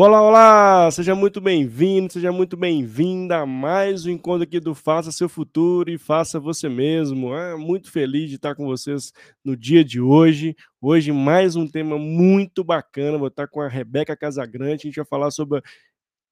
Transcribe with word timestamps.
Olá, 0.00 0.22
olá! 0.22 0.90
Seja 0.92 1.12
muito 1.12 1.40
bem-vindo, 1.40 2.12
seja 2.12 2.30
muito 2.30 2.56
bem-vinda 2.56 3.38
a 3.38 3.44
mais 3.44 4.06
um 4.06 4.10
encontro 4.10 4.44
aqui 4.44 4.60
do 4.60 4.72
Faça 4.72 5.10
Seu 5.10 5.28
Futuro 5.28 5.90
e 5.90 5.98
Faça 5.98 6.38
Você 6.38 6.68
Mesmo. 6.68 7.34
É 7.34 7.56
muito 7.56 7.90
feliz 7.90 8.30
de 8.30 8.36
estar 8.36 8.54
com 8.54 8.64
vocês 8.64 9.12
no 9.44 9.56
dia 9.56 9.84
de 9.84 10.00
hoje. 10.00 10.54
Hoje, 10.80 11.10
mais 11.10 11.56
um 11.56 11.66
tema 11.66 11.98
muito 11.98 12.62
bacana. 12.62 13.18
Vou 13.18 13.26
estar 13.26 13.48
com 13.48 13.60
a 13.60 13.66
Rebeca 13.66 14.16
Casagrande. 14.16 14.82
A 14.82 14.86
gente 14.86 14.96
vai 14.98 15.04
falar 15.04 15.32
sobre 15.32 15.60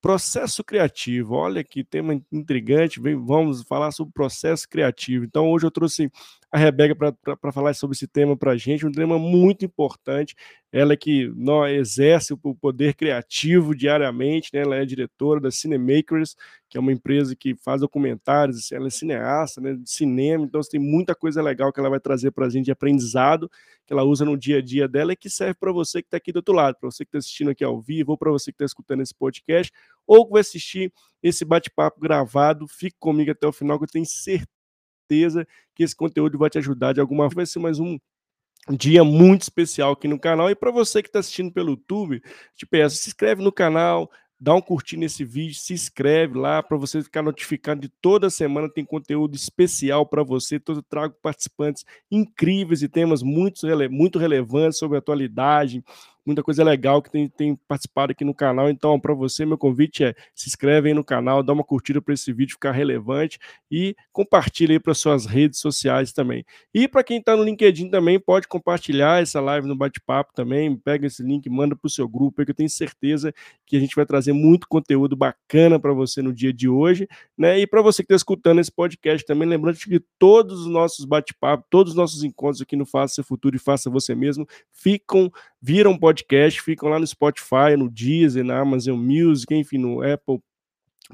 processo 0.01 0.63
criativo. 0.63 1.35
Olha 1.35 1.65
que 1.65 1.83
tema 1.83 2.15
intrigante. 2.31 3.01
Vamos 3.01 3.65
falar 3.65 3.91
sobre 3.91 4.13
processo 4.13 4.69
criativo. 4.69 5.25
Então, 5.25 5.51
hoje 5.51 5.67
eu 5.67 5.73
trouxe 5.73 6.09
a 6.57 6.59
Rebeca 6.59 6.97
para 6.97 7.53
falar 7.53 7.75
sobre 7.75 7.95
esse 7.95 8.07
tema 8.07 8.35
para 8.35 8.53
a 8.53 8.57
gente, 8.57 8.87
um 8.87 8.91
tema 8.91 9.19
muito 9.19 9.63
importante. 9.63 10.35
Ela 10.73 10.95
é 10.95 10.97
que 10.97 11.31
não, 11.37 11.67
exerce 11.69 12.33
o 12.33 12.39
poder 12.39 12.95
criativo 12.95 13.75
diariamente, 13.75 14.51
né? 14.55 14.61
ela 14.61 14.77
é 14.77 14.85
diretora 14.87 15.39
da 15.39 15.51
Cinemakers, 15.51 16.35
que 16.67 16.79
é 16.79 16.81
uma 16.81 16.93
empresa 16.93 17.37
que 17.37 17.55
faz 17.57 17.83
documentários, 17.83 18.57
assim, 18.57 18.75
ela 18.75 18.87
é 18.87 18.91
cineasta 18.91 19.61
né? 19.61 19.75
de 19.75 19.89
cinema, 19.89 20.45
então 20.45 20.61
tem 20.63 20.81
muita 20.81 21.15
coisa 21.15 21.43
legal 21.43 21.71
que 21.71 21.79
ela 21.79 21.91
vai 21.91 22.01
trazer 22.01 22.31
para 22.31 22.47
a 22.47 22.49
gente 22.49 22.65
de 22.65 22.73
aprendizado, 22.73 23.51
que 23.87 23.93
ela 23.93 24.03
usa 24.03 24.25
no 24.25 24.37
dia 24.37 24.57
a 24.57 24.63
dia 24.63 24.89
dela 24.89 25.13
e 25.13 25.17
que 25.17 25.29
serve 25.29 25.55
para 25.61 25.73
você 25.73 26.01
que 26.01 26.09
está 26.09 26.17
aqui 26.17 26.33
do 26.33 26.37
outro 26.37 26.55
lado, 26.55 26.77
para 26.81 26.91
você 26.91 27.05
que 27.05 27.11
está 27.11 27.19
assistindo 27.19 27.51
aqui 27.51 27.65
ao 27.65 27.79
vivo, 27.83 28.13
ou 28.13 28.19
para 28.19 28.31
você 28.31 28.51
que 28.51 28.55
está 28.55 28.65
escutando 28.65 29.03
esse 29.03 29.15
podcast, 29.15 29.71
ou 30.07 30.25
que 30.25 30.33
vai 30.33 30.41
assistir 30.41 30.91
esse 31.23 31.45
bate-papo 31.45 32.01
gravado. 32.01 32.67
Fique 32.67 32.97
comigo 32.99 33.31
até 33.31 33.47
o 33.47 33.53
final, 33.53 33.79
que 33.79 33.85
eu 33.85 33.89
tenho 33.89 34.07
certeza 34.07 34.56
certeza 35.07 35.47
que 35.75 35.83
esse 35.83 35.95
conteúdo 35.95 36.37
vai 36.37 36.51
te 36.51 36.59
ajudar 36.59 36.93
de 36.93 37.01
alguma 37.01 37.25
forma. 37.25 37.37
Vai 37.37 37.47
ser 37.47 37.59
mais 37.61 37.79
um 37.79 37.99
dia 38.71 39.05
muito 39.05 39.43
especial 39.43 39.93
aqui 39.93 40.09
no 40.09 40.19
canal. 40.19 40.51
E 40.51 40.55
para 40.55 40.71
você 40.71 41.03
que 41.03 41.09
está 41.09 41.21
assistindo 41.21 41.53
pelo 41.53 41.71
YouTube, 41.71 42.23
te 42.57 42.67
peço, 42.67 42.97
se 42.97 43.09
inscreve 43.09 43.43
no 43.43 43.53
canal, 43.53 44.11
dá 44.39 44.55
um 44.55 44.61
curtir 44.61 44.97
nesse 44.97 45.25
vídeo, 45.25 45.55
se 45.55 45.73
inscreve 45.73 46.37
lá 46.37 46.63
para 46.63 46.77
você 46.77 47.03
ficar 47.03 47.23
notificado 47.23 47.81
de 47.81 47.89
toda 47.89 48.29
semana 48.29 48.69
tem 48.69 48.85
conteúdo 48.85 49.37
especial 49.37 50.05
para 50.05 50.23
você. 50.23 50.59
Todo 50.59 50.83
trago 50.83 51.15
participantes 51.23 51.85
incríveis 52.11 52.83
e 52.83 52.89
temas 52.89 53.23
muito, 53.23 53.61
muito 53.91 54.19
relevantes 54.19 54.79
sobre 54.79 54.97
a 54.97 54.99
atualidade, 54.99 55.85
muita 56.27 56.43
coisa 56.43 56.65
legal 56.65 57.01
que 57.01 57.11
tem, 57.11 57.29
tem 57.29 57.57
participado 57.69 58.13
aqui 58.13 58.25
no 58.25 58.35
canal. 58.35 58.69
Então, 58.69 58.99
para 58.99 59.15
você, 59.15 59.47
meu 59.47 59.57
convite 59.57 60.05
é 60.05 60.15
se 60.35 60.49
inscreve 60.49 60.89
aí 60.89 60.95
no 60.95 61.05
canal, 61.05 61.43
dá 61.43 61.53
uma 61.53 61.63
curtida 61.63 62.03
para 62.03 62.13
esse 62.13 62.33
vídeo 62.33 62.55
ficar 62.55 62.73
relevante 62.73 63.39
e 63.71 63.95
compartilha 64.13 64.75
aí 64.75 64.81
para 64.81 64.93
suas 64.93 65.25
redes 65.25 65.61
sociais 65.61 66.13
também. 66.13 66.45
E 66.75 66.89
para 66.89 67.05
quem 67.05 67.19
está 67.19 67.37
no 67.37 67.45
LinkedIn 67.45 67.89
também, 67.89 68.19
pode 68.19 68.49
compartilhar 68.49 69.23
essa 69.23 69.41
live 69.41 69.69
no 69.69 69.77
bate-papo 69.77 70.35
também. 70.35 70.77
Pega 70.77 71.07
esse 71.07 71.23
link, 71.23 71.49
manda 71.49 71.77
para 71.77 71.87
o 71.87 71.91
seu 71.91 72.09
grupo, 72.09 72.45
que 72.45 72.51
eu 72.51 72.55
tenho 72.55 72.69
certeza 72.69 73.33
que 73.65 73.77
a 73.77 73.81
gente 73.81 73.95
vai 73.95 74.05
trazer 74.05 74.33
muito 74.33 74.67
conteúdo 74.69 75.17
bacana 75.17 75.79
para 75.79 75.93
você 75.93 76.21
no 76.21 76.33
dia 76.33 76.53
de 76.53 76.69
hoje. 76.69 77.09
Né? 77.39 77.61
E 77.61 77.67
para 77.67 77.83
você 77.83 78.03
que 78.03 78.07
está 78.07 78.17
escutando 78.17 78.61
esse 78.61 78.73
podcast 78.73 79.25
também, 79.25 79.49
lembrando 79.49 79.77
que 79.79 80.01
todos 80.19 80.63
os 80.63 80.67
nossos 80.67 81.05
bate-papos, 81.05 81.67
todos 81.71 81.93
os 81.93 81.97
nossos 81.97 82.25
encontros 82.25 82.61
aqui 82.61 82.75
no 82.75 82.85
Faça 82.85 83.15
Seu 83.15 83.25
Futuro 83.25 83.55
e 83.55 83.59
Faça 83.59 83.89
Você 83.89 84.15
Mesmo 84.15 84.47
ficam, 84.73 85.31
viram 85.61 85.97
podcast 85.97 86.16
podcast 86.17 86.63
ficam 86.63 86.89
lá 86.89 86.99
no 86.99 87.07
Spotify, 87.07 87.77
no 87.77 87.91
Deezer, 87.91 88.43
na 88.43 88.59
Amazon 88.59 88.99
Music, 88.99 89.55
enfim, 89.55 89.77
no 89.77 90.03
Apple 90.03 90.41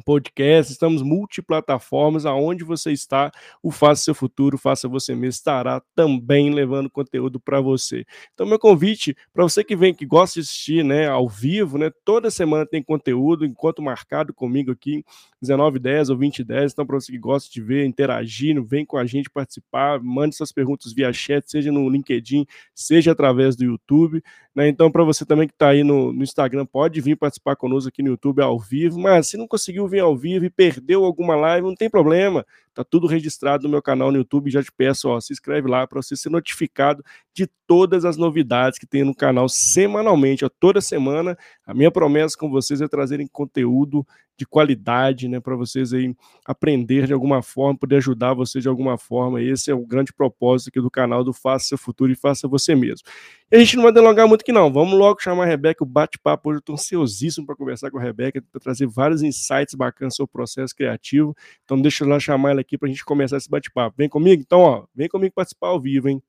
podcast, 0.06 0.72
estamos 0.72 1.02
multiplataformas, 1.02 2.24
aonde 2.24 2.64
você 2.64 2.92
está, 2.92 3.30
o 3.62 3.70
Faça 3.70 4.04
Seu 4.04 4.14
Futuro, 4.14 4.56
Faça 4.56 4.88
Você 4.88 5.12
Mesmo, 5.12 5.26
estará 5.26 5.82
também 5.94 6.54
levando 6.54 6.88
conteúdo 6.88 7.38
para 7.38 7.60
você. 7.60 8.06
Então, 8.32 8.46
meu 8.46 8.58
convite 8.58 9.14
para 9.34 9.42
você 9.42 9.62
que 9.62 9.76
vem, 9.76 9.92
que 9.92 10.06
gosta 10.06 10.40
de 10.40 10.46
assistir 10.46 10.82
né, 10.82 11.08
ao 11.08 11.28
vivo, 11.28 11.76
né, 11.76 11.90
toda 12.06 12.30
semana 12.30 12.64
tem 12.64 12.82
conteúdo, 12.82 13.44
enquanto 13.44 13.82
marcado 13.82 14.32
comigo 14.32 14.72
aqui, 14.72 15.04
1910 15.42 16.10
ou 16.10 16.16
2010, 16.16 16.72
então 16.72 16.86
para 16.86 17.00
você 17.00 17.10
que 17.10 17.18
gosta 17.18 17.50
de 17.50 17.60
ver, 17.60 17.84
interagindo, 17.84 18.64
vem 18.64 18.86
com 18.86 18.96
a 18.96 19.04
gente 19.04 19.28
participar, 19.28 20.00
mande 20.00 20.36
suas 20.36 20.52
perguntas 20.52 20.92
via 20.92 21.12
chat, 21.12 21.50
seja 21.50 21.72
no 21.72 21.88
LinkedIn, 21.88 22.46
seja 22.74 23.12
através 23.12 23.56
do 23.56 23.64
YouTube, 23.64 24.22
né, 24.54 24.68
então 24.68 24.90
para 24.90 25.02
você 25.02 25.24
também 25.24 25.48
que 25.48 25.54
está 25.54 25.70
aí 25.70 25.82
no, 25.82 26.12
no 26.12 26.22
Instagram, 26.22 26.64
pode 26.64 27.00
vir 27.00 27.16
participar 27.16 27.56
conosco 27.56 27.88
aqui 27.88 28.02
no 28.02 28.10
YouTube 28.10 28.40
ao 28.40 28.58
vivo, 28.58 28.98
mas 28.98 29.26
se 29.26 29.36
não 29.36 29.48
conseguiu 29.48 29.72
conseguiu 29.72 29.88
vir 29.88 30.00
ao 30.00 30.16
vivo 30.16 30.44
e 30.44 30.50
perdeu 30.50 31.04
alguma 31.04 31.34
live, 31.34 31.66
não 31.66 31.74
tem 31.74 31.88
problema. 31.88 32.44
Tá 32.74 32.82
tudo 32.82 33.06
registrado 33.06 33.64
no 33.64 33.68
meu 33.68 33.82
canal 33.82 34.10
no 34.10 34.18
YouTube. 34.18 34.50
Já 34.50 34.62
te 34.62 34.72
peço, 34.72 35.08
ó, 35.08 35.20
se 35.20 35.32
inscreve 35.32 35.68
lá 35.68 35.86
para 35.86 36.00
você 36.00 36.16
ser 36.16 36.30
notificado 36.30 37.04
de 37.34 37.46
todas 37.66 38.04
as 38.04 38.16
novidades 38.16 38.78
que 38.78 38.86
tem 38.86 39.04
no 39.04 39.14
canal 39.14 39.48
semanalmente. 39.48 40.44
Ó, 40.44 40.48
toda 40.48 40.80
semana, 40.80 41.36
a 41.66 41.74
minha 41.74 41.90
promessa 41.90 42.36
com 42.36 42.50
vocês 42.50 42.80
é 42.80 42.88
trazerem 42.88 43.26
conteúdo 43.26 44.06
de 44.36 44.46
qualidade, 44.46 45.28
né, 45.28 45.38
para 45.38 45.54
vocês 45.54 45.92
aí 45.92 46.14
aprender 46.44 47.06
de 47.06 47.12
alguma 47.12 47.42
forma, 47.42 47.78
poder 47.78 47.96
ajudar 47.96 48.34
vocês 48.34 48.62
de 48.62 48.68
alguma 48.68 48.96
forma. 48.96 49.42
Esse 49.42 49.70
é 49.70 49.74
o 49.74 49.86
grande 49.86 50.12
propósito 50.12 50.68
aqui 50.68 50.80
do 50.80 50.90
canal 50.90 51.22
do 51.22 51.32
Faça 51.32 51.66
Seu 51.66 51.78
Futuro 51.78 52.10
e 52.10 52.16
Faça 52.16 52.48
Você 52.48 52.74
Mesmo. 52.74 53.06
A 53.52 53.58
gente 53.58 53.76
não 53.76 53.82
vai 53.82 53.92
delongar 53.92 54.26
muito 54.26 54.40
aqui 54.40 54.50
não. 54.50 54.72
Vamos 54.72 54.98
logo 54.98 55.20
chamar 55.20 55.44
a 55.44 55.46
Rebeca, 55.46 55.84
o 55.84 55.86
bate-papo. 55.86 56.48
Hoje 56.48 56.56
eu 56.56 56.60
estou 56.60 56.74
ansiosíssimo 56.74 57.44
para 57.44 57.54
conversar 57.54 57.90
com 57.90 57.98
a 57.98 58.02
Rebeca, 58.02 58.42
para 58.50 58.58
trazer 58.58 58.86
vários 58.86 59.22
insights 59.22 59.74
bacanas 59.74 60.14
sobre 60.14 60.30
o 60.30 60.32
processo 60.32 60.74
criativo. 60.74 61.36
Então 61.62 61.78
deixa 61.78 62.02
eu 62.02 62.08
lá 62.08 62.18
chamar 62.18 62.52
ela 62.52 62.62
aqui 62.62 62.78
para 62.78 62.88
a 62.88 62.90
gente 62.90 63.04
começar 63.04 63.36
esse 63.36 63.50
bate-papo. 63.50 63.94
Vem 63.98 64.08
comigo? 64.08 64.40
Então, 64.40 64.60
ó, 64.60 64.84
vem 64.94 65.06
comigo 65.06 65.34
participar 65.34 65.68
ao 65.68 65.78
vivo, 65.78 66.08
hein? 66.08 66.22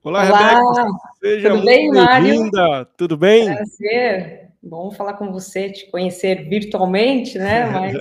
Olá, 0.00 0.24
Olá 0.24 0.60
Rebeca. 0.60 0.92
Seja 1.18 1.50
Tudo 1.50 1.64
bem, 1.64 1.90
bem-vinda. 1.90 2.84
Tudo 2.96 3.16
bem? 3.16 3.52
Prazer. 3.52 4.52
Bom 4.62 4.92
falar 4.92 5.14
com 5.14 5.32
você, 5.32 5.72
te 5.72 5.90
conhecer 5.90 6.48
virtualmente, 6.48 7.36
né? 7.36 7.66
Mas 7.66 7.96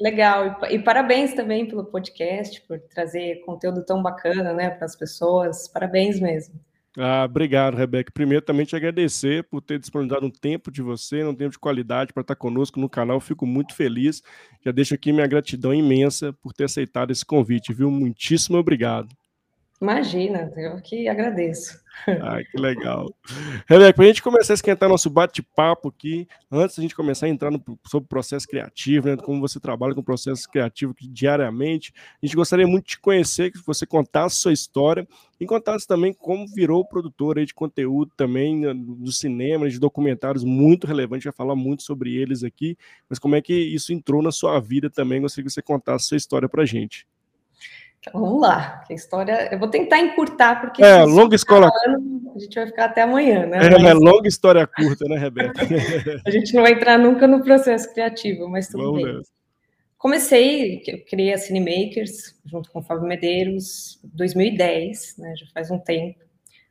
legal. 0.00 0.58
E, 0.70 0.74
e, 0.74 0.78
parabéns 0.78 1.34
também 1.34 1.66
pelo 1.66 1.84
podcast, 1.84 2.60
por 2.62 2.78
trazer 2.80 3.42
conteúdo 3.44 3.84
tão 3.84 4.02
bacana, 4.02 4.52
né, 4.52 4.70
para 4.70 4.86
as 4.86 4.96
pessoas. 4.96 5.68
Parabéns 5.68 6.20
mesmo. 6.20 6.54
Ah, 6.96 7.24
obrigado, 7.24 7.76
Rebeca. 7.76 8.10
Primeiro, 8.12 8.44
também 8.44 8.66
te 8.66 8.74
agradecer 8.74 9.44
por 9.44 9.60
ter 9.60 9.78
disponibilizado 9.78 10.26
um 10.26 10.30
tempo 10.30 10.70
de 10.70 10.82
você, 10.82 11.22
um 11.22 11.34
tempo 11.34 11.52
de 11.52 11.58
qualidade 11.58 12.12
para 12.12 12.22
estar 12.22 12.34
conosco 12.34 12.80
no 12.80 12.88
canal. 12.88 13.20
Fico 13.20 13.46
muito 13.46 13.74
feliz. 13.74 14.22
Já 14.64 14.72
deixo 14.72 14.94
aqui 14.94 15.12
minha 15.12 15.26
gratidão 15.26 15.72
imensa 15.72 16.32
por 16.32 16.52
ter 16.52 16.64
aceitado 16.64 17.12
esse 17.12 17.24
convite, 17.24 17.72
viu? 17.72 17.90
Muitíssimo 17.90 18.58
obrigado. 18.58 19.08
Imagina, 19.80 20.52
eu 20.56 20.80
que 20.82 21.08
agradeço. 21.08 21.80
Ah, 22.06 22.42
que 22.42 22.60
legal. 22.60 23.12
Rebeca, 23.68 23.94
para 23.94 24.04
a 24.04 24.06
gente 24.08 24.22
começar 24.22 24.52
a 24.52 24.54
esquentar 24.54 24.88
nosso 24.88 25.08
bate-papo 25.08 25.88
aqui, 25.88 26.26
antes 26.50 26.76
da 26.76 26.82
gente 26.82 26.94
começar 26.94 27.26
a 27.26 27.28
entrar 27.28 27.50
no, 27.50 27.62
sobre 27.86 28.06
o 28.06 28.08
processo 28.08 28.46
criativo, 28.46 29.08
né, 29.08 29.16
como 29.16 29.40
você 29.40 29.58
trabalha 29.60 29.94
com 29.94 30.00
o 30.00 30.04
processo 30.04 30.48
criativo 30.48 30.94
diariamente, 31.00 31.92
a 32.22 32.26
gente 32.26 32.36
gostaria 32.36 32.66
muito 32.66 32.84
de 32.84 32.90
te 32.90 33.00
conhecer, 33.00 33.50
que 33.50 33.58
você 33.64 33.86
contasse 33.86 34.36
sua 34.36 34.52
história 34.52 35.06
e 35.40 35.46
contasse 35.46 35.86
também 35.86 36.12
como 36.12 36.46
virou 36.48 36.84
produtor 36.84 37.38
aí 37.38 37.46
de 37.46 37.54
conteúdo 37.54 38.12
também 38.16 38.56
né, 38.58 38.72
do 38.74 39.12
cinema, 39.12 39.68
de 39.68 39.78
documentários 39.78 40.44
muito 40.44 40.86
relevantes, 40.86 41.24
vai 41.24 41.32
falar 41.32 41.56
muito 41.56 41.82
sobre 41.82 42.14
eles 42.14 42.42
aqui, 42.42 42.76
mas 43.08 43.18
como 43.18 43.36
é 43.36 43.42
que 43.42 43.54
isso 43.54 43.92
entrou 43.92 44.22
na 44.22 44.32
sua 44.32 44.58
vida 44.60 44.90
também, 44.90 45.20
gostaria 45.20 45.46
que 45.46 45.52
você 45.52 45.62
contasse 45.62 46.06
sua 46.06 46.16
história 46.16 46.48
para 46.48 46.62
a 46.62 46.66
gente. 46.66 47.06
Então, 48.00 48.20
vamos 48.20 48.40
lá, 48.40 48.84
a 48.88 48.92
história. 48.92 49.48
Eu 49.52 49.58
vou 49.58 49.68
tentar 49.68 49.98
encurtar, 49.98 50.60
porque. 50.60 50.82
É, 50.82 51.04
longa 51.04 51.34
escola. 51.34 51.68
Falando, 51.68 52.32
a 52.34 52.38
gente 52.38 52.54
vai 52.54 52.66
ficar 52.66 52.84
até 52.86 53.02
amanhã, 53.02 53.46
né? 53.46 53.58
É, 53.66 53.78
mas... 53.78 53.94
longa 53.94 54.28
história 54.28 54.66
curta, 54.66 55.04
né, 55.06 55.18
Rebeca? 55.18 55.52
a 56.24 56.30
gente 56.30 56.54
não 56.54 56.62
vai 56.62 56.72
entrar 56.72 56.98
nunca 56.98 57.26
no 57.26 57.42
processo 57.42 57.92
criativo, 57.92 58.48
mas 58.48 58.68
tudo 58.68 58.84
Vamos 58.84 59.02
bem. 59.02 59.12
Ver. 59.14 59.22
Comecei, 59.98 60.80
eu 60.86 61.04
criei 61.04 61.34
a 61.34 61.38
Cinemakers, 61.38 62.36
junto 62.46 62.70
com 62.70 62.78
o 62.78 62.82
Fábio 62.82 63.08
Medeiros, 63.08 63.98
2010, 64.04 65.16
né? 65.18 65.34
Já 65.36 65.46
faz 65.52 65.70
um 65.72 65.78
tempo. 65.78 66.20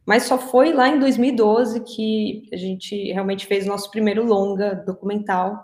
Mas 0.05 0.23
só 0.23 0.37
foi 0.37 0.71
lá 0.71 0.87
em 0.87 0.97
2012 0.97 1.83
que 1.83 2.47
a 2.53 2.55
gente 2.55 3.11
realmente 3.11 3.45
fez 3.45 3.65
o 3.65 3.67
nosso 3.67 3.91
primeiro 3.91 4.25
longa 4.25 4.73
documental, 4.73 5.61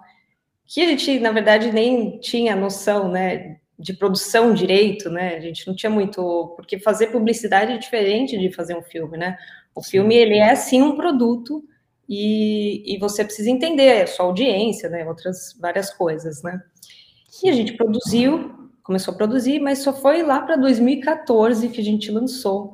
que 0.65 0.81
a 0.81 0.85
gente, 0.85 1.17
na 1.19 1.31
verdade, 1.31 1.71
nem 1.71 2.19
tinha 2.19 2.53
noção, 2.53 3.09
né? 3.09 3.61
De 3.83 3.93
produção 3.93 4.53
direito, 4.53 5.09
né? 5.09 5.35
A 5.35 5.41
gente 5.41 5.67
não 5.67 5.75
tinha 5.75 5.89
muito, 5.89 6.53
porque 6.55 6.79
fazer 6.79 7.07
publicidade 7.07 7.73
é 7.73 7.77
diferente 7.77 8.37
de 8.39 8.49
fazer 8.49 8.77
um 8.77 8.81
filme, 8.81 9.17
né? 9.17 9.37
O 9.75 9.83
sim. 9.83 9.91
filme 9.91 10.15
ele 10.15 10.37
é 10.37 10.55
sim 10.55 10.81
um 10.81 10.95
produto 10.95 11.61
e, 12.07 12.95
e 12.95 12.97
você 12.97 13.25
precisa 13.25 13.49
entender 13.49 14.03
a 14.03 14.07
sua 14.07 14.25
audiência, 14.25 14.87
né? 14.87 15.05
Outras 15.05 15.53
várias 15.59 15.93
coisas, 15.93 16.41
né? 16.41 16.61
E 17.43 17.49
a 17.49 17.51
gente 17.51 17.73
produziu, 17.73 18.69
começou 18.81 19.13
a 19.13 19.17
produzir, 19.17 19.59
mas 19.59 19.79
só 19.79 19.91
foi 19.91 20.23
lá 20.23 20.39
para 20.39 20.55
2014 20.55 21.67
que 21.67 21.81
a 21.81 21.83
gente 21.83 22.09
lançou. 22.09 22.73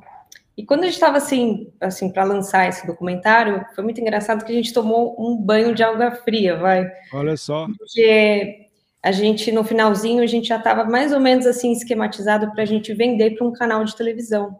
E 0.56 0.64
quando 0.64 0.82
a 0.82 0.86
gente 0.86 0.94
estava 0.94 1.18
assim, 1.18 1.72
assim 1.82 2.12
para 2.12 2.24
lançar 2.24 2.70
esse 2.70 2.86
documentário, 2.86 3.66
foi 3.74 3.84
muito 3.84 4.00
engraçado 4.00 4.46
que 4.46 4.52
a 4.52 4.56
gente 4.56 4.74
tomou 4.74 5.16
um 5.18 5.36
banho 5.36 5.74
de 5.74 5.82
água 5.82 6.12
fria, 6.12 6.56
vai. 6.56 6.88
Olha 7.12 7.36
só. 7.36 7.66
Porque 7.80 8.69
a 9.02 9.12
gente, 9.12 9.52
no 9.52 9.64
finalzinho, 9.64 10.22
a 10.22 10.28
gente 10.28 10.48
já 10.48 10.58
estava 10.58 10.84
mais 10.84 11.14
ou 11.14 11.20
menos 11.20 11.46
assim 11.46 11.72
esquematizado 11.72 12.52
para 12.52 12.64
a 12.64 12.66
gente 12.66 12.94
vender 12.94 13.36
para 13.36 13.48
um 13.48 13.54
canal 13.54 13.84
de 13.84 13.96
televisão, 13.96 14.60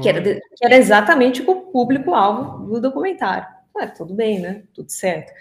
que 0.00 0.08
era, 0.08 0.22
que 0.22 0.64
era 0.64 0.76
exatamente 0.76 1.42
o 1.42 1.62
público-alvo 1.72 2.66
do 2.66 2.80
documentário. 2.80 3.48
Ah, 3.78 3.86
tudo 3.86 4.14
bem, 4.14 4.40
né? 4.40 4.62
Tudo 4.74 4.90
certo. 4.90 5.32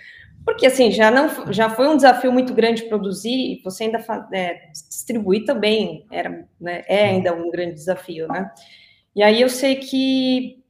Porque 0.45 0.67
assim, 0.67 0.91
já 0.91 1.09
não 1.09 1.51
já 1.51 1.69
foi 1.69 1.87
um 1.87 1.95
desafio 1.95 2.31
muito 2.31 2.53
grande 2.53 2.83
produzir, 2.83 3.29
e 3.53 3.61
você 3.63 3.85
ainda 3.85 4.05
é, 4.31 4.69
distribuir 4.71 5.43
também 5.43 6.05
era, 6.11 6.47
né, 6.61 6.83
é 6.87 7.05
ainda 7.05 7.33
um 7.33 7.49
grande 7.49 7.73
desafio, 7.73 8.27
né? 8.27 8.51
E 9.15 9.23
aí 9.23 9.41
eu 9.41 9.49
sei 9.49 9.77
que 9.77 10.63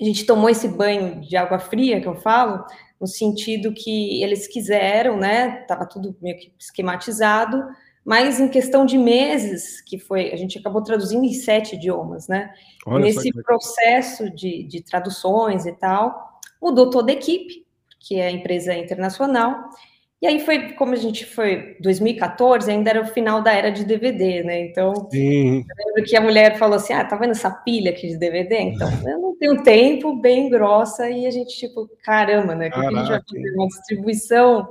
a 0.00 0.04
gente 0.04 0.24
tomou 0.24 0.48
esse 0.48 0.66
banho 0.68 1.20
de 1.20 1.36
água 1.36 1.58
fria 1.58 2.00
que 2.00 2.06
eu 2.06 2.14
falo, 2.14 2.64
no 3.00 3.06
sentido 3.06 3.72
que 3.72 4.22
eles 4.22 4.46
quiseram, 4.46 5.16
né? 5.16 5.62
Tava 5.68 5.86
tudo 5.86 6.16
meio 6.20 6.38
que 6.38 6.52
esquematizado, 6.58 7.64
mas 8.04 8.40
em 8.40 8.48
questão 8.48 8.86
de 8.86 8.96
meses, 8.96 9.80
que 9.82 9.98
foi, 9.98 10.32
a 10.32 10.36
gente 10.36 10.58
acabou 10.58 10.82
traduzindo 10.82 11.24
em 11.24 11.32
sete 11.32 11.76
idiomas, 11.76 12.26
né? 12.26 12.52
Olha 12.86 13.04
Nesse 13.04 13.32
processo 13.32 14.30
de, 14.30 14.64
de 14.64 14.82
traduções 14.82 15.66
e 15.66 15.72
tal, 15.72 16.40
mudou 16.60 16.90
toda 16.90 17.12
a 17.12 17.14
equipe, 17.14 17.66
que 18.00 18.16
é 18.16 18.28
a 18.28 18.32
empresa 18.32 18.74
internacional. 18.74 19.70
E 20.20 20.26
aí 20.26 20.40
foi, 20.40 20.72
como 20.72 20.94
a 20.94 20.96
gente 20.96 21.24
foi 21.24 21.76
2014, 21.78 22.68
ainda 22.68 22.90
era 22.90 23.00
o 23.00 23.06
final 23.06 23.40
da 23.40 23.52
era 23.52 23.70
de 23.70 23.84
DVD, 23.84 24.42
né? 24.42 24.62
Então, 24.62 24.92
Sim. 25.12 25.58
eu 25.58 25.86
lembro 25.86 26.04
que 26.04 26.16
a 26.16 26.20
mulher 26.20 26.58
falou 26.58 26.74
assim: 26.74 26.92
Ah, 26.92 27.04
tá 27.04 27.14
vendo 27.14 27.30
essa 27.30 27.50
pilha 27.50 27.92
aqui 27.92 28.08
de 28.08 28.18
DVD? 28.18 28.58
Então, 28.58 28.88
eu 29.06 29.20
não 29.20 29.36
tenho 29.36 29.62
tempo, 29.62 30.16
bem 30.16 30.50
grossa, 30.50 31.08
e 31.08 31.24
a 31.24 31.30
gente, 31.30 31.56
tipo, 31.56 31.88
caramba, 32.02 32.56
né? 32.56 32.68
Que 32.68 32.80
a 32.80 32.82
gente 32.82 33.08
vai 33.08 33.22
fazer 33.22 33.54
uma 33.54 33.68
distribuição 33.68 34.68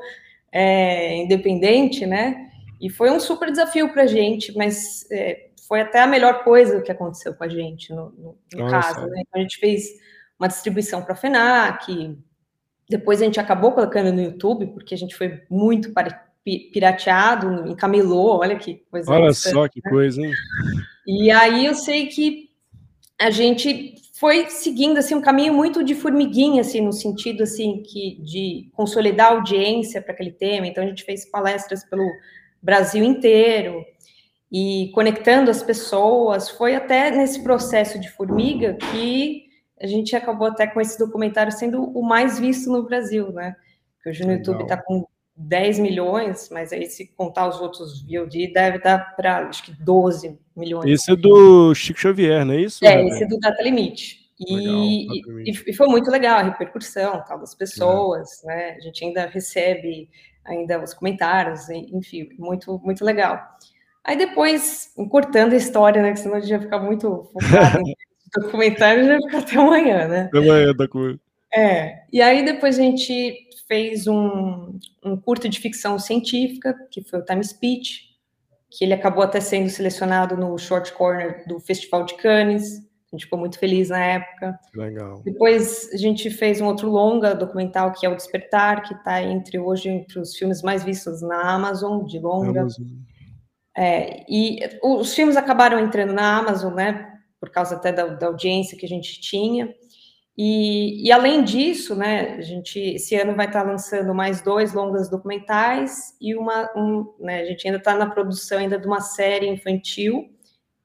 é, 0.52 1.16
independente, 1.16 2.06
né? 2.06 2.50
E 2.82 2.90
foi 2.90 3.10
um 3.10 3.20
super 3.20 3.50
desafio 3.50 3.94
para 3.94 4.04
a 4.04 4.08
gente, 4.08 4.56
mas 4.56 5.10
é, 5.10 5.48
foi 5.66 5.80
até 5.80 6.02
a 6.02 6.08
melhor 6.08 6.44
coisa 6.44 6.82
que 6.82 6.92
aconteceu 6.92 7.34
com 7.34 7.44
a 7.46 7.50
gente 7.50 7.94
no, 7.94 8.10
no, 8.12 8.38
no 8.54 8.70
caso, 8.70 9.00
né? 9.08 9.22
Então, 9.22 9.40
a 9.40 9.44
gente 9.44 9.60
fez 9.60 9.86
uma 10.38 10.48
distribuição 10.50 11.02
para 11.02 11.14
a 11.14 11.16
FENAC, 11.16 12.18
depois 12.90 13.22
a 13.22 13.26
gente 13.26 13.40
acabou 13.40 13.72
colocando 13.72 14.14
no 14.14 14.22
YouTube, 14.22 14.68
porque 14.68 14.94
a 14.94 14.98
gente 14.98 15.16
foi 15.16 15.42
muito 15.50 15.94
pirateado, 16.72 17.68
encamelou, 17.70 18.40
olha 18.40 18.56
que 18.56 18.82
coisa. 18.90 19.12
Olha 19.12 19.34
só 19.34 19.68
que 19.68 19.82
né? 19.84 19.90
coisa, 19.90 20.22
hein? 20.22 20.32
E 21.06 21.30
aí 21.30 21.66
eu 21.66 21.76
sei 21.76 22.08
que 22.08 22.50
a 23.20 23.30
gente 23.30 23.96
foi 24.14 24.50
seguindo 24.50 24.98
assim 24.98 25.16
um 25.16 25.22
caminho 25.22 25.54
muito 25.54 25.84
de 25.84 25.94
formiguinha 25.94 26.62
assim 26.62 26.82
no 26.82 26.94
sentido 26.94 27.44
assim 27.44 27.84
que 27.84 28.20
de 28.22 28.70
consolidar 28.74 29.28
a 29.28 29.36
audiência 29.36 30.02
para 30.02 30.14
aquele 30.14 30.32
tema. 30.32 30.66
Então 30.68 30.84
a 30.84 30.88
gente 30.88 31.04
fez 31.04 31.30
palestras 31.30 31.84
pelo 31.84 32.08
Brasil 32.62 33.04
inteiro 33.04 33.86
e 34.52 34.90
conectando 34.94 35.52
as 35.52 35.62
pessoas. 35.62 36.50
Foi 36.50 36.76
até 36.76 37.12
nesse 37.12 37.44
processo 37.44 38.00
de 38.00 38.10
formiga 38.10 38.76
que 38.76 39.47
a 39.82 39.88
gente 39.88 40.16
acabou 40.16 40.48
até 40.48 40.68
com 40.68 40.82
esse 40.82 40.98
documentário 40.98 41.52
sendo 41.52 41.84
o 41.84 42.02
mais 42.02 42.40
visto 42.40 42.72
no 42.72 42.84
Brasil, 42.84 43.32
né? 43.32 43.56
Porque 43.96 44.10
hoje 44.10 44.22
no 44.24 44.30
Legal. 44.30 44.40
YouTube 44.40 44.64
está 44.64 44.78
com 44.78 45.06
10 45.36 45.80
milhões, 45.80 46.50
mas 46.52 46.74
aí 46.74 46.88
se 46.88 47.08
contar 47.16 47.48
os 47.48 47.62
outros 47.62 48.02
VOD, 48.02 48.52
deve 48.52 48.80
dar 48.80 49.16
para 49.16 49.48
acho 49.48 49.64
que 49.64 49.72
12 49.72 50.38
milhões. 50.56 50.90
Esse 50.90 51.12
é 51.12 51.16
do 51.16 51.76
Chico 51.76 52.00
Xavier, 52.00 52.44
não 52.44 52.56
é 52.56 52.62
isso? 52.62 52.84
É, 52.84 53.06
esse 53.06 53.24
é 53.24 53.28
do 53.28 53.40
Data 53.40 53.62
Limite. 53.62 54.26
E, 54.40 55.08
e, 55.50 55.52
e, 55.68 55.74
foi 55.74 55.88
muito 55.88 56.12
legal 56.12 56.40
a 56.40 56.44
repercussão 56.44 57.24
tal 57.28 57.40
das 57.40 57.56
pessoas, 57.56 58.44
é. 58.44 58.48
né? 58.48 58.76
A 58.78 58.80
gente 58.82 59.04
ainda 59.04 59.26
recebe 59.26 60.10
ainda 60.46 60.82
os 60.82 60.94
comentários, 60.94 61.70
enfim, 61.70 62.30
muito 62.38 62.80
muito 62.84 63.04
legal. 63.04 63.40
Aí 64.04 64.16
depois, 64.16 64.94
encurtando 64.98 65.54
a 65.54 65.58
história, 65.58 66.02
né? 66.02 66.14
Que 66.14 66.20
senão 66.20 66.36
a 66.36 66.40
gente 66.40 66.52
ia 66.52 66.62
ficar 66.62 66.80
muito 66.80 67.30
focado 67.34 67.80
em 67.82 67.96
documentário 68.34 69.06
já 69.06 69.18
fica 69.18 69.38
até 69.40 69.58
amanhã, 69.58 70.08
né? 70.08 70.22
Até 70.24 70.38
amanhã, 70.38 70.74
tá 70.76 70.88
com 70.88 71.18
É, 71.54 72.04
e 72.12 72.22
aí 72.22 72.44
depois 72.44 72.78
a 72.80 72.82
gente 72.82 73.48
fez 73.68 74.08
um, 74.08 74.80
um 75.04 75.18
curto 75.18 75.50
de 75.50 75.60
ficção 75.60 76.00
científica, 76.00 76.76
que 76.90 77.04
foi 77.04 77.20
o 77.20 77.26
Time 77.26 77.44
Speech, 77.44 78.08
que 78.70 78.86
ele 78.86 78.94
acabou 78.94 79.24
até 79.24 79.40
sendo 79.40 79.70
selecionado 79.70 80.36
no 80.38 80.58
Short 80.58 80.92
Corner 80.94 81.44
do 81.48 81.60
Festival 81.60 82.06
de 82.06 82.16
Cannes, 82.16 82.88
a 83.12 83.16
gente 83.16 83.24
ficou 83.24 83.40
muito 83.40 83.58
feliz 83.58 83.88
na 83.88 84.04
época. 84.04 84.60
Legal. 84.76 85.22
Depois 85.24 85.90
a 85.94 85.98
gente 85.98 86.30
fez 86.30 86.60
um 86.60 86.66
outro 86.66 86.90
longa 86.90 87.34
documental 87.34 87.94
que 87.94 88.06
é 88.06 88.10
o 88.10 88.16
Despertar, 88.16 88.84
que 88.84 88.94
está 88.94 89.22
entre 89.22 89.58
hoje 89.58 89.90
entre 89.90 90.20
os 90.20 90.36
filmes 90.36 90.62
mais 90.62 90.84
vistos 90.84 91.22
na 91.22 91.42
Amazon 91.54 92.04
de 92.04 92.20
longa. 92.20 92.62
Amazon. 92.62 92.86
É, 93.78 94.26
e 94.28 94.60
os 94.84 95.14
filmes 95.14 95.38
acabaram 95.38 95.80
entrando 95.80 96.12
na 96.12 96.38
Amazon, 96.38 96.74
né? 96.74 97.14
Por 97.40 97.50
causa 97.50 97.76
até 97.76 97.92
da, 97.92 98.06
da 98.08 98.28
audiência 98.28 98.78
que 98.78 98.86
a 98.86 98.90
gente 98.90 99.20
tinha. 99.22 99.74
E, 100.38 101.08
e, 101.08 101.12
além 101.12 101.44
disso, 101.44 101.96
né, 101.96 102.36
a 102.36 102.42
gente 102.42 102.80
esse 102.80 103.16
ano 103.16 103.36
vai 103.36 103.48
estar 103.48 103.64
lançando 103.64 104.14
mais 104.14 104.40
dois 104.40 104.72
longas 104.72 105.10
documentais 105.10 106.16
e 106.22 106.36
uma, 106.36 106.70
um, 106.76 107.12
né, 107.20 107.42
a 107.42 107.46
gente 107.46 107.66
ainda 107.66 107.80
está 107.80 107.96
na 107.96 108.08
produção 108.08 108.60
ainda 108.60 108.78
de 108.78 108.86
uma 108.86 109.02
série 109.02 109.48
infantil 109.48 110.30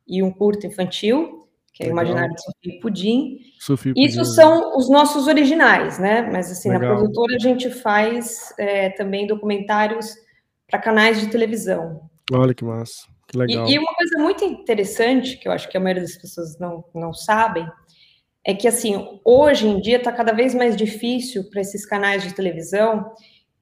e 0.09 0.23
um 0.23 0.31
curto 0.31 0.67
infantil, 0.67 1.47
que 1.75 1.83
é 1.83 1.87
Legal. 1.87 2.03
Imaginário 2.03 2.35
de 2.35 2.43
Sofia 2.43 2.81
Pudim. 2.81 3.39
Sofia 3.61 3.93
Isso 3.95 4.19
Pudim. 4.21 4.31
são 4.31 4.77
os 4.77 4.89
nossos 4.89 5.27
originais, 5.27 5.99
né? 5.99 6.23
Mas 6.33 6.51
assim, 6.51 6.71
Legal. 6.71 6.89
na 6.89 6.97
produtora 6.97 7.37
a 7.37 7.39
gente 7.39 7.69
faz 7.69 8.55
é, 8.59 8.89
também 8.91 9.27
documentários 9.27 10.15
para 10.67 10.79
canais 10.79 11.21
de 11.21 11.27
televisão. 11.27 12.09
Olha 12.33 12.55
que 12.55 12.65
massa. 12.65 13.07
E, 13.49 13.75
e, 13.75 13.79
uma 13.79 13.95
coisa 13.95 14.19
muito 14.19 14.45
interessante, 14.45 15.39
que 15.39 15.49
eu 15.49 15.53
acho 15.53 15.69
que 15.69 15.77
a 15.77 15.81
maioria 15.81 16.03
das 16.03 16.17
pessoas 16.17 16.59
não, 16.59 16.85
não 16.95 17.15
sabem, 17.15 17.67
é 18.45 18.55
que, 18.55 18.69
assim, 18.69 19.21
hoje 19.25 19.67
em 19.67 19.81
dia 19.81 19.97
está 19.97 20.13
cada 20.13 20.33
vez 20.33 20.55
mais 20.55 20.77
difícil 20.77 21.49
para 21.49 21.61
esses 21.61 21.87
canais 21.87 22.23
de 22.23 22.35
televisão 22.35 23.13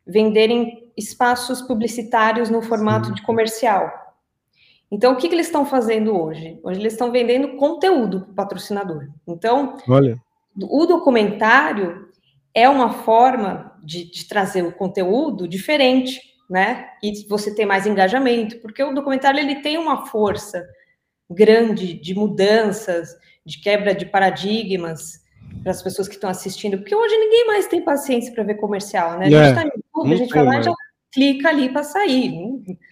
venderem 0.07 0.91
espaços 0.97 1.62
publicitários 1.62 2.50
no 2.50 2.62
formato 2.62 3.09
Sim. 3.09 3.15
de 3.15 3.23
comercial. 3.23 3.91
Então, 4.91 5.12
o 5.12 5.17
que, 5.17 5.29
que 5.29 5.35
eles 5.35 5.47
estão 5.47 5.65
fazendo 5.65 6.21
hoje? 6.21 6.59
Hoje 6.65 6.81
eles 6.81 6.95
estão 6.95 7.12
vendendo 7.12 7.57
conteúdo 7.57 8.23
para 8.23 8.31
o 8.31 8.35
patrocinador. 8.35 9.09
Então, 9.27 9.77
Olha. 9.89 10.21
o 10.61 10.85
documentário 10.87 12.09
é 12.53 12.69
uma 12.69 12.91
forma 12.91 13.79
de, 13.85 14.11
de 14.11 14.27
trazer 14.27 14.62
o 14.65 14.73
conteúdo 14.73 15.47
diferente 15.47 16.30
né? 16.50 16.88
E 17.00 17.25
você 17.28 17.54
ter 17.54 17.64
mais 17.64 17.87
engajamento, 17.87 18.59
porque 18.59 18.83
o 18.83 18.92
documentário 18.92 19.38
ele 19.38 19.62
tem 19.62 19.78
uma 19.78 20.07
força 20.07 20.66
grande 21.30 21.95
de 21.95 22.12
mudanças, 22.12 23.16
de 23.47 23.61
quebra 23.61 23.95
de 23.95 24.04
paradigmas 24.04 25.21
para 25.62 25.71
as 25.71 25.80
pessoas 25.80 26.09
que 26.09 26.14
estão 26.14 26.28
assistindo, 26.28 26.78
porque 26.78 26.95
hoje 26.95 27.16
ninguém 27.16 27.47
mais 27.47 27.69
tem 27.69 27.80
paciência 27.83 28.33
para 28.35 28.42
ver 28.42 28.54
comercial, 28.54 29.16
né? 29.16 29.26
A 29.26 29.30
gente 29.30 29.49
está 29.49 29.61
é, 29.61 29.64
no 29.64 29.73
YouTube, 29.76 30.12
a 30.12 30.16
gente 30.16 30.35
vai 30.35 30.45
lá 30.45 30.59
e 30.59 30.62
já 30.64 30.75
clica 31.12 31.49
ali 31.49 31.69
para 31.69 31.85
sair. 31.85 32.33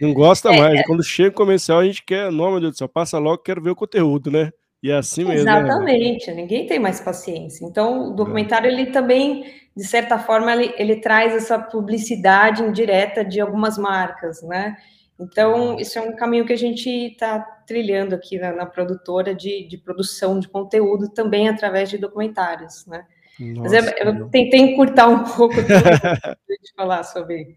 Não 0.01 0.15
gosta 0.15 0.53
é, 0.53 0.61
mais. 0.61 0.81
É. 0.81 0.83
Quando 0.85 1.03
chega 1.03 1.31
o 1.31 1.33
comercial, 1.33 1.81
a 1.81 1.85
gente 1.85 2.05
quer, 2.05 2.31
não, 2.31 2.53
meu 2.53 2.61
Deus 2.61 2.73
do 2.75 2.79
céu, 2.79 2.89
passa 2.89 3.19
logo, 3.19 3.43
quero 3.43 3.63
ver 3.63 3.71
o 3.71 3.77
conteúdo, 3.77 4.31
né? 4.31 4.53
E 4.83 4.91
é 4.91 4.97
assim 4.97 5.25
mesmo. 5.25 5.45
Né? 5.45 5.59
Exatamente, 5.59 6.29
né? 6.29 6.35
ninguém 6.37 6.67
tem 6.67 6.79
mais 6.79 7.01
paciência. 7.01 7.65
Então, 7.65 8.11
o 8.11 8.15
documentário, 8.15 8.71
ele 8.71 8.87
também 8.87 9.45
de 9.79 9.85
certa 9.85 10.19
forma, 10.19 10.53
ele, 10.53 10.75
ele 10.77 10.97
traz 10.97 11.33
essa 11.33 11.57
publicidade 11.57 12.65
indireta 12.65 13.25
de 13.25 13.41
algumas 13.41 13.79
marcas, 13.79 14.43
né? 14.43 14.77
Então, 15.21 15.79
isso 15.79 15.97
é 15.97 16.03
um 16.03 16.17
caminho 16.17 16.45
que 16.45 16.53
a 16.53 16.59
gente 16.59 16.91
está 16.91 17.39
trilhando 17.65 18.13
aqui 18.13 18.41
na, 18.41 18.53
na 18.53 18.67
produtora 18.67 19.33
de, 19.33 19.69
de, 19.69 19.79
produção 19.79 20.41
de 20.41 20.49
conteúdo 20.49 21.09
também 21.11 21.49
através 21.49 21.89
de 21.89 21.97
documentários, 21.97 22.85
né? 22.89 23.05
Nossa, 23.39 23.61
Mas 23.61 23.73
eu, 23.73 24.15
eu, 24.15 24.29
tentei 24.31 24.59
encurtar 24.59 25.07
um 25.07 25.23
pouco 25.23 25.55
para 25.55 26.37
falar 26.77 27.05
sobre. 27.05 27.55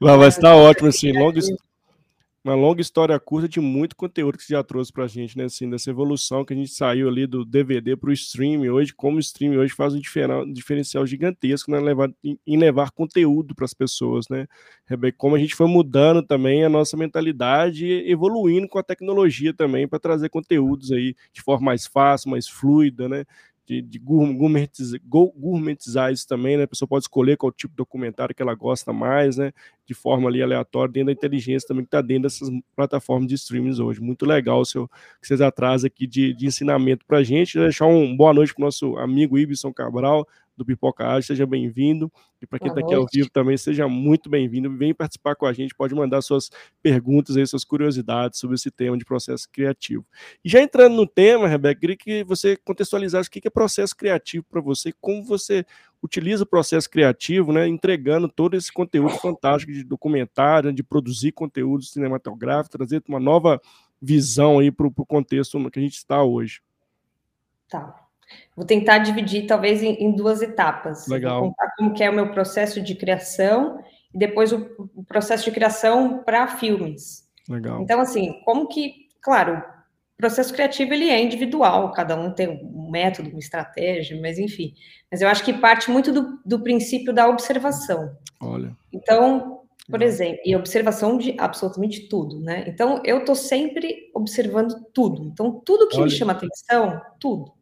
Mas 0.00 0.36
está 0.38 0.56
ótimo, 0.56 0.88
assim, 0.88 1.12
longa, 1.12 1.40
uma 2.42 2.54
longa 2.54 2.80
história 2.80 3.18
curta 3.20 3.46
de 3.46 3.60
muito 3.60 3.94
conteúdo 3.94 4.38
que 4.38 4.44
você 4.44 4.54
já 4.54 4.64
trouxe 4.64 4.90
para 4.90 5.04
a 5.04 5.06
gente, 5.06 5.36
né? 5.36 5.44
Assim, 5.44 5.68
dessa 5.68 5.90
evolução 5.90 6.42
que 6.42 6.54
a 6.54 6.56
gente 6.56 6.72
saiu 6.72 7.06
ali 7.08 7.26
do 7.26 7.44
DVD 7.44 7.96
para 7.96 8.08
o 8.08 8.12
streaming 8.12 8.70
hoje, 8.70 8.94
como 8.94 9.18
o 9.18 9.20
streaming 9.20 9.58
hoje 9.58 9.74
faz 9.74 9.94
um 9.94 10.00
diferencial 10.52 11.06
gigantesco 11.06 11.70
né? 11.70 11.78
levar, 11.78 12.10
em 12.24 12.56
levar 12.56 12.92
conteúdo 12.92 13.54
para 13.54 13.66
as 13.66 13.74
pessoas, 13.74 14.26
né? 14.30 14.46
Como 15.18 15.36
a 15.36 15.38
gente 15.38 15.54
foi 15.54 15.66
mudando 15.66 16.22
também 16.22 16.64
a 16.64 16.68
nossa 16.68 16.96
mentalidade 16.96 17.86
evoluindo 18.10 18.66
com 18.68 18.78
a 18.78 18.82
tecnologia 18.82 19.52
também 19.52 19.86
para 19.86 19.98
trazer 19.98 20.30
conteúdos 20.30 20.90
aí 20.92 21.14
de 21.32 21.42
forma 21.42 21.66
mais 21.66 21.86
fácil, 21.86 22.30
mais 22.30 22.48
fluida, 22.48 23.06
né? 23.06 23.24
de, 23.70 23.80
de 23.80 23.98
gourmetizar, 24.00 25.00
gourmetizar 25.06 26.12
isso 26.12 26.26
também, 26.26 26.56
né? 26.56 26.64
A 26.64 26.68
pessoa 26.68 26.88
pode 26.88 27.04
escolher 27.04 27.36
qual 27.36 27.52
tipo 27.52 27.72
de 27.72 27.76
documentário 27.76 28.34
que 28.34 28.42
ela 28.42 28.52
gosta 28.52 28.92
mais, 28.92 29.36
né? 29.36 29.52
De 29.90 29.94
forma 29.94 30.28
ali 30.28 30.40
aleatória, 30.40 30.92
dentro 30.92 31.06
da 31.06 31.12
inteligência 31.12 31.66
também 31.66 31.82
que 31.82 31.88
está 31.88 32.00
dentro 32.00 32.22
dessas 32.22 32.48
plataformas 32.76 33.26
de 33.26 33.34
streaming 33.34 33.80
hoje. 33.82 34.00
Muito 34.00 34.24
legal 34.24 34.60
o 34.60 34.64
seu, 34.64 34.86
que 35.20 35.26
vocês 35.26 35.40
atrasam 35.40 35.88
aqui 35.88 36.06
de, 36.06 36.32
de 36.32 36.46
ensinamento 36.46 37.04
para 37.04 37.18
a 37.18 37.24
gente. 37.24 37.58
Deixar 37.58 37.86
um 37.86 38.16
boa 38.16 38.32
noite 38.32 38.54
para 38.54 38.62
o 38.62 38.66
nosso 38.66 38.96
amigo 38.98 39.36
Ibson 39.36 39.72
Cabral, 39.72 40.24
do 40.56 40.64
Pipoca 40.64 41.20
seja 41.22 41.44
bem-vindo. 41.44 42.08
E 42.40 42.46
para 42.46 42.60
quem 42.60 42.68
está 42.68 42.80
aqui 42.80 42.94
ao 42.94 43.04
vivo 43.12 43.28
também, 43.30 43.56
seja 43.56 43.88
muito 43.88 44.30
bem-vindo. 44.30 44.70
Vem 44.76 44.94
participar 44.94 45.34
com 45.34 45.44
a 45.44 45.52
gente, 45.52 45.74
pode 45.74 45.92
mandar 45.92 46.22
suas 46.22 46.50
perguntas 46.80 47.36
aí, 47.36 47.44
suas 47.44 47.64
curiosidades 47.64 48.38
sobre 48.38 48.54
esse 48.54 48.70
tema 48.70 48.96
de 48.96 49.04
processo 49.04 49.48
criativo. 49.50 50.06
E 50.44 50.48
já 50.48 50.62
entrando 50.62 50.94
no 50.94 51.04
tema, 51.04 51.48
Rebeca, 51.48 51.80
queria 51.80 51.96
que 51.96 52.22
você 52.22 52.56
contextualizasse 52.56 53.28
o 53.28 53.32
que 53.32 53.40
é 53.44 53.50
processo 53.50 53.96
criativo 53.96 54.44
para 54.48 54.60
você, 54.60 54.92
como 55.00 55.24
você 55.24 55.66
utiliza 56.02 56.44
o 56.44 56.46
processo 56.46 56.88
criativo, 56.88 57.52
né, 57.52 57.68
entregando 57.68 58.28
todo 58.28 58.56
esse 58.56 58.72
conteúdo 58.72 59.10
fantástico 59.18 59.72
de 59.72 59.84
documentário, 59.84 60.72
de 60.72 60.82
produzir 60.82 61.32
conteúdo 61.32 61.84
cinematográfico, 61.84 62.76
trazer 62.76 63.02
uma 63.08 63.20
nova 63.20 63.60
visão 64.00 64.58
aí 64.58 64.70
para 64.70 64.86
o 64.86 65.06
contexto 65.06 65.70
que 65.70 65.78
a 65.78 65.82
gente 65.82 65.96
está 65.96 66.22
hoje. 66.22 66.62
Tá. 67.68 67.94
Vou 68.56 68.64
tentar 68.64 68.98
dividir, 68.98 69.46
talvez, 69.46 69.82
em, 69.82 69.94
em 69.94 70.12
duas 70.14 70.40
etapas. 70.40 71.06
Legal. 71.06 71.40
Vou 71.40 71.50
contar 71.50 71.74
como 71.76 71.92
que 71.92 72.02
é 72.02 72.10
o 72.10 72.14
meu 72.14 72.30
processo 72.30 72.80
de 72.80 72.94
criação 72.94 73.82
e 74.14 74.18
depois 74.18 74.52
o, 74.52 74.90
o 74.94 75.04
processo 75.04 75.44
de 75.44 75.50
criação 75.50 76.22
para 76.22 76.46
filmes. 76.46 77.28
Legal. 77.48 77.82
Então, 77.82 78.00
assim, 78.00 78.40
como 78.44 78.68
que, 78.68 79.08
claro, 79.20 79.62
processo 80.20 80.52
criativo 80.52 80.92
ele 80.92 81.08
é 81.08 81.22
individual, 81.22 81.92
cada 81.92 82.14
um 82.14 82.32
tem 82.32 82.48
um 82.48 82.90
método, 82.90 83.30
uma 83.30 83.38
estratégia, 83.38 84.20
mas 84.20 84.38
enfim. 84.38 84.74
Mas 85.10 85.20
eu 85.20 85.28
acho 85.28 85.44
que 85.44 85.52
parte 85.52 85.90
muito 85.90 86.12
do, 86.12 86.38
do 86.44 86.60
princípio 86.62 87.12
da 87.12 87.28
observação. 87.28 88.16
Olha. 88.40 88.76
Então, 88.92 89.60
por 89.88 90.02
exemplo, 90.02 90.40
e 90.44 90.54
observação 90.54 91.18
de 91.18 91.34
absolutamente 91.38 92.08
tudo, 92.08 92.38
né? 92.38 92.64
Então, 92.68 93.02
eu 93.04 93.18
estou 93.18 93.34
sempre 93.34 94.10
observando 94.14 94.74
tudo. 94.92 95.24
Então, 95.24 95.60
tudo 95.64 95.88
que 95.88 95.96
Olha. 95.96 96.04
me 96.04 96.10
chama 96.10 96.32
atenção, 96.32 97.00
tudo. 97.18 97.52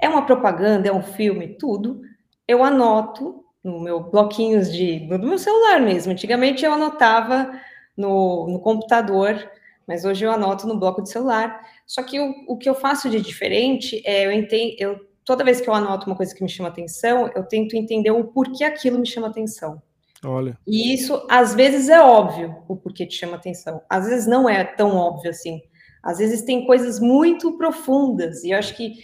É 0.00 0.08
uma 0.08 0.24
propaganda, 0.24 0.88
é 0.88 0.92
um 0.92 1.02
filme, 1.02 1.56
tudo. 1.58 2.00
Eu 2.48 2.64
anoto 2.64 3.44
no 3.62 3.80
meu 3.80 4.00
bloquinhos 4.00 4.72
de 4.72 5.00
no 5.00 5.18
meu 5.18 5.38
celular 5.38 5.80
mesmo. 5.80 6.12
Antigamente 6.12 6.64
eu 6.64 6.72
anotava 6.72 7.50
no, 7.96 8.46
no 8.48 8.60
computador, 8.60 9.50
mas 9.86 10.04
hoje 10.04 10.24
eu 10.24 10.32
anoto 10.32 10.66
no 10.66 10.78
bloco 10.78 11.02
de 11.02 11.10
celular. 11.10 11.60
Só 11.86 12.02
que 12.02 12.18
o, 12.18 12.34
o 12.48 12.58
que 12.58 12.68
eu 12.68 12.74
faço 12.74 13.08
de 13.08 13.20
diferente 13.20 14.02
é 14.04 14.26
eu 14.26 14.32
entendo, 14.32 14.74
eu 14.78 15.06
toda 15.24 15.44
vez 15.44 15.60
que 15.60 15.68
eu 15.68 15.74
anoto 15.74 16.06
uma 16.06 16.16
coisa 16.16 16.34
que 16.34 16.42
me 16.42 16.48
chama 16.48 16.68
atenção, 16.68 17.30
eu 17.34 17.44
tento 17.44 17.74
entender 17.74 18.10
o 18.10 18.24
porquê 18.24 18.64
aquilo 18.64 18.98
me 18.98 19.06
chama 19.06 19.28
atenção. 19.28 19.82
Olha. 20.24 20.58
E 20.66 20.94
isso 20.94 21.26
às 21.28 21.54
vezes 21.54 21.88
é 21.88 22.00
óbvio 22.00 22.56
o 22.68 22.76
porquê 22.76 23.06
te 23.06 23.16
chama 23.16 23.36
atenção. 23.36 23.82
Às 23.88 24.06
vezes 24.06 24.26
não 24.26 24.48
é 24.48 24.64
tão 24.64 24.96
óbvio 24.96 25.30
assim. 25.30 25.60
Às 26.02 26.18
vezes 26.18 26.42
tem 26.42 26.66
coisas 26.66 27.00
muito 27.00 27.56
profundas 27.58 28.44
e 28.44 28.50
eu 28.50 28.58
acho 28.58 28.74
que 28.76 28.94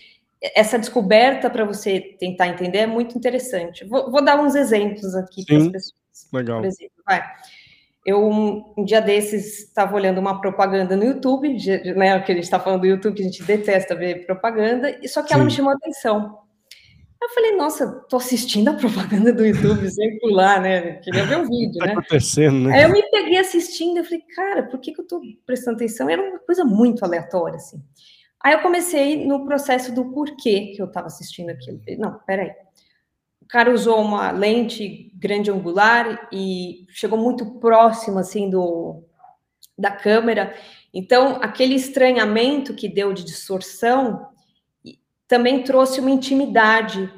essa 0.55 0.79
descoberta 0.79 1.49
para 1.49 1.65
você 1.65 2.01
tentar 2.01 2.49
entender 2.49 2.79
é 2.79 2.87
muito 2.87 3.17
interessante. 3.17 3.85
Vou, 3.85 4.11
vou 4.11 4.25
dar 4.25 4.41
uns 4.41 4.55
exemplos 4.55 5.15
aqui 5.15 5.45
para 5.45 5.57
as 5.57 5.69
pessoas. 5.69 6.29
Legal. 6.33 6.61
Por 6.61 6.67
exemplo, 6.67 7.03
vai. 7.07 7.23
Eu, 8.05 8.29
um, 8.29 8.75
um 8.77 8.85
dia 8.85 9.01
desses, 9.01 9.61
estava 9.61 9.95
olhando 9.95 10.19
uma 10.19 10.41
propaganda 10.41 10.97
no 10.97 11.05
YouTube, 11.05 11.57
né, 11.95 12.19
que 12.21 12.33
a 12.33 12.35
gente 12.35 12.45
está 12.45 12.59
falando 12.59 12.81
do 12.81 12.87
YouTube, 12.87 13.15
que 13.15 13.23
a 13.23 13.25
gente 13.25 13.43
detesta 13.45 13.95
ver 13.95 14.27
propaganda, 14.27 14.99
e 15.01 15.09
só 15.09 15.23
que 15.23 15.29
Sim. 15.29 15.35
ela 15.35 15.45
me 15.45 15.51
chamou 15.51 15.73
a 15.73 15.77
atenção. 15.77 16.43
Eu 17.23 17.29
falei, 17.29 17.57
nossa, 17.57 17.87
tô 18.09 18.17
assistindo 18.17 18.69
a 18.69 18.75
propaganda 18.75 19.33
do 19.33 19.47
YouTube 19.47 19.89
sem 19.89 20.19
pular, 20.19 20.61
né? 20.61 20.95
Queria 20.97 21.25
ver 21.25 21.39
o 21.39 21.47
vídeo, 21.49 21.79
tá 21.79 21.87
né? 21.87 21.93
acontecendo, 21.93 22.69
né? 22.69 22.75
Aí 22.75 22.83
eu 22.83 22.91
me 22.91 23.03
peguei 23.11 23.39
assistindo, 23.39 23.99
eu 23.99 24.05
falei, 24.05 24.23
cara, 24.35 24.65
por 24.65 24.81
que, 24.81 24.93
que 24.93 25.01
eu 25.01 25.07
tô 25.07 25.21
prestando 25.47 25.77
atenção? 25.77 26.11
Era 26.11 26.21
uma 26.21 26.41
coisa 26.41 26.65
muito 26.65 27.05
aleatória, 27.05 27.57
assim. 27.57 27.81
Aí 28.43 28.55
eu 28.55 28.61
comecei 28.61 29.25
no 29.25 29.45
processo 29.45 29.95
do 29.95 30.07
porquê 30.07 30.73
que 30.75 30.83
eu 30.83 30.87
estava 30.87 31.07
assistindo 31.07 31.51
aquilo. 31.51 31.81
Não, 31.97 32.19
peraí. 32.27 32.51
O 33.43 33.49
cara 33.49 33.73
usou 33.73 34.01
uma 34.01 34.31
lente 34.31 35.13
grande 35.15 35.51
angular 35.51 36.29
e 36.33 36.87
chegou 36.89 37.19
muito 37.19 37.59
próximo, 37.59 38.19
assim, 38.19 38.49
do, 38.49 39.03
da 39.77 39.91
câmera. 39.91 40.55
Então, 40.95 41.39
aquele 41.43 41.75
estranhamento 41.75 42.75
que 42.75 42.89
deu 42.89 43.13
de 43.13 43.25
distorção 43.25 44.29
também 45.27 45.63
trouxe 45.63 46.01
uma 46.01 46.11
intimidade 46.11 47.11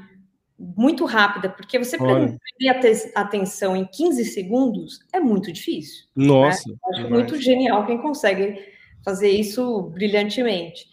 muito 0.58 1.04
rápida, 1.04 1.48
porque 1.48 1.78
você 1.78 1.98
perder 1.98 3.10
a 3.14 3.20
atenção 3.20 3.76
em 3.76 3.84
15 3.84 4.24
segundos 4.24 5.00
é 5.12 5.20
muito 5.20 5.52
difícil. 5.52 6.06
Né? 6.16 6.26
Nossa. 6.26 6.68
Né? 6.68 6.76
Acho 6.90 7.10
muito 7.10 7.40
genial 7.40 7.84
quem 7.86 7.98
consegue 7.98 8.64
fazer 9.04 9.28
isso 9.28 9.82
brilhantemente. 9.90 10.86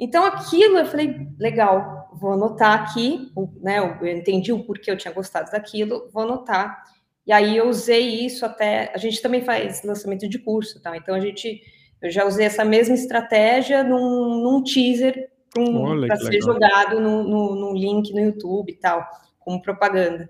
Então, 0.00 0.24
aquilo 0.24 0.78
eu 0.78 0.86
falei, 0.86 1.28
legal, 1.38 2.01
vou 2.14 2.32
anotar 2.32 2.82
aqui, 2.82 3.30
né? 3.60 3.78
Eu 3.78 4.06
entendi 4.06 4.52
o 4.52 4.64
porquê 4.64 4.90
eu 4.90 4.96
tinha 4.96 5.12
gostado 5.12 5.50
daquilo, 5.50 6.08
vou 6.12 6.22
anotar. 6.22 6.82
E 7.26 7.32
aí 7.32 7.56
eu 7.56 7.68
usei 7.68 8.24
isso 8.24 8.44
até. 8.44 8.92
A 8.94 8.98
gente 8.98 9.22
também 9.22 9.44
faz 9.44 9.82
lançamento 9.82 10.28
de 10.28 10.38
curso, 10.38 10.80
tá? 10.80 10.96
Então 10.96 11.14
a 11.14 11.20
gente. 11.20 11.60
Eu 12.00 12.10
já 12.10 12.26
usei 12.26 12.46
essa 12.46 12.64
mesma 12.64 12.96
estratégia 12.96 13.84
num, 13.84 14.42
num 14.42 14.64
teaser 14.64 15.30
para 15.52 15.62
um, 15.62 16.00
ser 16.16 16.30
legal. 16.30 16.52
jogado 16.52 17.00
no, 17.00 17.22
no, 17.22 17.54
no 17.54 17.74
link 17.74 18.12
no 18.12 18.18
YouTube 18.18 18.72
e 18.72 18.76
tal, 18.76 19.06
como 19.38 19.62
propaganda. 19.62 20.28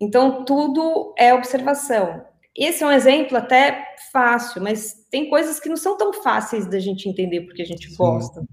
Então, 0.00 0.44
tudo 0.44 1.14
é 1.18 1.34
observação. 1.34 2.24
Esse 2.56 2.82
é 2.82 2.86
um 2.86 2.90
exemplo 2.90 3.36
até 3.36 3.94
fácil, 4.12 4.62
mas 4.62 5.06
tem 5.10 5.30
coisas 5.30 5.60
que 5.60 5.68
não 5.68 5.76
são 5.76 5.96
tão 5.96 6.12
fáceis 6.12 6.66
da 6.66 6.78
gente 6.78 7.08
entender 7.08 7.42
porque 7.42 7.62
a 7.62 7.66
gente 7.66 7.88
Sim. 7.88 7.96
gosta. 7.96 8.44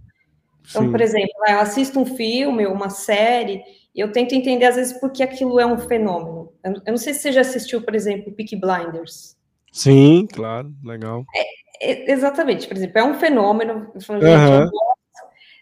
Então, 0.69 0.83
Sim. 0.83 0.91
por 0.91 1.01
exemplo, 1.01 1.33
eu 1.47 1.59
assisto 1.59 1.99
um 1.99 2.05
filme, 2.05 2.67
uma 2.67 2.89
série, 2.89 3.63
e 3.93 3.99
eu 3.99 4.11
tento 4.11 4.33
entender, 4.33 4.65
às 4.65 4.75
vezes, 4.75 4.99
por 4.99 5.11
que 5.11 5.23
aquilo 5.23 5.59
é 5.59 5.65
um 5.65 5.79
fenômeno. 5.79 6.53
Eu, 6.63 6.73
não 6.87 6.97
sei 6.97 7.13
se 7.13 7.21
você 7.21 7.31
já 7.31 7.41
assistiu, 7.41 7.81
por 7.81 7.95
exemplo, 7.95 8.31
Peak 8.33 8.55
Blinders. 8.55 9.35
Sim, 9.71 10.27
claro, 10.31 10.71
legal. 10.83 11.25
É, 11.35 11.91
é, 11.91 12.11
exatamente, 12.11 12.67
por 12.67 12.77
exemplo, 12.77 12.99
é 12.99 13.03
um 13.03 13.15
fenômeno. 13.15 13.91
Falo, 14.01 14.21
uhum. 14.23 14.69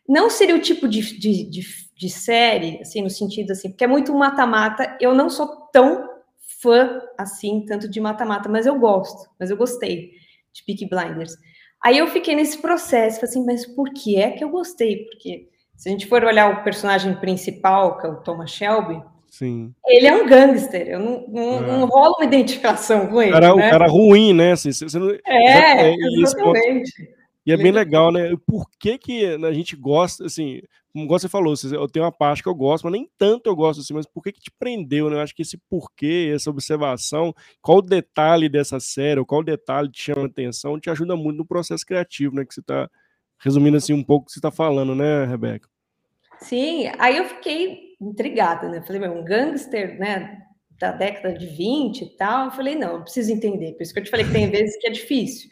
não 0.07 0.29
seria 0.29 0.55
o 0.55 0.61
tipo 0.61 0.87
de, 0.87 1.01
de, 1.17 1.49
de, 1.49 1.61
de, 1.95 2.09
série, 2.09 2.79
assim, 2.81 3.01
no 3.01 3.09
sentido 3.09 3.51
assim, 3.51 3.69
porque 3.69 3.85
é 3.85 3.87
muito 3.87 4.13
mata-mata. 4.13 4.97
Eu 4.99 5.15
não 5.15 5.29
sou 5.29 5.47
tão 5.71 6.07
fã 6.61 7.01
assim, 7.17 7.65
tanto 7.65 7.87
de 7.87 7.99
mata-mata, 8.01 8.49
mas 8.49 8.65
eu 8.65 8.77
gosto, 8.77 9.29
mas 9.39 9.49
eu 9.49 9.57
gostei 9.57 10.11
de 10.51 10.63
Peak 10.65 10.85
Blinders. 10.89 11.33
Aí 11.83 11.97
eu 11.97 12.07
fiquei 12.07 12.35
nesse 12.35 12.57
processo, 12.57 13.23
assim, 13.23 13.45
mas 13.45 13.65
por 13.65 13.89
que 13.91 14.15
é 14.17 14.31
que 14.31 14.43
eu 14.43 14.49
gostei? 14.49 15.05
Porque 15.05 15.47
se 15.75 15.89
a 15.89 15.91
gente 15.91 16.07
for 16.07 16.23
olhar 16.23 16.51
o 16.51 16.63
personagem 16.63 17.13
principal, 17.15 17.99
que 17.99 18.07
é 18.07 18.09
o 18.09 18.15
Thomas 18.17 18.49
Shelby, 18.51 19.01
Sim. 19.29 19.73
ele 19.85 20.07
é 20.07 20.15
um 20.15 20.25
gangster, 20.25 20.87
eu 20.87 20.99
não, 20.99 21.25
não, 21.27 21.57
é. 21.57 21.67
não 21.67 21.85
rola 21.85 22.15
uma 22.17 22.25
identificação 22.25 23.07
com 23.07 23.21
ele. 23.21 23.31
Cara, 23.31 23.55
né? 23.55 23.67
O 23.67 23.69
cara 23.69 23.87
ruim, 23.87 24.33
né? 24.33 24.53
Assim, 24.53 24.71
você 24.71 24.97
não, 24.97 25.11
é, 25.25 25.95
exatamente. 26.19 26.91
E 27.45 27.53
é 27.53 27.57
bem 27.57 27.71
legal, 27.71 28.11
né? 28.11 28.35
Por 28.45 28.65
que, 28.77 28.97
que 28.97 29.25
a 29.25 29.53
gente 29.53 29.75
gosta, 29.75 30.25
assim, 30.25 30.61
como 31.05 31.19
você 31.19 31.29
falou, 31.29 31.53
eu 31.71 31.87
tenho 31.87 32.05
uma 32.05 32.11
parte 32.11 32.41
que 32.41 32.49
eu 32.49 32.55
gosto, 32.55 32.85
mas 32.85 32.93
nem 32.93 33.09
tanto 33.17 33.47
eu 33.47 33.55
gosto 33.55 33.81
assim, 33.81 33.93
mas 33.93 34.05
por 34.05 34.23
que 34.23 34.31
que 34.31 34.41
te 34.41 34.51
prendeu, 34.51 35.09
né? 35.09 35.17
Eu 35.17 35.21
acho 35.21 35.35
que 35.35 35.41
esse 35.41 35.57
porquê, 35.69 36.31
essa 36.33 36.49
observação, 36.49 37.33
qual 37.61 37.77
o 37.79 37.81
detalhe 37.81 38.49
dessa 38.49 38.79
série, 38.79 39.23
qual 39.25 39.41
o 39.41 39.45
detalhe 39.45 39.89
te 39.91 40.01
chama 40.01 40.23
a 40.23 40.27
atenção, 40.27 40.79
te 40.79 40.89
ajuda 40.89 41.15
muito 41.15 41.37
no 41.37 41.45
processo 41.45 41.85
criativo, 41.85 42.35
né? 42.35 42.45
Que 42.45 42.53
você 42.53 42.61
tá 42.61 42.89
resumindo 43.39 43.77
assim 43.77 43.93
um 43.93 44.03
pouco 44.03 44.23
o 44.23 44.25
que 44.27 44.33
você 44.33 44.41
tá 44.41 44.51
falando, 44.51 44.95
né, 44.95 45.25
Rebeca? 45.25 45.69
Sim, 46.39 46.91
aí 46.97 47.17
eu 47.17 47.25
fiquei 47.25 47.95
intrigada, 48.01 48.69
né? 48.69 48.81
Falei, 48.81 49.07
um 49.09 49.23
gangster, 49.23 49.99
né, 49.99 50.37
da 50.79 50.91
década 50.91 51.33
de 51.33 51.45
20 51.47 52.01
e 52.01 52.17
tal. 52.17 52.45
Eu 52.45 52.51
falei, 52.51 52.75
não, 52.75 52.93
eu 52.93 53.01
preciso 53.01 53.31
entender. 53.31 53.73
Por 53.73 53.83
isso 53.83 53.93
que 53.93 53.99
eu 53.99 54.03
te 54.03 54.11
falei 54.11 54.25
que 54.25 54.31
tem 54.31 54.49
vezes 54.49 54.77
que 54.77 54.87
é 54.87 54.91
difícil. 54.91 55.49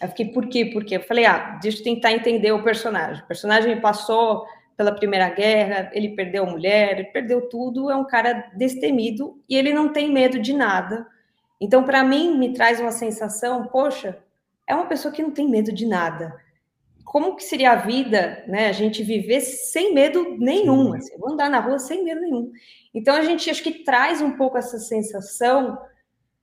Eu 0.00 0.08
fiquei, 0.08 0.26
por 0.26 0.48
quê? 0.48 0.66
Porque 0.66 0.96
eu 0.96 1.02
falei, 1.02 1.26
ah, 1.26 1.58
deixa 1.60 1.78
eu 1.80 1.84
tentar 1.84 2.12
entender 2.12 2.52
o 2.52 2.62
personagem. 2.62 3.22
O 3.22 3.26
personagem 3.26 3.80
passou 3.80 4.44
pela 4.80 4.94
Primeira 4.94 5.28
Guerra, 5.28 5.90
ele 5.92 6.16
perdeu 6.16 6.44
a 6.44 6.50
mulher, 6.50 6.92
ele 6.92 7.08
perdeu 7.08 7.50
tudo, 7.50 7.90
é 7.90 7.96
um 7.96 8.06
cara 8.06 8.50
destemido 8.54 9.38
e 9.46 9.54
ele 9.54 9.74
não 9.74 9.92
tem 9.92 10.10
medo 10.10 10.38
de 10.38 10.54
nada. 10.54 11.06
Então, 11.60 11.84
para 11.84 12.02
mim, 12.02 12.38
me 12.38 12.54
traz 12.54 12.80
uma 12.80 12.90
sensação, 12.90 13.66
poxa, 13.66 14.18
é 14.66 14.74
uma 14.74 14.86
pessoa 14.86 15.12
que 15.12 15.22
não 15.22 15.32
tem 15.32 15.46
medo 15.46 15.70
de 15.70 15.84
nada. 15.84 16.34
Como 17.04 17.36
que 17.36 17.44
seria 17.44 17.72
a 17.72 17.76
vida, 17.76 18.42
né? 18.48 18.68
A 18.68 18.72
gente 18.72 19.02
viver 19.02 19.42
sem 19.42 19.92
medo 19.92 20.38
nenhum, 20.38 20.94
assim, 20.94 21.12
andar 21.28 21.50
na 21.50 21.60
rua 21.60 21.78
sem 21.78 22.02
medo 22.02 22.22
nenhum. 22.22 22.50
Então, 22.94 23.14
a 23.14 23.20
gente 23.20 23.50
acho 23.50 23.62
que 23.62 23.84
traz 23.84 24.22
um 24.22 24.32
pouco 24.32 24.56
essa 24.56 24.78
sensação 24.78 25.78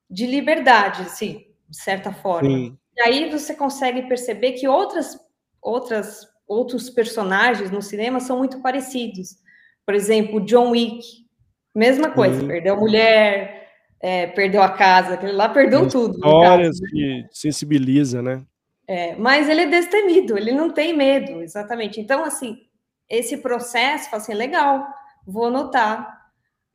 de 0.08 0.28
liberdade, 0.28 1.02
assim, 1.02 1.48
de 1.68 1.82
certa 1.82 2.14
forma. 2.14 2.52
Sim. 2.52 2.78
E 2.96 3.02
aí 3.02 3.32
você 3.32 3.56
consegue 3.56 4.04
perceber 4.04 4.52
que 4.52 4.68
outras, 4.68 5.20
outras, 5.60 6.37
outros 6.48 6.90
personagens 6.90 7.70
no 7.70 7.82
cinema 7.82 8.20
são 8.20 8.38
muito 8.38 8.62
parecidos. 8.62 9.36
Por 9.86 9.94
exemplo, 9.94 10.42
John 10.42 10.72
Wick, 10.72 11.04
mesma 11.76 12.12
coisa, 12.12 12.42
uhum. 12.42 12.48
perdeu 12.48 12.74
a 12.76 12.78
mulher, 12.78 13.70
é, 14.00 14.28
perdeu 14.28 14.62
a 14.62 14.70
casa, 14.70 15.16
aquele 15.16 15.34
lá 15.34 15.50
perdeu 15.50 15.82
Tem 15.82 15.90
tudo. 15.90 16.16
Histórias 16.16 16.80
né? 16.80 16.88
que 16.90 17.26
sensibiliza, 17.32 18.22
né? 18.22 18.44
É, 18.88 19.16
mas 19.16 19.50
ele 19.50 19.64
é 19.64 19.66
destemido, 19.66 20.38
ele 20.38 20.54
não 20.54 20.72
tem 20.72 20.96
medo, 20.96 21.42
exatamente. 21.42 22.00
Então, 22.00 22.24
assim, 22.24 22.58
esse 23.10 23.38
processo, 23.38 24.16
assim, 24.16 24.34
legal, 24.34 24.88
vou 25.26 25.48
anotar. 25.48 26.17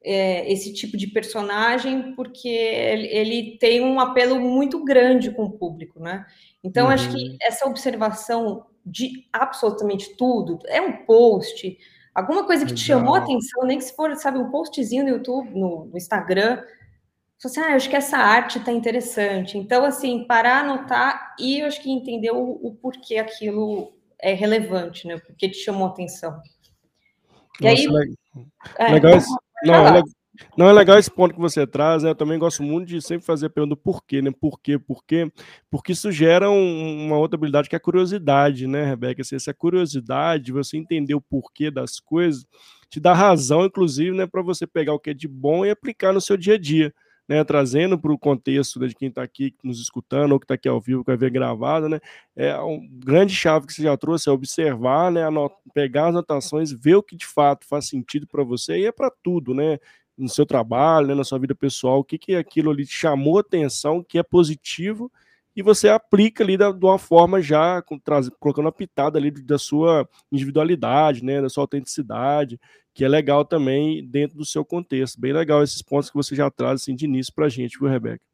É, 0.04 0.50
esse 0.50 0.73
tipo 0.73 0.97
de 0.97 1.06
personagem 1.06 2.14
porque 2.14 2.49
ele, 2.49 3.06
ele, 3.06 3.59
tem 3.59 3.80
um 3.80 4.00
apelo 4.00 4.40
muito 4.40 4.85
grande 4.85 5.30
com 5.30 5.44
o 5.44 5.52
público, 5.52 6.00
né? 6.00 6.26
Então, 6.62 6.87
uhum. 6.87 6.92
acho 6.92 7.11
que 7.11 7.30
uhum. 7.30 7.37
essa 7.40 7.66
observação 7.66 8.66
de 8.85 9.26
absolutamente 9.32 10.16
tudo, 10.16 10.59
é 10.66 10.80
um 10.80 11.04
post, 11.04 11.78
alguma 12.14 12.44
coisa 12.44 12.64
que 12.64 12.73
Legal. 12.73 12.82
te 12.82 12.85
chamou 12.85 13.14
a 13.14 13.18
atenção, 13.18 13.64
nem 13.64 13.78
que 13.78 13.85
se 13.85 13.94
for, 13.94 14.14
sabe, 14.16 14.38
um 14.38 14.50
postzinho 14.50 15.04
no 15.04 15.11
YouTube, 15.11 15.50
no, 15.50 15.85
no 15.87 15.97
Instagram, 15.97 16.62
você, 17.38 17.59
assim, 17.59 17.61
ah, 17.61 17.71
eu 17.73 17.76
acho 17.76 17.90
que 17.90 17.97
essa 17.97 18.16
arte 18.16 18.59
está 18.59 18.71
interessante. 18.71 19.59
Então, 19.59 19.85
assim, 19.85 20.25
parar, 20.26 20.61
anotar 20.61 21.35
e 21.38 21.59
eu 21.59 21.66
acho 21.66 21.80
que 21.82 21.90
entender 21.90 22.30
o, 22.30 22.61
o 22.62 22.75
porquê 22.75 23.16
aquilo 23.16 23.92
é 24.21 24.32
relevante, 24.32 25.09
né? 25.09 25.18
Porque 25.18 25.49
te 25.49 25.59
chamou 25.59 25.88
a 25.88 25.90
atenção. 25.90 26.40
E 27.61 27.64
Nossa, 27.64 27.80
aí, 27.80 27.87
legal. 27.88 28.16
É, 28.78 28.92
legal 28.92 29.21
não, 29.64 29.87
é, 29.87 30.02
não, 30.57 30.69
é 30.69 30.73
legal 30.73 30.99
esse 30.99 31.11
ponto 31.11 31.35
que 31.35 31.40
você 31.40 31.66
traz, 31.66 32.02
né? 32.02 32.11
Eu 32.11 32.14
também 32.14 32.38
gosto 32.38 32.62
muito 32.62 32.88
de 32.88 33.00
sempre 33.00 33.25
fazer 33.25 33.47
a 33.47 33.50
pergunta 33.50 33.75
do 33.75 33.81
porquê, 33.81 34.23
né? 34.23 34.31
Por 34.31 34.61
quê, 34.61 34.78
por 34.78 35.04
quê? 35.04 35.31
Porque 35.71 35.92
isso 35.92 36.11
gera 36.11 36.50
um, 36.50 37.07
uma 37.07 37.16
outra 37.16 37.37
habilidade 37.37 37.69
que 37.69 37.76
é 37.76 37.78
a 37.78 37.81
curiosidade, 37.81 38.66
né, 38.66 38.85
Rebeca? 38.85 39.23
Assim, 39.23 39.37
essa 39.37 39.54
curiosidade, 39.54 40.52
você 40.52 40.76
entender 40.76 41.14
o 41.14 41.21
porquê 41.21 41.71
das 41.71 42.00
coisas, 42.00 42.47
te 42.88 43.00
dá 43.00 43.12
razão, 43.12 43.64
inclusive, 43.64 44.16
né, 44.16 44.26
para 44.26 44.42
você 44.42 44.66
pegar 44.66 44.95
o 44.95 44.99
que 45.00 45.11
é 45.11 45.14
de 45.14 45.28
bom 45.28 45.64
e 45.64 45.71
aplicar 45.71 46.12
no 46.12 46.21
seu 46.21 46.37
dia 46.37 46.54
a 46.54 46.59
dia 46.59 46.92
né, 47.28 47.42
trazendo 47.44 47.98
para 47.98 48.12
o 48.12 48.18
contexto 48.18 48.80
né, 48.80 48.86
de 48.86 48.94
quem 48.94 49.08
está 49.08 49.22
aqui 49.22 49.54
nos 49.62 49.80
escutando 49.80 50.32
ou 50.32 50.40
que 50.40 50.44
está 50.44 50.54
aqui 50.54 50.68
ao 50.68 50.80
vivo, 50.80 51.02
que 51.02 51.10
vai 51.10 51.16
ver 51.16 51.30
gravado, 51.30 51.88
né, 51.88 52.00
é 52.36 52.58
um 52.60 52.86
grande 52.90 53.34
chave 53.34 53.66
que 53.66 53.72
você 53.72 53.82
já 53.82 53.96
trouxe 53.96 54.28
é 54.28 54.32
observar, 54.32 55.10
né, 55.10 55.22
pegar 55.72 56.04
as 56.04 56.08
anotações, 56.10 56.72
ver 56.72 56.96
o 56.96 57.02
que 57.02 57.16
de 57.16 57.26
fato 57.26 57.66
faz 57.66 57.88
sentido 57.88 58.26
para 58.26 58.42
você 58.42 58.78
e 58.78 58.86
é 58.86 58.92
para 58.92 59.10
tudo, 59.22 59.54
né, 59.54 59.78
no 60.16 60.28
seu 60.28 60.44
trabalho, 60.44 61.06
né, 61.06 61.14
na 61.14 61.24
sua 61.24 61.38
vida 61.38 61.54
pessoal, 61.54 62.00
o 62.00 62.04
que, 62.04 62.18
que 62.18 62.34
aquilo 62.34 62.70
ali 62.70 62.84
te 62.84 62.94
chamou 62.94 63.38
atenção, 63.38 64.02
que 64.02 64.18
é 64.18 64.22
positivo 64.22 65.10
e 65.54 65.62
você 65.62 65.88
aplica 65.88 66.42
ali 66.42 66.56
da, 66.56 66.72
de 66.72 66.84
uma 66.84 66.98
forma 66.98 67.40
já 67.40 67.82
com, 67.82 67.98
traz, 67.98 68.28
colocando 68.40 68.68
a 68.68 68.72
pitada 68.72 69.18
ali 69.18 69.30
da 69.30 69.58
sua 69.58 70.08
individualidade, 70.30 71.22
né, 71.24 71.42
da 71.42 71.48
sua 71.48 71.64
autenticidade, 71.64 72.58
que 72.94 73.04
é 73.04 73.08
legal 73.08 73.44
também 73.44 74.06
dentro 74.06 74.37
do 74.37 74.44
seu 74.44 74.64
contexto. 74.64 75.20
Bem 75.20 75.32
legal 75.32 75.62
esses 75.62 75.82
pontos 75.82 76.11
que 76.11 76.16
você 76.16 76.34
já 76.34 76.50
traz 76.50 76.82
assim, 76.82 76.94
de 76.94 77.04
início 77.04 77.32
para 77.34 77.46
a 77.46 77.49
gente, 77.49 77.78
viu, 77.78 77.88
Rebeca? 77.88 78.25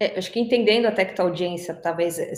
É, 0.00 0.16
acho 0.16 0.30
que 0.30 0.38
entendendo 0.38 0.86
até 0.86 1.04
que 1.04 1.20
a 1.20 1.24
audiência 1.24 1.74
talvez 1.74 2.20
eh, 2.20 2.32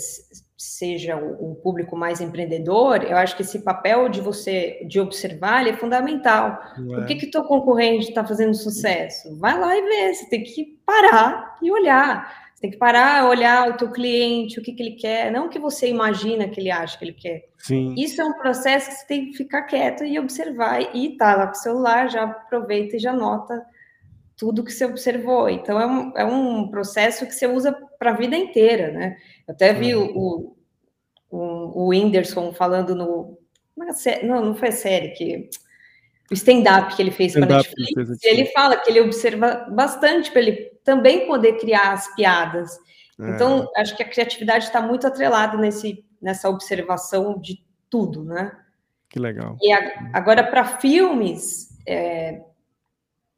seja 0.56 1.16
um 1.16 1.54
público 1.54 1.94
mais 1.94 2.18
empreendedor, 2.18 3.04
eu 3.04 3.18
acho 3.18 3.36
que 3.36 3.42
esse 3.42 3.58
papel 3.58 4.08
de 4.08 4.22
você 4.22 4.82
de 4.88 4.98
observar 4.98 5.66
é 5.66 5.76
fundamental. 5.76 6.58
É. 6.74 6.94
Por 6.94 7.06
que 7.06 7.16
que 7.16 7.26
teu 7.26 7.44
concorrente 7.44 8.08
está 8.08 8.24
fazendo 8.24 8.54
sucesso? 8.54 9.38
Vai 9.38 9.58
lá 9.58 9.76
e 9.76 9.82
vê. 9.82 10.14
Você 10.14 10.30
tem 10.30 10.42
que 10.42 10.78
parar 10.86 11.58
e 11.60 11.70
olhar. 11.70 12.49
Você 12.60 12.68
tem 12.68 12.70
que 12.72 12.76
parar, 12.76 13.26
olhar 13.26 13.70
o 13.70 13.76
teu 13.78 13.90
cliente, 13.90 14.60
o 14.60 14.62
que, 14.62 14.74
que 14.74 14.82
ele 14.82 14.96
quer, 14.96 15.32
não 15.32 15.46
o 15.46 15.48
que 15.48 15.58
você 15.58 15.88
imagina 15.88 16.46
que 16.46 16.60
ele 16.60 16.70
acha 16.70 16.98
que 16.98 17.04
ele 17.06 17.14
quer. 17.14 17.48
Sim. 17.56 17.94
Isso 17.96 18.20
é 18.20 18.24
um 18.24 18.34
processo 18.34 18.90
que 18.90 18.96
você 18.96 19.06
tem 19.06 19.30
que 19.30 19.36
ficar 19.38 19.62
quieto 19.62 20.04
e 20.04 20.18
observar. 20.18 20.94
E 20.94 21.16
tá 21.16 21.34
lá 21.34 21.46
com 21.46 21.54
o 21.54 21.56
celular, 21.56 22.10
já 22.10 22.24
aproveita 22.24 22.96
e 22.96 22.98
já 22.98 23.14
nota 23.14 23.64
tudo 24.36 24.62
que 24.62 24.72
você 24.72 24.84
observou. 24.84 25.48
Então, 25.48 25.80
é 25.80 25.86
um, 25.86 26.12
é 26.18 26.24
um 26.24 26.68
processo 26.68 27.26
que 27.26 27.32
você 27.32 27.46
usa 27.46 27.72
para 27.98 28.10
a 28.10 28.16
vida 28.16 28.36
inteira, 28.36 28.90
né? 28.90 29.16
Eu 29.48 29.54
até 29.54 29.72
vi 29.72 29.94
uhum. 29.94 30.12
o, 30.14 30.56
o, 31.30 31.84
o 31.84 31.88
Whindersson 31.88 32.52
falando 32.52 32.94
no... 32.94 33.38
Não, 34.22 34.44
não 34.44 34.54
foi 34.54 34.70
série, 34.70 35.10
que 35.10 35.48
o 36.30 36.34
stand-up 36.34 36.94
que 36.94 37.02
ele 37.02 37.10
fez 37.10 37.32
para 37.32 37.44
a 37.44 37.48
Netflix, 37.56 38.22
ele 38.22 38.46
fala 38.46 38.76
que 38.76 38.88
ele 38.88 39.00
observa 39.00 39.66
bastante 39.70 40.30
para 40.30 40.40
ele 40.40 40.70
também 40.84 41.26
poder 41.26 41.58
criar 41.58 41.92
as 41.92 42.14
piadas. 42.14 42.78
É. 43.20 43.30
Então, 43.30 43.68
acho 43.76 43.96
que 43.96 44.02
a 44.02 44.08
criatividade 44.08 44.66
está 44.66 44.80
muito 44.80 45.06
atrelada 45.06 45.58
nesse, 45.58 46.04
nessa 46.22 46.48
observação 46.48 47.38
de 47.38 47.64
tudo, 47.90 48.24
né? 48.24 48.52
Que 49.08 49.18
legal. 49.18 49.56
E 49.60 49.72
a, 49.72 50.10
agora, 50.12 50.44
para 50.44 50.64
filmes, 50.64 51.76
é, 51.86 52.40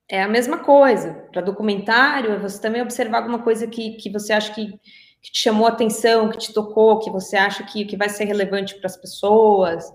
é 0.07 0.23
a 0.23 0.29
mesma 0.29 0.59
coisa. 0.59 1.15
Para 1.33 1.41
documentário, 1.41 2.33
é 2.33 2.39
você 2.39 2.61
também 2.61 2.83
observar 2.83 3.19
alguma 3.19 3.43
coisa 3.43 3.67
que, 3.67 3.93
que 3.93 4.11
você 4.11 4.35
acha 4.35 4.53
que, 4.53 4.79
que 5.23 5.33
te 5.33 5.41
chamou 5.41 5.67
a 5.67 5.71
atenção, 5.71 6.29
que 6.29 6.37
te 6.37 6.53
tocou, 6.53 6.99
que 6.99 7.11
você 7.11 7.37
acha 7.37 7.65
que, 7.65 7.87
que 7.87 7.97
vai 7.97 8.11
ser 8.11 8.25
relevante 8.25 8.75
para 8.75 8.87
as 8.87 8.99
pessoas. 8.99 9.91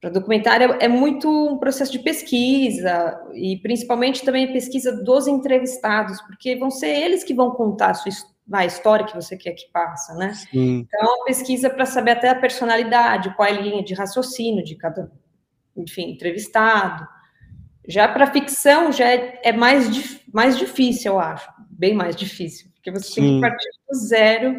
Para 0.00 0.10
documentário 0.10 0.76
é 0.80 0.86
muito 0.86 1.28
um 1.28 1.58
processo 1.58 1.90
de 1.90 1.98
pesquisa 1.98 3.20
e 3.34 3.56
principalmente 3.56 4.24
também 4.24 4.52
pesquisa 4.52 4.92
dos 5.02 5.26
entrevistados, 5.26 6.20
porque 6.22 6.54
vão 6.54 6.70
ser 6.70 6.88
eles 6.88 7.24
que 7.24 7.34
vão 7.34 7.50
contar 7.50 7.90
a 7.90 7.94
sua 7.94 8.12
a 8.50 8.64
história 8.64 9.04
que 9.04 9.14
você 9.14 9.36
quer 9.36 9.52
que 9.52 9.70
passa, 9.70 10.14
né? 10.14 10.32
Sim. 10.32 10.86
Então, 10.86 11.22
é 11.22 11.26
pesquisa 11.26 11.68
para 11.68 11.84
saber 11.84 12.12
até 12.12 12.30
a 12.30 12.34
personalidade, 12.34 13.34
qual 13.34 13.46
é 13.46 13.52
a 13.52 13.60
linha 13.60 13.84
de 13.84 13.92
raciocínio 13.94 14.64
de 14.64 14.74
cada, 14.74 15.12
enfim, 15.76 16.12
entrevistado. 16.12 17.06
Já 17.86 18.08
para 18.08 18.26
ficção 18.26 18.90
já 18.90 19.06
é, 19.06 19.40
é 19.44 19.52
mais, 19.52 20.20
mais 20.32 20.56
difícil, 20.56 21.12
eu 21.12 21.20
acho, 21.20 21.50
bem 21.70 21.94
mais 21.94 22.16
difícil, 22.16 22.70
porque 22.74 22.90
você 22.90 23.12
Sim. 23.12 23.20
tem 23.20 23.34
que 23.34 23.40
partir 23.40 23.68
do 23.88 23.98
zero, 23.98 24.56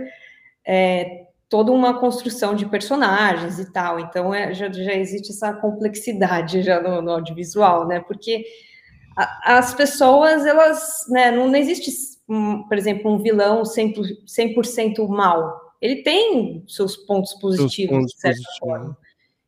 é, 0.65 1.27
toda 1.49 1.71
uma 1.71 1.99
construção 1.99 2.53
de 2.53 2.67
personagens 2.67 3.57
e 3.59 3.71
tal. 3.71 3.99
Então 3.99 4.33
é, 4.33 4.53
já, 4.53 4.71
já 4.71 4.93
existe 4.93 5.31
essa 5.31 5.51
complexidade 5.51 6.61
já 6.61 6.79
no, 6.79 7.01
no 7.01 7.11
audiovisual, 7.11 7.87
né? 7.87 7.99
Porque 7.99 8.45
a, 9.17 9.57
as 9.57 9.73
pessoas, 9.73 10.45
elas, 10.45 11.05
né, 11.09 11.31
não, 11.31 11.47
não 11.47 11.55
existe, 11.55 11.91
um, 12.29 12.63
por 12.63 12.77
exemplo, 12.77 13.11
um 13.11 13.17
vilão 13.17 13.63
100%, 13.63 14.63
100 14.63 14.95
mal. 15.09 15.59
Ele 15.81 16.03
tem 16.03 16.63
seus 16.67 16.95
pontos 16.95 17.33
positivos, 17.33 17.97
pontos 17.97 18.13
de 18.13 18.19
certa 18.19 18.37
positivos. 18.37 18.59
forma. 18.59 18.97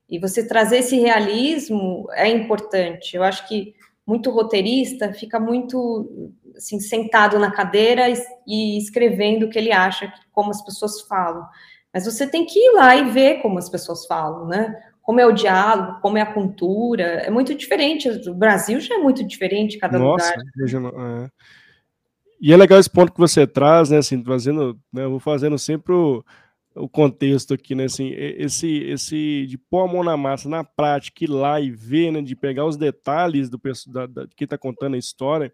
E 0.09 0.19
você 0.19 0.45
trazer 0.45 0.79
esse 0.79 0.97
realismo 0.99 2.07
é 2.13 2.27
importante. 2.27 3.15
Eu 3.15 3.23
acho 3.23 3.47
que 3.47 3.73
muito 4.05 4.31
roteirista 4.31 5.13
fica 5.13 5.39
muito 5.39 6.33
assim, 6.55 6.79
sentado 6.79 7.37
na 7.37 7.51
cadeira 7.51 8.09
e, 8.09 8.15
e 8.47 8.77
escrevendo 8.77 9.45
o 9.45 9.49
que 9.49 9.57
ele 9.57 9.71
acha, 9.71 10.11
como 10.31 10.49
as 10.49 10.61
pessoas 10.63 11.01
falam. 11.01 11.45
Mas 11.93 12.06
você 12.06 12.25
tem 12.25 12.45
que 12.45 12.58
ir 12.58 12.73
lá 12.73 12.95
e 12.95 13.10
ver 13.12 13.41
como 13.41 13.58
as 13.58 13.69
pessoas 13.69 14.06
falam, 14.06 14.47
né? 14.47 14.82
Como 15.01 15.19
é 15.19 15.25
o 15.25 15.32
diálogo, 15.32 15.99
como 16.01 16.17
é 16.17 16.21
a 16.21 16.34
cultura, 16.34 17.04
é 17.04 17.30
muito 17.30 17.54
diferente. 17.54 18.08
O 18.30 18.34
Brasil 18.34 18.80
já 18.80 18.95
é 18.95 18.97
muito 18.97 19.23
diferente 19.25 19.77
cada 19.77 19.99
Nossa, 19.99 20.30
lugar. 20.30 20.45
Veja, 20.56 20.77
é. 20.77 21.30
E 22.39 22.51
é 22.51 22.58
legal 22.58 22.80
esse 22.80 22.89
ponto 22.89 23.12
que 23.12 23.19
você 23.19 23.45
traz, 23.45 23.89
né? 23.89 23.97
Assim, 23.97 24.23
fazendo, 24.23 24.80
né, 24.91 25.04
eu 25.04 25.12
vou 25.12 25.19
fazendo 25.19 25.60
sempre 25.60 25.93
o, 25.93 26.23
o 26.73 26.89
contexto 26.89 27.54
aqui, 27.54 27.75
né? 27.75 27.86
Assim, 27.86 28.10
esse, 28.15 28.67
esse 28.84 29.45
de 29.47 29.58
pôr 29.58 29.84
a 29.84 29.88
mão 29.88 30.04
na 30.04 30.17
massa 30.17 30.49
na 30.49 30.63
prática, 30.63 31.23
ir 31.23 31.30
lá 31.30 31.60
e 31.60 31.69
ver, 31.69 32.12
né? 32.12 32.21
De 32.21 32.36
pegar 32.36 32.65
os 32.65 32.77
detalhes 32.77 33.49
do 33.49 33.60
da, 33.88 34.08
da, 34.08 34.25
de 34.25 34.36
quem 34.36 34.45
está 34.45 34.58
contando 34.58 34.95
a 34.95 34.99
história, 34.99 35.54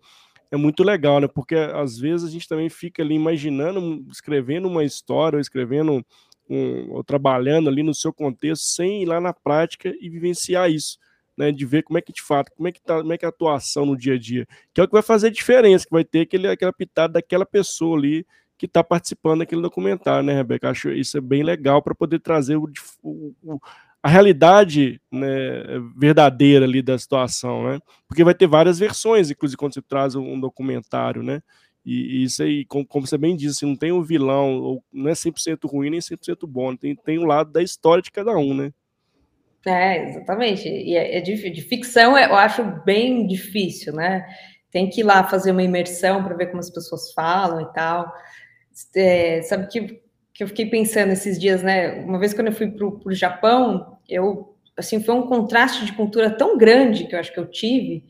é 0.52 0.58
muito 0.58 0.84
legal, 0.84 1.20
né? 1.20 1.28
Porque 1.28 1.56
às 1.56 1.98
vezes 1.98 2.28
a 2.28 2.32
gente 2.32 2.48
também 2.48 2.70
fica 2.70 3.02
ali 3.02 3.16
imaginando, 3.16 4.06
escrevendo 4.10 4.68
uma 4.68 4.84
história, 4.84 5.38
ou 5.38 5.42
escrevendo 5.42 6.06
um, 6.50 6.92
ou 6.92 7.04
trabalhando 7.04 7.70
ali 7.70 7.84
no 7.84 7.94
seu 7.94 8.14
contexto, 8.14 8.64
sem 8.64 9.04
ir 9.04 9.06
lá 9.06 9.20
na 9.20 9.34
prática 9.34 9.94
e 10.00 10.10
vivenciar 10.10 10.70
isso. 10.72 10.98
Né, 11.36 11.52
de 11.52 11.68
ver 11.68 11.84
como 11.84 12.00
é 12.00 12.02
que 12.02 12.12
de 12.12 12.24
fato, 12.24 12.52
como 12.58 12.68
é 12.68 12.72
que 12.72 12.82
tá, 12.82 13.00
como 13.00 13.14
é 13.14 13.18
que 13.18 13.24
é 13.24 13.28
a 13.28 13.30
atuação 13.30 13.86
no 13.86 13.96
dia 13.96 14.16
a 14.16 14.18
dia, 14.18 14.48
que 14.74 14.82
é 14.82 14.84
o 14.84 14.88
que 14.88 14.94
vai 14.94 15.04
fazer 15.04 15.30
diferença, 15.30 15.86
que 15.86 15.92
vai 15.92 16.04
ter 16.04 16.22
aquele, 16.22 16.48
aquela 16.48 16.74
pitada 16.74 17.14
daquela 17.14 17.46
pessoa 17.46 17.96
ali 17.96 18.26
que 18.58 18.66
está 18.66 18.84
participando 18.84 19.40
daquele 19.40 19.62
documentário, 19.62 20.26
né, 20.26 20.34
Rebeca? 20.34 20.72
Acho 20.72 20.90
isso 20.90 21.16
é 21.16 21.22
bem 21.22 21.44
legal 21.44 21.80
para 21.84 21.94
poder 21.94 22.20
trazer 22.22 22.56
o, 22.56 22.68
o, 23.04 23.60
a 24.02 24.10
realidade 24.10 25.02
né, 25.12 25.28
verdadeira 25.98 26.66
ali 26.66 26.82
da 26.82 26.98
situação, 26.98 27.64
né? 27.68 27.80
Porque 28.08 28.24
vai 28.24 28.34
ter 28.34 28.48
várias 28.48 28.80
versões, 28.80 29.30
inclusive 29.30 29.58
quando 29.58 29.74
você 29.74 29.82
traz 29.82 30.16
um 30.16 30.40
documentário, 30.40 31.24
né? 31.24 31.42
E, 31.86 32.24
isso 32.24 32.44
aí, 32.44 32.66
como, 32.66 32.86
como, 32.86 33.08
você 33.08 33.18
bem 33.18 33.36
disse, 33.36 33.66
não 33.66 33.76
tem 33.76 33.94
um 33.94 34.04
vilão, 34.04 34.58
ou 34.58 34.84
não 34.92 35.10
é 35.10 35.14
100% 35.14 35.70
ruim 35.70 35.90
nem 35.90 36.02
100% 36.02 36.46
bom, 36.46 36.76
tem, 36.76 36.94
tem 36.94 37.18
o 37.18 37.22
um 37.22 37.26
lado 37.26 37.50
da 37.50 37.64
história 37.64 38.04
de 38.04 38.12
cada 38.12 38.38
um, 38.38 38.54
né? 38.54 38.74
É, 39.66 40.10
exatamente. 40.10 40.68
E 40.68 40.96
é, 40.96 41.18
é 41.18 41.22
de, 41.22 41.50
de, 41.50 41.62
ficção 41.62 42.18
eu 42.18 42.36
acho 42.36 42.64
bem 42.86 43.26
difícil, 43.26 43.94
né? 43.94 44.26
Tem 44.70 44.90
que 44.90 45.00
ir 45.00 45.04
lá 45.04 45.24
fazer 45.24 45.52
uma 45.52 45.64
imersão 45.64 46.24
para 46.24 46.36
ver 46.36 46.48
como 46.48 46.60
as 46.60 46.70
pessoas 46.70 47.14
falam 47.14 47.62
e 47.62 47.74
tal. 47.74 48.12
É, 48.96 49.42
sabe 49.44 49.68
que, 49.68 50.02
que 50.38 50.44
eu 50.44 50.48
fiquei 50.48 50.68
pensando 50.68 51.12
esses 51.12 51.40
dias, 51.40 51.64
né? 51.64 52.00
Uma 52.06 52.20
vez 52.20 52.34
quando 52.34 52.48
eu 52.48 52.54
fui 52.54 52.70
para 52.70 52.86
o 52.86 53.14
Japão, 53.14 53.98
eu 54.08 54.56
assim 54.78 55.04
foi 55.04 55.16
um 55.16 55.24
contraste 55.24 55.84
de 55.84 55.94
cultura 55.94 56.30
tão 56.30 56.56
grande 56.56 57.06
que 57.06 57.16
eu 57.16 57.20
acho 57.20 57.34
que 57.34 57.40
eu 57.40 57.48
tive 57.48 58.06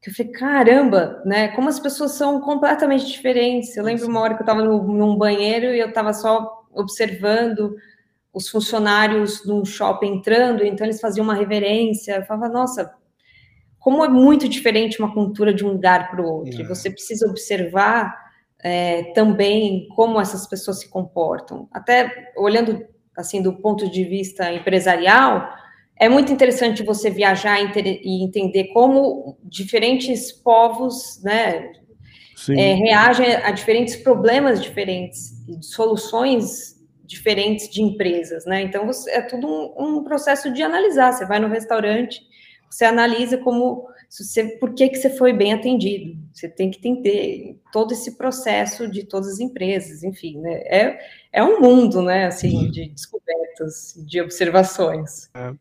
que 0.00 0.10
eu 0.10 0.14
falei, 0.14 0.32
caramba, 0.32 1.22
né? 1.24 1.48
Como 1.48 1.68
as 1.68 1.80
pessoas 1.80 2.12
são 2.12 2.40
completamente 2.40 3.06
diferentes. 3.06 3.76
Eu 3.76 3.84
lembro 3.84 4.06
uma 4.06 4.20
hora 4.20 4.34
que 4.34 4.40
eu 4.40 4.44
estava 4.44 4.62
num 4.62 5.16
banheiro 5.16 5.74
e 5.74 5.80
eu 5.80 5.88
estava 5.88 6.12
só 6.12 6.64
observando 6.72 7.74
os 8.32 8.48
funcionários 8.48 9.44
num 9.44 9.64
shopping 9.64 10.14
entrando, 10.14 10.64
então 10.64 10.86
eles 10.86 11.00
faziam 11.00 11.24
uma 11.24 11.34
reverência. 11.34 12.16
Eu 12.16 12.22
falava, 12.24 12.48
nossa, 12.48 12.94
como 13.78 14.04
é 14.04 14.08
muito 14.08 14.48
diferente 14.48 15.00
uma 15.00 15.12
cultura 15.12 15.52
de 15.52 15.64
um 15.64 15.72
lugar 15.72 16.10
para 16.10 16.22
o 16.22 16.26
outro. 16.26 16.62
É. 16.62 16.64
Você 16.64 16.90
precisa 16.90 17.26
observar 17.26 18.14
é, 18.62 19.12
também 19.12 19.88
como 19.94 20.20
essas 20.20 20.46
pessoas 20.46 20.80
se 20.80 20.88
comportam. 20.88 21.68
Até 21.72 22.32
olhando 22.36 22.84
assim 23.16 23.42
do 23.42 23.54
ponto 23.54 23.90
de 23.90 24.04
vista 24.04 24.52
empresarial, 24.52 25.48
é 25.98 26.08
muito 26.08 26.32
interessante 26.32 26.82
você 26.84 27.10
viajar 27.10 27.58
e 27.60 28.24
entender 28.24 28.68
como 28.72 29.36
diferentes 29.42 30.30
povos, 30.30 31.20
né, 31.24 31.72
é, 32.50 32.74
reagem 32.74 33.34
a 33.34 33.50
diferentes 33.50 33.96
problemas 33.96 34.62
diferentes, 34.62 35.32
soluções 35.60 36.78
diferentes 37.04 37.68
de 37.68 37.82
empresas, 37.82 38.44
né? 38.44 38.62
Então 38.62 38.86
você, 38.86 39.10
é 39.10 39.22
tudo 39.22 39.48
um, 39.48 39.98
um, 39.98 40.04
processo 40.04 40.52
de 40.52 40.62
analisar. 40.62 41.12
Você 41.12 41.26
vai 41.26 41.40
no 41.40 41.48
restaurante, 41.48 42.20
você 42.70 42.84
analisa 42.84 43.38
como 43.38 43.88
você, 44.08 44.56
por 44.56 44.72
que, 44.72 44.88
que 44.88 44.96
você 44.96 45.10
foi 45.10 45.34
bem 45.34 45.52
atendido. 45.52 46.18
Você 46.32 46.48
tem 46.48 46.70
que 46.70 46.78
entender 46.78 47.60
todo 47.70 47.92
esse 47.92 48.16
processo 48.16 48.88
de 48.88 49.04
todas 49.04 49.28
as 49.28 49.38
empresas, 49.38 50.02
enfim, 50.02 50.38
né? 50.38 50.54
É, 50.66 50.98
é 51.30 51.44
um 51.44 51.60
mundo, 51.60 52.00
né, 52.00 52.26
assim, 52.26 52.64
uhum. 52.64 52.70
de 52.70 52.88
descobertas, 52.88 53.94
de 54.06 54.20
observações. 54.20 55.28
É. 55.34 55.52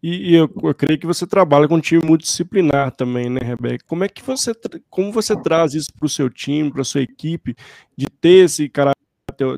E, 0.00 0.30
e 0.30 0.34
eu, 0.36 0.48
eu, 0.62 0.74
creio 0.74 1.00
que 1.00 1.06
você 1.06 1.26
trabalha 1.26 1.66
com 1.66 1.74
um 1.74 1.80
time 1.80 2.04
multidisciplinar 2.04 2.92
também, 2.92 3.28
né, 3.28 3.40
Rebeca? 3.42 3.84
Como 3.88 4.04
é 4.04 4.08
que 4.08 4.22
você, 4.22 4.52
como 4.88 5.10
você 5.10 5.34
traz 5.42 5.74
isso 5.74 5.92
para 5.92 6.06
o 6.06 6.10
seu 6.10 6.30
time, 6.30 6.70
para 6.70 6.82
a 6.82 6.84
sua 6.84 7.02
equipe, 7.02 7.56
de 7.96 8.06
ter 8.06 8.44
esse 8.44 8.68
caráter 8.68 8.94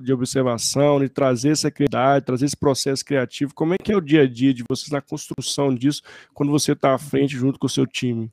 de 0.01 0.13
observação, 0.13 0.99
de 0.99 1.09
trazer 1.09 1.51
essa 1.51 1.71
criatividade, 1.71 2.25
trazer 2.25 2.47
esse 2.47 2.57
processo 2.57 3.05
criativo? 3.05 3.55
Como 3.55 3.75
é 3.75 3.77
que 3.77 3.93
é 3.93 3.97
o 3.97 4.01
dia 4.01 4.23
a 4.23 4.27
dia 4.27 4.55
de 4.55 4.65
vocês 4.69 4.91
na 4.91 5.03
construção 5.03 5.75
disso, 5.75 6.03
quando 6.33 6.51
você 6.51 6.73
está 6.73 6.95
à 6.95 6.99
frente 6.99 7.37
junto 7.37 7.59
com 7.59 7.67
o 7.67 7.71
seu 7.71 7.87
time? 7.87 8.33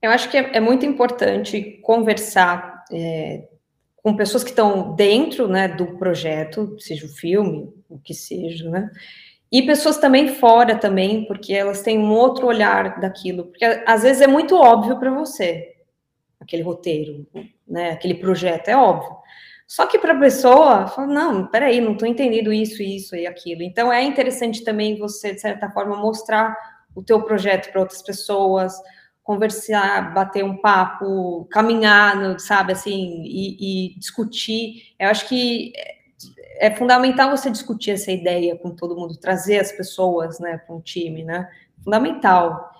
Eu 0.00 0.10
acho 0.10 0.30
que 0.30 0.36
é, 0.36 0.56
é 0.56 0.60
muito 0.60 0.84
importante 0.84 1.80
conversar 1.82 2.84
é, 2.92 3.48
com 3.96 4.16
pessoas 4.16 4.44
que 4.44 4.50
estão 4.50 4.94
dentro 4.94 5.48
né, 5.48 5.66
do 5.68 5.96
projeto, 5.98 6.76
seja 6.78 7.06
o 7.06 7.08
filme, 7.08 7.72
o 7.88 7.98
que 7.98 8.14
seja, 8.14 8.68
né? 8.70 8.90
E 9.50 9.62
pessoas 9.62 9.98
também 9.98 10.28
fora 10.28 10.76
também, 10.76 11.24
porque 11.26 11.52
elas 11.52 11.82
têm 11.82 11.98
um 11.98 12.10
outro 12.10 12.46
olhar 12.46 13.00
daquilo. 13.00 13.46
Porque 13.46 13.64
às 13.64 14.02
vezes 14.02 14.20
é 14.20 14.26
muito 14.26 14.56
óbvio 14.56 14.98
para 14.98 15.10
você, 15.10 15.76
aquele 16.40 16.62
roteiro, 16.62 17.26
né? 17.66 17.90
Aquele 17.90 18.14
projeto, 18.14 18.68
é 18.68 18.76
óbvio. 18.76 19.16
Só 19.66 19.86
que 19.86 19.98
para 19.98 20.12
a 20.12 20.20
pessoa, 20.20 20.86
fala, 20.86 21.08
não, 21.08 21.46
peraí, 21.46 21.80
não 21.80 21.92
estou 21.92 22.06
entendendo 22.06 22.52
isso, 22.52 22.82
isso 22.82 23.16
e 23.16 23.26
aquilo. 23.26 23.62
Então 23.62 23.92
é 23.92 24.02
interessante 24.02 24.62
também 24.62 24.96
você, 24.96 25.34
de 25.34 25.40
certa 25.40 25.68
forma, 25.70 25.96
mostrar 25.96 26.56
o 26.94 27.02
teu 27.02 27.20
projeto 27.22 27.70
para 27.72 27.80
outras 27.80 28.02
pessoas, 28.02 28.72
conversar, 29.26 30.14
bater 30.14 30.44
um 30.44 30.56
papo, 30.56 31.46
caminhar, 31.50 32.38
sabe, 32.38 32.72
assim, 32.72 33.22
e, 33.24 33.88
e, 33.88 33.98
discutir. 33.98 34.94
Eu 34.96 35.08
acho 35.10 35.28
que 35.28 35.72
é 36.60 36.70
fundamental 36.70 37.36
você 37.36 37.50
discutir 37.50 37.90
essa 37.90 38.12
ideia 38.12 38.56
com 38.56 38.70
todo 38.70 38.94
mundo, 38.94 39.16
trazer 39.16 39.58
as 39.58 39.72
pessoas, 39.72 40.38
né, 40.38 40.58
para 40.58 40.76
um 40.76 40.80
time, 40.80 41.24
né? 41.24 41.50
Fundamental. 41.82 42.70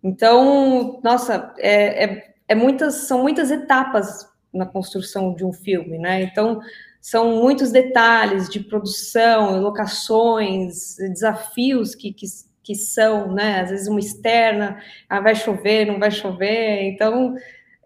Então, 0.00 1.00
nossa, 1.02 1.52
é, 1.58 2.04
é, 2.04 2.34
é, 2.46 2.54
muitas, 2.54 2.94
são 3.08 3.20
muitas 3.20 3.50
etapas 3.50 4.28
na 4.54 4.64
construção 4.64 5.34
de 5.34 5.44
um 5.44 5.52
filme, 5.52 5.98
né? 5.98 6.22
Então, 6.22 6.60
são 7.00 7.34
muitos 7.42 7.72
detalhes 7.72 8.48
de 8.48 8.60
produção, 8.60 9.60
locações, 9.60 10.94
desafios 10.98 11.96
que, 11.96 12.12
que 12.12 12.26
que 12.66 12.74
são, 12.74 13.32
né? 13.32 13.60
Às 13.60 13.70
vezes 13.70 13.86
uma 13.86 14.00
externa, 14.00 14.82
ah, 15.08 15.20
vai 15.20 15.36
chover, 15.36 15.86
não 15.86 16.00
vai 16.00 16.10
chover, 16.10 16.82
então 16.82 17.36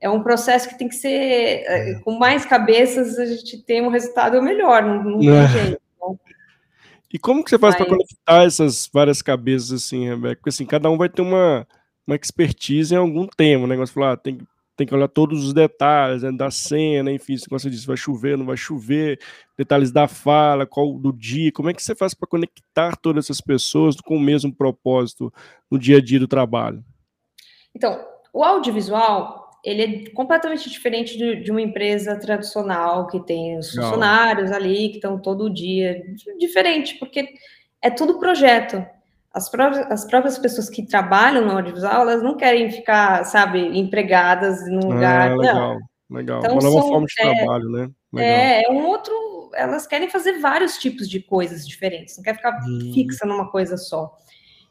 é 0.00 0.08
um 0.08 0.22
processo 0.22 0.66
que 0.66 0.78
tem 0.78 0.88
que 0.88 0.94
ser 0.94 1.64
é. 1.66 2.00
com 2.02 2.18
mais 2.18 2.46
cabeças 2.46 3.18
a 3.18 3.26
gente 3.26 3.62
tem 3.62 3.82
um 3.82 3.90
resultado 3.90 4.40
melhor, 4.40 4.82
não, 4.82 5.04
não 5.04 5.18
tem 5.18 5.28
é. 5.28 5.48
jeito. 5.48 5.82
Então. 5.94 6.18
E 7.12 7.18
como 7.18 7.44
que 7.44 7.50
você 7.50 7.58
faz 7.58 7.74
Mas... 7.74 7.86
para 7.86 7.94
conectar 7.94 8.46
essas 8.46 8.88
várias 8.90 9.20
cabeças 9.20 9.72
assim, 9.72 10.08
Rebeca? 10.08 10.36
Porque 10.36 10.48
assim, 10.48 10.64
cada 10.64 10.88
um 10.88 10.96
vai 10.96 11.10
ter 11.10 11.20
uma, 11.20 11.68
uma 12.06 12.16
expertise 12.16 12.94
em 12.94 12.98
algum 12.98 13.26
tema, 13.26 13.66
né? 13.66 13.76
Você 13.76 13.92
falar, 13.92 14.12
ah, 14.12 14.16
tem 14.16 14.38
que 14.38 14.44
tem 14.80 14.86
que 14.86 14.94
olhar 14.94 15.08
todos 15.08 15.44
os 15.44 15.52
detalhes 15.52 16.22
né, 16.22 16.32
da 16.32 16.50
cena, 16.50 17.12
enfim, 17.12 17.36
como 17.46 17.60
você 17.60 17.68
disse, 17.68 17.86
vai 17.86 17.98
chover, 17.98 18.38
não 18.38 18.46
vai 18.46 18.56
chover, 18.56 19.20
detalhes 19.54 19.92
da 19.92 20.08
fala, 20.08 20.66
qual 20.66 20.94
do 20.94 21.12
dia, 21.12 21.52
como 21.52 21.68
é 21.68 21.74
que 21.74 21.82
você 21.82 21.94
faz 21.94 22.14
para 22.14 22.26
conectar 22.26 22.96
todas 22.96 23.26
essas 23.26 23.42
pessoas 23.42 23.96
com 24.00 24.16
o 24.16 24.20
mesmo 24.20 24.54
propósito 24.54 25.30
no 25.70 25.78
dia 25.78 25.98
a 25.98 26.00
dia 26.00 26.18
do 26.18 26.26
trabalho? 26.26 26.82
Então, 27.74 28.02
o 28.32 28.42
audiovisual, 28.42 29.50
ele 29.62 29.82
é 29.82 30.10
completamente 30.12 30.70
diferente 30.70 31.18
de, 31.18 31.36
de 31.42 31.50
uma 31.50 31.60
empresa 31.60 32.16
tradicional 32.16 33.06
que 33.06 33.20
tem 33.20 33.58
os 33.58 33.74
funcionários 33.74 34.50
ali 34.50 34.88
que 34.88 34.94
estão 34.94 35.20
todo 35.20 35.52
dia, 35.52 36.02
diferente, 36.38 36.94
porque 36.98 37.28
é 37.82 37.90
tudo 37.90 38.18
projeto 38.18 38.82
as 39.32 39.48
próprias, 39.48 39.90
as 39.90 40.04
próprias 40.04 40.38
pessoas 40.38 40.68
que 40.68 40.84
trabalham 40.84 41.44
no 41.44 41.52
audiovisual, 41.52 42.02
elas 42.02 42.22
não 42.22 42.36
querem 42.36 42.70
ficar, 42.70 43.24
sabe, 43.24 43.60
empregadas 43.78 44.68
num 44.68 44.90
ah, 44.90 44.94
lugar. 44.94 45.36
legal, 45.36 45.54
não. 45.54 46.16
legal. 46.16 46.38
Então, 46.40 46.52
Uma 46.52 46.62
nova 46.62 46.80
são, 46.80 46.88
forma 46.88 47.06
de 47.06 47.22
é, 47.22 47.34
trabalho, 47.34 47.70
né? 47.70 47.90
Legal. 48.12 48.28
É, 48.28 48.62
é 48.64 48.70
um 48.70 48.86
outro. 48.86 49.50
Elas 49.54 49.86
querem 49.86 50.08
fazer 50.08 50.38
vários 50.38 50.78
tipos 50.78 51.08
de 51.08 51.20
coisas 51.20 51.66
diferentes, 51.66 52.16
não 52.16 52.24
quer 52.24 52.36
ficar 52.36 52.60
hum. 52.60 52.92
fixa 52.92 53.24
numa 53.24 53.50
coisa 53.50 53.76
só. 53.76 54.16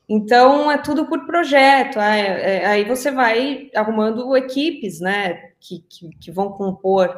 Então, 0.08 0.72
é 0.72 0.78
tudo 0.78 1.06
por 1.06 1.26
projeto. 1.26 2.00
Aí, 2.00 2.22
é, 2.22 2.66
aí 2.66 2.84
você 2.84 3.12
vai 3.12 3.70
arrumando 3.76 4.36
equipes, 4.36 5.00
né, 5.00 5.36
que, 5.60 5.80
que, 5.88 6.10
que 6.20 6.32
vão 6.32 6.52
compor 6.52 7.16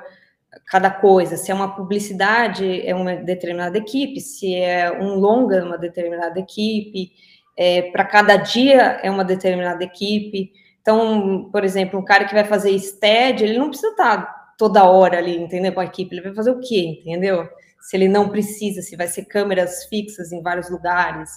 cada 0.68 0.92
coisa. 0.92 1.38
Se 1.38 1.50
é 1.50 1.54
uma 1.54 1.74
publicidade, 1.74 2.86
é 2.86 2.94
uma 2.94 3.16
determinada 3.16 3.78
equipe, 3.78 4.20
se 4.20 4.54
é 4.54 4.92
um 4.92 5.16
longa, 5.16 5.56
é 5.56 5.64
uma 5.64 5.78
determinada 5.78 6.40
equipe 6.40 7.14
é, 7.58 7.84
para 7.92 8.06
cada 8.06 8.38
dia 8.38 9.00
é 9.04 9.10
uma 9.10 9.24
determinada 9.24 9.84
equipe. 9.84 10.52
Então, 10.82 11.50
por 11.52 11.64
exemplo, 11.64 12.00
um 12.00 12.06
cara 12.06 12.26
que 12.26 12.34
vai 12.34 12.44
fazer 12.44 12.78
STED, 12.78 13.44
ele 13.44 13.58
não 13.58 13.70
precisa 13.70 13.92
estar 13.92 14.56
toda 14.58 14.84
hora 14.84 15.18
ali, 15.18 15.38
entendeu? 15.38 15.74
Com 15.74 15.80
a 15.80 15.86
equipe, 15.86 16.14
ele 16.14 16.24
vai 16.24 16.34
fazer 16.34 16.52
o 16.52 16.60
quê, 16.60 17.02
entendeu? 17.02 17.48
Se 17.80 17.96
ele 17.96 18.08
não 18.08 18.30
precisa, 18.30 18.82
se 18.82 18.96
vai 18.96 19.08
ser 19.08 19.26
câmeras 19.26 19.86
fixas 19.86 20.32
em 20.32 20.42
vários 20.42 20.70
lugares. 20.70 21.30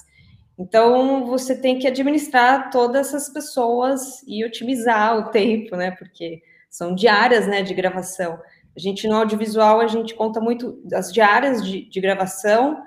Então, 0.57 1.25
você 1.25 1.55
tem 1.55 1.77
que 1.79 1.87
administrar 1.87 2.69
todas 2.69 3.07
essas 3.07 3.29
pessoas 3.29 4.23
e 4.27 4.45
otimizar 4.45 5.17
o 5.17 5.31
tempo, 5.31 5.75
né? 5.75 5.91
Porque 5.91 6.41
são 6.69 6.95
diárias, 6.95 7.47
né, 7.47 7.61
de 7.61 7.73
gravação. 7.73 8.39
A 8.75 8.79
gente, 8.79 9.07
no 9.07 9.15
audiovisual, 9.15 9.79
a 9.79 9.87
gente 9.87 10.13
conta 10.13 10.39
muito 10.39 10.81
as 10.93 11.11
diárias 11.11 11.63
de, 11.63 11.89
de 11.89 12.01
gravação 12.01 12.83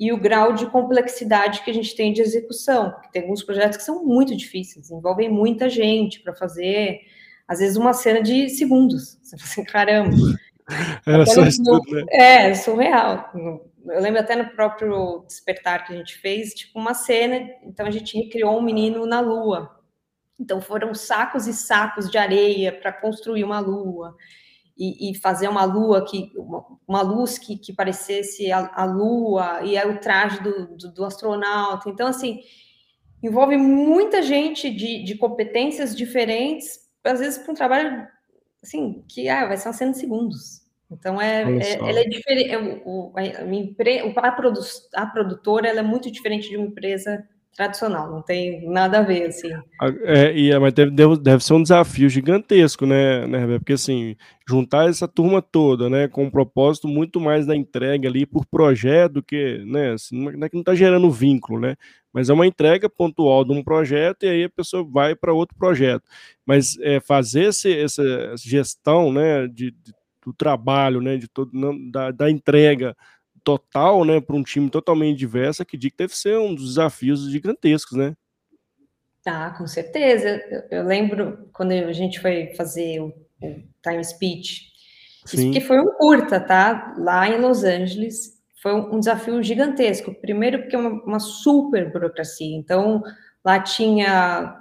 e 0.00 0.10
o 0.14 0.16
grau 0.16 0.54
de 0.54 0.64
complexidade 0.64 1.60
que 1.62 1.70
a 1.70 1.74
gente 1.74 1.94
tem 1.94 2.10
de 2.10 2.22
execução, 2.22 2.90
porque 2.92 3.10
tem 3.12 3.22
alguns 3.22 3.42
projetos 3.42 3.76
que 3.76 3.82
são 3.82 4.02
muito 4.02 4.34
difíceis, 4.34 4.90
envolvem 4.90 5.28
muita 5.28 5.68
gente 5.68 6.20
para 6.20 6.34
fazer, 6.34 7.02
às 7.46 7.58
vezes, 7.58 7.76
uma 7.76 7.92
cena 7.92 8.22
de 8.22 8.48
segundos. 8.48 9.18
Você 9.22 9.36
fala 9.36 9.50
assim, 9.50 9.64
caramba. 9.64 10.16
Era 11.06 11.26
só 11.26 11.44
isso, 11.44 11.62
né? 11.62 12.04
É, 12.08 12.54
surreal. 12.54 13.30
Eu 13.86 14.00
lembro 14.00 14.20
até 14.20 14.34
no 14.34 14.48
próprio 14.50 15.22
despertar 15.26 15.84
que 15.84 15.92
a 15.92 15.96
gente 15.96 16.16
fez, 16.16 16.54
tipo, 16.54 16.78
uma 16.78 16.94
cena, 16.94 17.36
então 17.62 17.84
a 17.84 17.90
gente 17.90 18.16
recriou 18.16 18.58
um 18.58 18.62
menino 18.62 19.04
na 19.04 19.20
lua. 19.20 19.78
Então 20.38 20.62
foram 20.62 20.94
sacos 20.94 21.46
e 21.46 21.52
sacos 21.52 22.10
de 22.10 22.16
areia 22.16 22.72
para 22.72 22.90
construir 22.90 23.44
uma 23.44 23.60
lua 23.60 24.16
e, 24.80 25.10
e, 25.10 25.14
fazer 25.14 25.46
uma 25.46 25.64
lua 25.64 26.02
que 26.06 26.32
uma, 26.34 26.64
uma 26.88 27.02
luz 27.02 27.36
que, 27.36 27.58
que 27.58 27.70
parecesse 27.70 28.50
a, 28.50 28.70
a, 28.74 28.84
lua 28.86 29.60
e 29.62 29.76
é 29.76 29.86
o 29.86 30.00
traje 30.00 30.42
do, 30.42 30.68
do, 30.74 30.90
do, 30.90 31.04
astronauta. 31.04 31.90
Então, 31.90 32.06
assim, 32.06 32.40
envolve 33.22 33.58
muita 33.58 34.22
gente 34.22 34.70
de, 34.70 35.04
de 35.04 35.14
competências 35.16 35.94
diferentes, 35.94 36.80
às 37.04 37.20
vezes 37.20 37.38
para 37.38 37.52
um 37.52 37.54
trabalho 37.54 38.08
assim 38.62 39.04
que 39.06 39.28
ah, 39.28 39.46
vai 39.46 39.58
ser 39.58 39.68
uma 39.68 39.74
cena 39.74 39.92
de 39.92 39.98
segundos. 39.98 40.62
Então 40.90 41.20
é, 41.20 41.42
é 41.42 41.72
ela 41.74 42.00
é 42.00 42.04
diferente. 42.04 42.50
É, 42.50 42.58
o, 42.86 43.12
a, 43.14 44.28
a, 44.28 44.32
produ, 44.32 44.60
a 44.94 45.06
produtora 45.06 45.68
ela 45.68 45.80
é 45.80 45.82
muito 45.82 46.10
diferente 46.10 46.48
de 46.48 46.56
uma 46.56 46.66
empresa 46.66 47.22
tradicional, 47.54 48.10
não 48.10 48.22
tem 48.22 48.68
nada 48.68 48.98
a 48.98 49.02
ver, 49.02 49.26
assim. 49.26 49.50
É, 50.04 50.36
e, 50.36 50.58
mas 50.58 50.72
deve, 50.72 51.16
deve 51.18 51.44
ser 51.44 51.54
um 51.54 51.62
desafio 51.62 52.08
gigantesco, 52.08 52.86
né, 52.86 53.26
né, 53.26 53.58
Porque, 53.58 53.74
assim, 53.74 54.16
juntar 54.48 54.88
essa 54.88 55.06
turma 55.06 55.42
toda, 55.42 55.90
né, 55.90 56.08
com 56.08 56.24
um 56.24 56.30
propósito 56.30 56.88
muito 56.88 57.20
mais 57.20 57.46
da 57.46 57.54
entrega 57.54 58.08
ali 58.08 58.24
por 58.24 58.46
projeto 58.46 59.22
que, 59.22 59.58
né, 59.66 59.92
assim, 59.92 60.18
não 60.18 60.46
é 60.46 60.48
que 60.48 60.54
não 60.54 60.62
está 60.62 60.74
gerando 60.74 61.10
vínculo, 61.10 61.60
né, 61.60 61.76
mas 62.12 62.30
é 62.30 62.32
uma 62.32 62.46
entrega 62.46 62.88
pontual 62.88 63.44
de 63.44 63.52
um 63.52 63.62
projeto 63.62 64.24
e 64.24 64.28
aí 64.28 64.44
a 64.44 64.50
pessoa 64.50 64.82
vai 64.82 65.14
para 65.14 65.32
outro 65.32 65.56
projeto. 65.56 66.04
Mas 66.46 66.78
é, 66.80 66.98
fazer 67.00 67.44
esse, 67.44 67.72
essa 67.72 68.02
gestão, 68.36 69.12
né, 69.12 69.46
de, 69.46 69.70
de 69.70 69.92
do 70.24 70.32
trabalho, 70.32 71.00
né, 71.00 71.16
de 71.16 71.28
todo, 71.28 71.50
da, 71.90 72.10
da 72.10 72.30
entrega 72.30 72.96
total, 73.42 74.04
né, 74.04 74.20
para 74.20 74.36
um 74.36 74.42
time 74.42 74.70
totalmente 74.70 75.18
diverso, 75.18 75.64
que 75.64 75.78
deve 75.96 76.16
ser 76.16 76.38
um 76.38 76.54
dos 76.54 76.68
desafios 76.70 77.30
gigantescos, 77.30 77.96
né? 77.96 78.14
Ah, 79.26 79.54
com 79.56 79.66
certeza. 79.66 80.40
Eu, 80.70 80.84
lembro 80.84 81.48
quando 81.52 81.72
a 81.72 81.92
gente 81.92 82.20
foi 82.20 82.54
fazer 82.56 83.00
o, 83.00 83.08
o 83.42 83.62
Time 83.82 84.04
Speech, 84.04 84.70
Sim. 85.24 85.36
isso 85.36 85.44
porque 85.46 85.60
foi 85.60 85.78
um 85.78 85.92
curta, 85.98 86.40
tá? 86.40 86.94
Lá 86.98 87.28
em 87.28 87.40
Los 87.40 87.62
Angeles, 87.64 88.40
foi 88.62 88.74
um, 88.74 88.98
desafio 88.98 89.42
gigantesco. 89.42 90.14
Primeiro 90.14 90.60
porque 90.60 90.76
é 90.76 90.78
uma, 90.78 91.02
uma 91.04 91.20
super 91.20 91.92
burocracia, 91.92 92.56
então 92.56 93.02
lá 93.44 93.60
tinha 93.60 94.56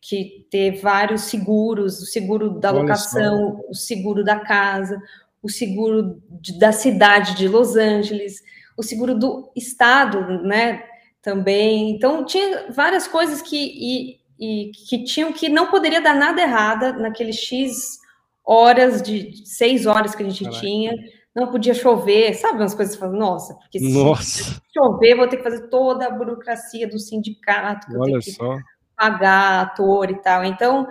que 0.00 0.46
ter 0.50 0.80
vários 0.80 1.22
seguros, 1.22 2.02
o 2.02 2.06
seguro 2.06 2.58
da 2.58 2.70
Olha 2.70 2.80
locação, 2.80 3.56
só. 3.62 3.70
o 3.70 3.74
seguro 3.74 4.24
da 4.24 4.40
casa, 4.40 5.00
o 5.42 5.48
seguro 5.48 6.22
de, 6.30 6.58
da 6.58 6.72
cidade 6.72 7.36
de 7.36 7.48
Los 7.48 7.76
Angeles, 7.76 8.42
o 8.76 8.82
seguro 8.82 9.14
do 9.14 9.50
estado, 9.56 10.42
né? 10.42 10.84
Também. 11.20 11.90
Então 11.90 12.24
tinha 12.24 12.70
várias 12.70 13.06
coisas 13.06 13.42
que 13.42 13.56
e, 13.56 14.20
e 14.38 14.70
que 14.88 15.04
tinham 15.04 15.32
que 15.32 15.48
não 15.48 15.70
poderia 15.70 16.00
dar 16.00 16.14
nada 16.14 16.40
errada 16.40 16.92
naqueles 16.92 17.36
x 17.36 17.98
horas 18.44 19.00
de 19.02 19.46
seis 19.46 19.86
horas 19.86 20.14
que 20.14 20.22
a 20.22 20.28
gente 20.28 20.44
Caraca. 20.44 20.60
tinha. 20.60 20.92
Não 21.34 21.50
podia 21.50 21.72
chover, 21.72 22.34
sabe 22.34 22.58
umas 22.58 22.74
coisas 22.74 22.94
que 22.94 23.00
falam, 23.00 23.18
nossa, 23.18 23.54
porque 23.54 23.78
se 23.78 23.90
nossa. 23.90 24.60
chover, 24.70 25.16
vou 25.16 25.26
ter 25.26 25.38
que 25.38 25.42
fazer 25.42 25.68
toda 25.68 26.06
a 26.06 26.10
burocracia 26.10 26.86
do 26.86 26.98
sindicato, 26.98 27.86
Olha 27.98 28.20
só 28.20 28.58
pagar 29.02 29.62
ator 29.62 30.10
e 30.10 30.22
tal. 30.22 30.44
Então, 30.44 30.86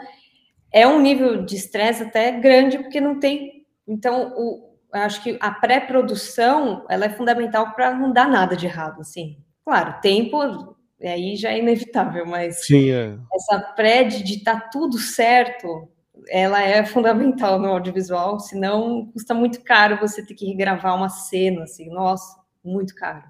é 0.72 0.86
um 0.86 1.00
nível 1.00 1.46
de 1.46 1.56
estresse 1.56 2.04
até 2.04 2.32
grande, 2.32 2.78
porque 2.80 3.00
não 3.00 3.20
tem. 3.20 3.61
Então, 3.92 4.34
o, 4.38 4.74
acho 4.94 5.22
que 5.22 5.38
a 5.42 5.52
pré-produção 5.52 6.86
ela 6.90 7.06
é 7.06 7.10
fundamental 7.10 7.74
para 7.74 7.94
não 7.94 8.14
dar 8.14 8.30
nada 8.30 8.56
de 8.56 8.66
errado, 8.66 9.02
assim. 9.02 9.38
Claro, 9.66 10.00
tempo 10.02 10.78
aí 11.02 11.36
já 11.36 11.50
é 11.50 11.60
inevitável, 11.60 12.26
mas 12.26 12.66
Sim, 12.66 12.90
é. 12.90 13.18
essa 13.34 13.60
pré 13.76 14.06
de 14.06 14.36
estar 14.36 14.62
tá 14.62 14.70
tudo 14.70 14.98
certo, 14.98 15.90
ela 16.30 16.62
é 16.62 16.86
fundamental 16.86 17.60
no 17.60 17.68
audiovisual, 17.68 18.40
senão 18.40 19.08
custa 19.12 19.34
muito 19.34 19.62
caro 19.62 20.00
você 20.00 20.26
ter 20.26 20.36
que 20.36 20.46
regravar 20.46 20.96
uma 20.96 21.10
cena, 21.10 21.64
assim, 21.64 21.90
nossa, 21.90 22.40
muito 22.64 22.96
caro. 22.96 23.24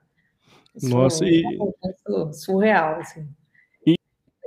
Isso 0.76 0.89
nossa, 0.89 1.26
é 1.26 1.30
e... 1.30 2.34
surreal, 2.34 3.00
assim. 3.00 3.28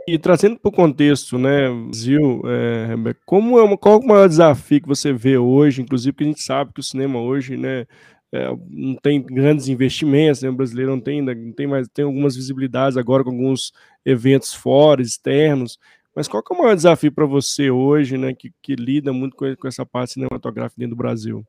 E 0.07 0.19
trazendo 0.19 0.59
para 0.59 0.69
o 0.69 0.73
contexto, 0.73 1.39
né, 1.39 1.69
Zil, 1.95 2.43
é, 2.47 3.15
como 3.25 3.59
é 3.59 3.63
uma, 3.63 3.77
qual 3.77 3.95
é 3.95 4.05
o 4.05 4.07
maior 4.07 4.29
desafio 4.29 4.83
que 4.83 4.89
você 4.89 5.13
vê 5.13 5.39
hoje, 5.39 5.81
inclusive 5.81 6.13
porque 6.13 6.25
a 6.25 6.27
gente 6.27 6.43
sabe 6.43 6.73
que 6.75 6.81
o 6.81 6.83
cinema 6.83 7.19
hoje, 7.19 7.57
né, 7.57 7.87
é, 8.31 8.49
não 8.69 8.97
tem 8.97 9.23
grandes 9.23 9.69
investimentos, 9.69 10.43
né, 10.43 10.51
o 10.51 10.55
brasileiro 10.55 10.91
não 10.91 11.01
tem, 11.01 11.23
não 11.23 11.53
tem 11.53 11.67
mais, 11.67 11.89
tem 11.89 12.05
algumas 12.05 12.37
visibilidades 12.37 12.99
agora 12.99 13.25
com 13.25 13.31
alguns 13.31 13.73
eventos 14.05 14.53
fora, 14.53 15.01
externos, 15.01 15.79
mas 16.15 16.29
qual 16.29 16.43
é 16.49 16.55
o 16.55 16.59
maior 16.59 16.77
desafio 16.77 17.11
para 17.11 17.25
você 17.25 17.71
hoje, 17.71 18.19
né, 18.19 18.35
que, 18.35 18.53
que 18.61 18.75
lida 18.77 19.11
muito 19.11 19.35
com, 19.35 19.57
com, 19.57 19.67
essa 19.67 19.87
parte 19.87 20.13
cinematográfica 20.13 20.81
dentro 20.81 20.95
do 20.95 20.99
Brasil? 20.99 21.47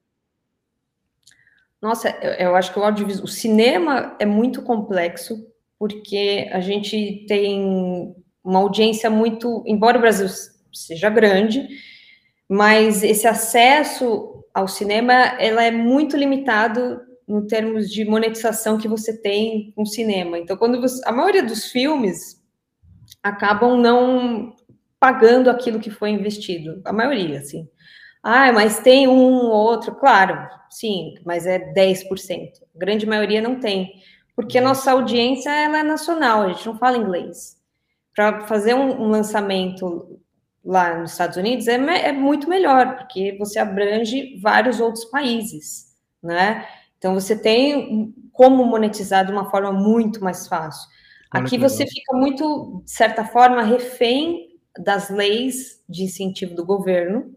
Nossa, 1.82 2.10
eu, 2.22 2.32
eu 2.32 2.56
acho 2.56 2.72
que 2.72 2.80
o 2.80 2.84
audiovisual, 2.84 3.26
o 3.26 3.28
cinema 3.28 4.15
é 4.18 4.26
muito 4.26 4.62
complexo, 4.62 5.46
porque 5.78 6.50
a 6.54 6.62
gente 6.62 7.26
tem 7.28 8.15
uma 8.45 8.60
audiência 8.60 9.10
muito, 9.10 9.63
embora 9.65 9.97
o 9.97 10.01
Brasil 10.01 10.27
seja 10.71 11.10
grande, 11.10 11.67
mas 12.47 13.03
esse 13.03 13.27
acesso 13.27 14.43
ao 14.53 14.67
cinema 14.67 15.13
ela 15.13 15.63
é 15.63 15.71
muito 15.71 16.15
limitado 16.15 17.01
no 17.27 17.47
termos 17.47 17.89
de 17.89 18.05
monetização 18.05 18.77
que 18.77 18.88
você 18.88 19.19
tem 19.19 19.73
com 19.75 19.81
o 19.81 19.88
cinema. 19.88 20.38
Então, 20.38 20.55
quando 20.55 20.79
você, 20.79 21.01
a 21.08 21.12
maioria 21.12 21.41
dos 21.41 21.65
filmes 21.65 22.39
acabam 23.23 23.81
não 23.81 24.55
pagando 24.99 25.49
aquilo 25.49 25.79
que 25.79 25.89
foi 25.89 26.12
investido, 26.12 26.81
a 26.86 26.93
maioria, 26.93 27.39
assim. 27.39 27.67
Ah, 28.21 28.51
mas 28.53 28.79
tem 28.79 29.08
um 29.08 29.34
ou 29.34 29.51
outro, 29.51 29.95
claro, 29.95 30.47
sim, 30.69 31.15
mas 31.25 31.47
é 31.47 31.73
10%. 31.73 32.51
A 32.75 32.79
grande 32.79 33.05
maioria 33.08 33.41
não 33.41 33.60
tem, 33.60 34.01
porque 34.36 34.60
a 34.60 34.62
nossa 34.62 34.91
audiência 34.91 35.49
ela 35.49 35.79
é 35.79 35.84
nacional, 35.84 36.43
a 36.43 36.53
gente 36.53 36.65
não 36.65 36.77
fala 36.77 36.97
inglês 36.97 37.55
para 38.15 38.47
fazer 38.47 38.73
um, 38.73 39.04
um, 39.04 39.08
lançamento 39.10 40.19
lá 40.63 40.97
nos 40.97 41.12
Estados 41.12 41.38
Unidos 41.38 41.67
é, 41.67 41.75
é, 41.75 42.12
muito 42.12 42.49
melhor, 42.49 42.97
porque 42.97 43.36
você 43.38 43.60
abrange 43.60 44.39
vários 44.41 44.80
outros 44.80 45.06
países, 45.06 45.93
né? 46.23 46.65
Então 46.97 47.13
você 47.13 47.38
tem 47.38 48.15
como 48.32 48.65
monetizar 48.65 49.25
de 49.25 49.32
uma 49.32 49.51
forma 49.51 49.71
muito 49.71 50.23
mais 50.23 50.47
fácil. 50.47 50.89
Aqui 51.30 51.58
você 51.58 51.86
fica 51.86 52.15
muito, 52.15 52.82
de 52.86 52.91
certa 52.91 53.25
forma, 53.25 53.62
refém 53.62 54.58
das 54.80 55.10
leis 55.10 55.84
de 55.88 56.04
incentivo 56.04 56.56
do 56.56 56.65
governo, 56.65 57.36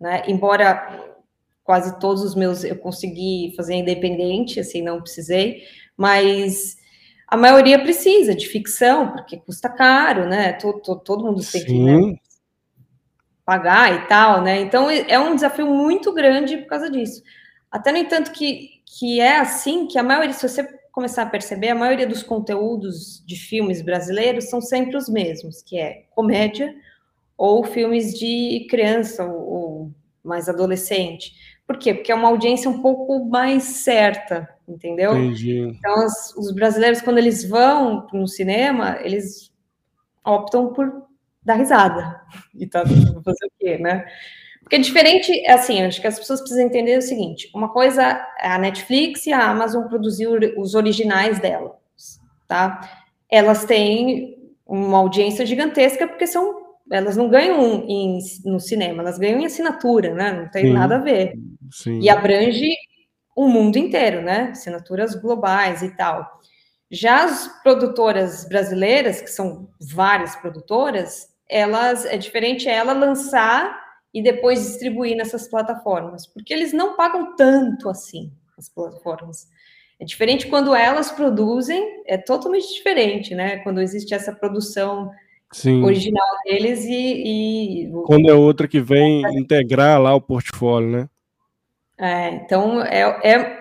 né? 0.00 0.24
Embora 0.26 1.14
quase 1.62 1.98
todos 1.98 2.22
os 2.22 2.34
meus 2.34 2.62
eu 2.64 2.76
consegui 2.76 3.52
fazer 3.56 3.74
independente, 3.74 4.60
assim, 4.60 4.82
não 4.82 5.00
precisei, 5.00 5.62
mas 5.96 6.76
a 7.26 7.36
maioria 7.36 7.78
precisa 7.82 8.34
de 8.34 8.46
ficção, 8.46 9.12
porque 9.12 9.36
custa 9.38 9.68
caro, 9.68 10.28
né? 10.28 10.52
Todo, 10.52 11.00
todo, 11.00 11.24
mundo 11.24 11.40
tem 11.40 11.60
Sim. 11.62 11.66
que 11.66 11.78
né, 11.78 12.18
pagar 13.44 13.94
e 13.94 14.06
tal, 14.06 14.42
né? 14.42 14.60
Então 14.60 14.88
é 14.90 15.18
um 15.18 15.34
desafio 15.34 15.66
muito 15.66 16.12
grande 16.12 16.58
por 16.58 16.68
causa 16.68 16.90
disso. 16.90 17.22
Até 17.70 17.90
no 17.90 17.98
entanto 17.98 18.30
que, 18.32 18.80
que 18.86 19.20
é 19.20 19.38
assim 19.38 19.86
que 19.86 19.98
a 19.98 20.02
maioria, 20.02 20.32
se 20.32 20.48
você 20.48 20.64
começar 20.92 21.22
a 21.22 21.30
perceber, 21.30 21.70
a 21.70 21.74
maioria 21.74 22.06
dos 22.06 22.22
conteúdos 22.22 23.22
de 23.26 23.36
filmes 23.36 23.82
brasileiros 23.82 24.48
são 24.48 24.60
sempre 24.60 24.96
os 24.96 25.08
mesmos, 25.08 25.62
que 25.62 25.78
é 25.78 26.04
comédia 26.14 26.74
ou 27.36 27.64
filmes 27.64 28.18
de 28.18 28.66
criança 28.70 29.24
ou, 29.24 29.52
ou 29.52 29.90
mais 30.24 30.48
adolescente. 30.48 31.34
Por 31.66 31.76
quê? 31.78 31.92
Porque 31.92 32.12
é 32.12 32.14
uma 32.14 32.28
audiência 32.28 32.70
um 32.70 32.80
pouco 32.80 33.24
mais 33.26 33.64
certa, 33.64 34.48
entendeu? 34.68 35.16
Entendi. 35.16 35.60
Então, 35.60 35.94
as, 36.02 36.34
os 36.36 36.52
brasileiros, 36.52 37.00
quando 37.00 37.18
eles 37.18 37.48
vão 37.48 38.06
no 38.12 38.26
cinema, 38.26 38.98
eles 39.00 39.52
optam 40.24 40.72
por 40.72 41.04
dar 41.42 41.54
risada. 41.54 42.20
E 42.58 42.66
tá 42.66 42.82
fazer 42.86 43.46
o 43.46 43.52
quê, 43.58 43.76
né? 43.78 44.06
Porque 44.62 44.76
é 44.76 44.78
diferente, 44.80 45.30
é 45.44 45.52
assim, 45.52 45.82
acho 45.82 46.00
que 46.00 46.06
as 46.06 46.18
pessoas 46.18 46.40
precisam 46.40 46.64
entender 46.64 46.98
o 46.98 47.02
seguinte: 47.02 47.50
uma 47.54 47.68
coisa 47.68 48.02
é 48.40 48.48
a 48.48 48.58
Netflix 48.58 49.26
e 49.26 49.32
a 49.32 49.48
Amazon 49.48 49.86
produzir 49.86 50.26
os 50.56 50.74
originais 50.74 51.38
delas, 51.38 51.72
tá? 52.48 52.80
Elas 53.30 53.64
têm 53.64 54.36
uma 54.66 54.98
audiência 54.98 55.46
gigantesca 55.46 56.08
porque 56.08 56.26
são 56.26 56.66
elas 56.90 57.16
não 57.16 57.28
ganham 57.28 57.84
em, 57.88 58.18
no 58.44 58.60
cinema, 58.60 59.02
elas 59.02 59.18
ganham 59.18 59.40
em 59.40 59.46
assinatura, 59.46 60.14
né? 60.14 60.32
Não 60.32 60.48
tem 60.48 60.66
Sim. 60.66 60.72
nada 60.72 60.96
a 60.96 61.00
ver. 61.00 61.34
Sim. 61.70 62.00
E 62.00 62.08
abrange 62.08 62.68
o 63.36 63.46
mundo 63.48 63.76
inteiro, 63.76 64.22
né? 64.22 64.48
Assinaturas 64.52 65.14
globais 65.14 65.82
e 65.82 65.94
tal. 65.94 66.40
Já 66.90 67.24
as 67.24 67.48
produtoras 67.62 68.48
brasileiras, 68.48 69.20
que 69.20 69.30
são 69.30 69.68
várias 69.78 70.34
produtoras, 70.34 71.28
elas 71.48 72.06
é 72.06 72.16
diferente 72.16 72.68
ela 72.68 72.94
lançar 72.94 73.78
e 74.14 74.22
depois 74.22 74.62
distribuir 74.62 75.14
nessas 75.16 75.46
plataformas, 75.46 76.26
porque 76.26 76.54
eles 76.54 76.72
não 76.72 76.96
pagam 76.96 77.36
tanto 77.36 77.90
assim 77.90 78.32
as 78.56 78.68
plataformas. 78.68 79.46
É 80.00 80.04
diferente 80.04 80.46
quando 80.46 80.74
elas 80.74 81.10
produzem, 81.10 82.02
é 82.06 82.16
totalmente 82.16 82.72
diferente, 82.72 83.34
né? 83.34 83.58
Quando 83.58 83.80
existe 83.80 84.14
essa 84.14 84.32
produção 84.32 85.10
Sim. 85.52 85.82
original 85.84 86.26
deles 86.44 86.84
e, 86.84 87.84
e, 87.84 87.92
Quando 88.06 88.28
é 88.28 88.34
outra 88.34 88.66
que 88.66 88.80
vem 88.80 89.22
integrar 89.38 90.00
lá 90.00 90.14
o 90.14 90.20
portfólio, 90.20 90.88
né? 90.88 91.08
É, 91.98 92.28
então 92.30 92.82
é, 92.82 93.00
é, 93.22 93.60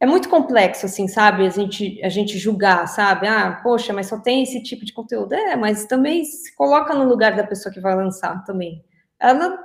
é, 0.00 0.06
muito 0.06 0.28
complexo, 0.28 0.86
assim, 0.86 1.08
sabe? 1.08 1.46
A 1.46 1.50
gente, 1.50 2.00
a 2.02 2.08
gente 2.08 2.38
julgar, 2.38 2.86
sabe? 2.86 3.26
Ah, 3.26 3.60
poxa, 3.62 3.92
mas 3.92 4.06
só 4.06 4.18
tem 4.18 4.42
esse 4.42 4.62
tipo 4.62 4.84
de 4.84 4.92
conteúdo. 4.92 5.34
É, 5.34 5.56
mas 5.56 5.86
também 5.86 6.24
se 6.24 6.54
coloca 6.54 6.94
no 6.94 7.08
lugar 7.08 7.34
da 7.36 7.46
pessoa 7.46 7.72
que 7.72 7.80
vai 7.80 7.94
lançar 7.94 8.44
também. 8.44 8.84
Ela, 9.18 9.58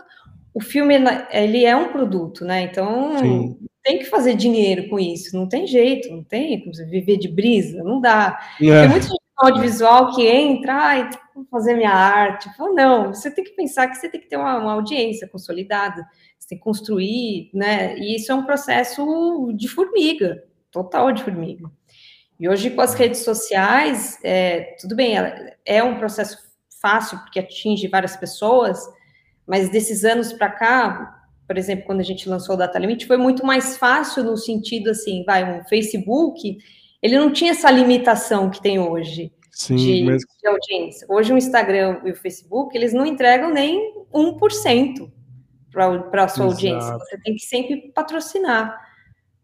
o 0.53 0.61
filme, 0.61 0.95
ele 1.31 1.65
é 1.65 1.75
um 1.75 1.91
produto, 1.91 2.43
né? 2.43 2.61
Então 2.63 3.17
Sim. 3.19 3.57
tem 3.83 3.99
que 3.99 4.05
fazer 4.05 4.35
dinheiro 4.35 4.89
com 4.89 4.99
isso. 4.99 5.35
Não 5.35 5.47
tem 5.47 5.67
jeito, 5.67 6.09
não 6.09 6.23
tem 6.23 6.59
como 6.59 6.89
viver 6.89 7.17
de 7.17 7.27
brisa, 7.27 7.83
não 7.83 8.01
dá. 8.01 8.39
É. 8.61 8.81
Tem 8.81 8.89
muito 8.89 9.07
audiovisual 9.37 10.15
que 10.15 10.25
entra, 10.27 10.73
ai, 10.73 11.09
fazer 11.45 11.75
minha 11.75 11.91
arte. 11.91 12.49
Falo, 12.55 12.73
não, 12.73 13.13
você 13.13 13.29
tem 13.31 13.43
que 13.43 13.55
pensar 13.55 13.87
que 13.87 13.95
você 13.95 14.09
tem 14.09 14.19
que 14.19 14.27
ter 14.27 14.37
uma, 14.37 14.57
uma, 14.57 14.73
audiência 14.73 15.27
consolidada, 15.27 16.05
você 16.37 16.49
tem 16.49 16.57
que 16.57 16.63
construir, 16.63 17.49
né? 17.53 17.97
E 17.97 18.15
isso 18.15 18.31
é 18.31 18.35
um 18.35 18.45
processo 18.45 19.51
de 19.55 19.67
formiga, 19.67 20.43
total 20.71 21.11
de 21.11 21.23
formiga. 21.23 21.69
E 22.39 22.47
hoje, 22.47 22.69
com 22.69 22.81
as 22.81 22.93
redes 22.93 23.21
sociais, 23.21 24.19
é, 24.23 24.75
tudo 24.79 24.95
bem, 24.95 25.15
é 25.65 25.83
um 25.83 25.97
processo 25.97 26.37
fácil, 26.81 27.17
porque 27.19 27.39
atinge 27.39 27.87
várias 27.87 28.15
pessoas, 28.15 28.79
mas 29.45 29.69
desses 29.69 30.05
anos 30.05 30.31
para 30.31 30.51
cá, 30.51 31.23
por 31.47 31.57
exemplo, 31.57 31.85
quando 31.85 32.01
a 32.01 32.03
gente 32.03 32.29
lançou 32.29 32.55
o 32.55 32.57
Data 32.57 32.77
Limit, 32.77 33.07
foi 33.07 33.17
muito 33.17 33.45
mais 33.45 33.77
fácil 33.77 34.23
no 34.23 34.37
sentido 34.37 34.91
assim, 34.91 35.23
vai, 35.25 35.59
um 35.59 35.63
Facebook 35.63 36.57
ele 37.01 37.17
não 37.17 37.31
tinha 37.31 37.51
essa 37.51 37.69
limitação 37.69 38.49
que 38.49 38.61
tem 38.61 38.79
hoje. 38.79 39.31
Sim, 39.57 39.75
de, 39.75 40.03
mas... 40.03 40.21
de 40.21 40.47
audiência. 40.47 41.07
Hoje 41.09 41.33
o 41.33 41.37
Instagram 41.37 41.99
e 42.05 42.11
o 42.11 42.15
Facebook, 42.15 42.77
eles 42.77 42.93
não 42.93 43.07
entregam 43.07 43.51
nem 43.51 43.91
1% 44.13 45.11
para 45.71 46.25
a 46.25 46.27
sua 46.27 46.45
Exato. 46.45 46.53
audiência. 46.53 46.97
Você 46.99 47.17
tem 47.21 47.33
que 47.33 47.41
sempre 47.41 47.91
patrocinar. 47.91 48.79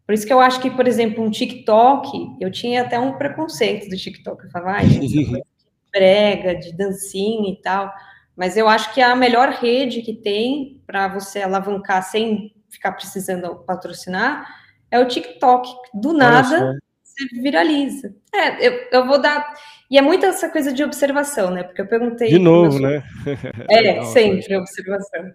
Por 0.06 0.14
isso 0.14 0.28
que 0.28 0.32
eu 0.32 0.40
acho 0.40 0.62
que, 0.62 0.70
por 0.70 0.88
exemplo, 0.88 1.24
um 1.24 1.32
TikTok, 1.32 2.38
eu 2.40 2.52
tinha 2.52 2.84
até 2.84 3.00
um 3.00 3.14
preconceito 3.14 3.90
do 3.90 3.98
TikTok. 3.98 4.44
Eu 4.44 4.52
falava, 4.52 4.78
ah, 4.78 4.84
gente, 4.84 5.08
de 5.34 5.44
brega, 5.92 6.56
de 6.56 6.78
dancinha 6.78 7.52
e 7.52 7.60
tal. 7.60 7.92
Mas 8.36 8.56
eu 8.56 8.70
acho 8.70 8.94
que 8.94 9.02
é 9.02 9.06
a 9.06 9.16
melhor 9.16 9.50
rede 9.50 10.04
que 10.04 10.14
tem 10.14 10.80
para 10.86 11.08
você 11.08 11.42
alavancar 11.42 12.04
sem 12.04 12.54
ficar 12.70 12.92
precisando 12.92 13.56
patrocinar 13.66 14.46
é 14.92 15.00
o 15.00 15.08
TikTok. 15.08 15.68
Do 15.92 16.14
nada, 16.14 16.78
você 17.04 17.42
viraliza. 17.42 18.16
É, 18.32 18.68
eu, 18.68 18.88
eu 18.92 19.08
vou 19.08 19.20
dar. 19.20 19.54
E 19.90 19.98
é 19.98 20.02
muito 20.02 20.26
essa 20.26 20.50
coisa 20.50 20.74
de 20.74 20.84
observação, 20.84 21.52
né? 21.52 21.64
Porque 21.64 21.82
eu 21.82 21.88
perguntei. 21.88 22.30
De 22.30 22.40
novo, 22.40 22.80
né? 22.80 23.04
É, 23.70 23.82
Legal, 23.82 24.06
sempre 24.06 24.56
observação. 24.56 25.32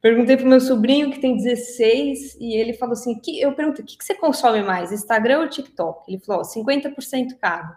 Perguntei 0.00 0.36
para 0.36 0.46
o 0.46 0.48
meu 0.48 0.60
sobrinho, 0.60 1.10
que 1.10 1.20
tem 1.20 1.36
16, 1.36 2.36
e 2.40 2.56
ele 2.56 2.72
falou 2.72 2.92
assim: 2.92 3.18
que, 3.18 3.40
eu 3.40 3.52
perguntei, 3.52 3.84
o 3.84 3.86
que, 3.86 3.98
que 3.98 4.04
você 4.04 4.14
consome 4.14 4.62
mais, 4.62 4.92
Instagram 4.92 5.40
ou 5.40 5.48
TikTok? 5.48 6.10
Ele 6.10 6.20
falou: 6.20 6.42
50% 6.42 7.36
cada. 7.40 7.76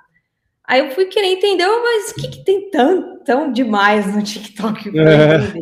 Aí 0.64 0.80
eu 0.80 0.92
fui 0.92 1.06
querer 1.06 1.28
entender, 1.28 1.68
mas 1.68 2.12
o 2.12 2.16
que, 2.16 2.28
que 2.28 2.44
tem 2.44 2.70
tão, 2.70 3.20
tão 3.24 3.52
demais 3.52 4.16
no 4.16 4.24
TikTok 4.24 4.90
é. 5.00 5.62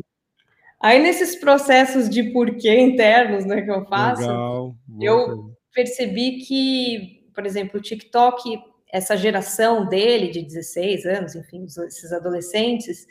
Aí 0.82 1.02
nesses 1.02 1.38
processos 1.38 2.10
de 2.10 2.24
porquê 2.32 2.78
internos 2.78 3.46
né, 3.46 3.62
que 3.62 3.72
eu 3.72 3.86
faço, 3.86 4.22
Legal, 4.22 4.76
eu 5.00 5.52
percebi 5.74 6.40
que, 6.40 7.30
por 7.34 7.46
exemplo, 7.46 7.80
o 7.80 7.82
TikTok, 7.82 8.60
essa 8.94 9.18
geração 9.18 9.88
dele, 9.88 10.30
de 10.30 10.44
16 10.44 11.06
anos, 11.08 11.36
enfim, 11.36 11.66
esses 11.66 12.14
adolescentes, 12.14 13.08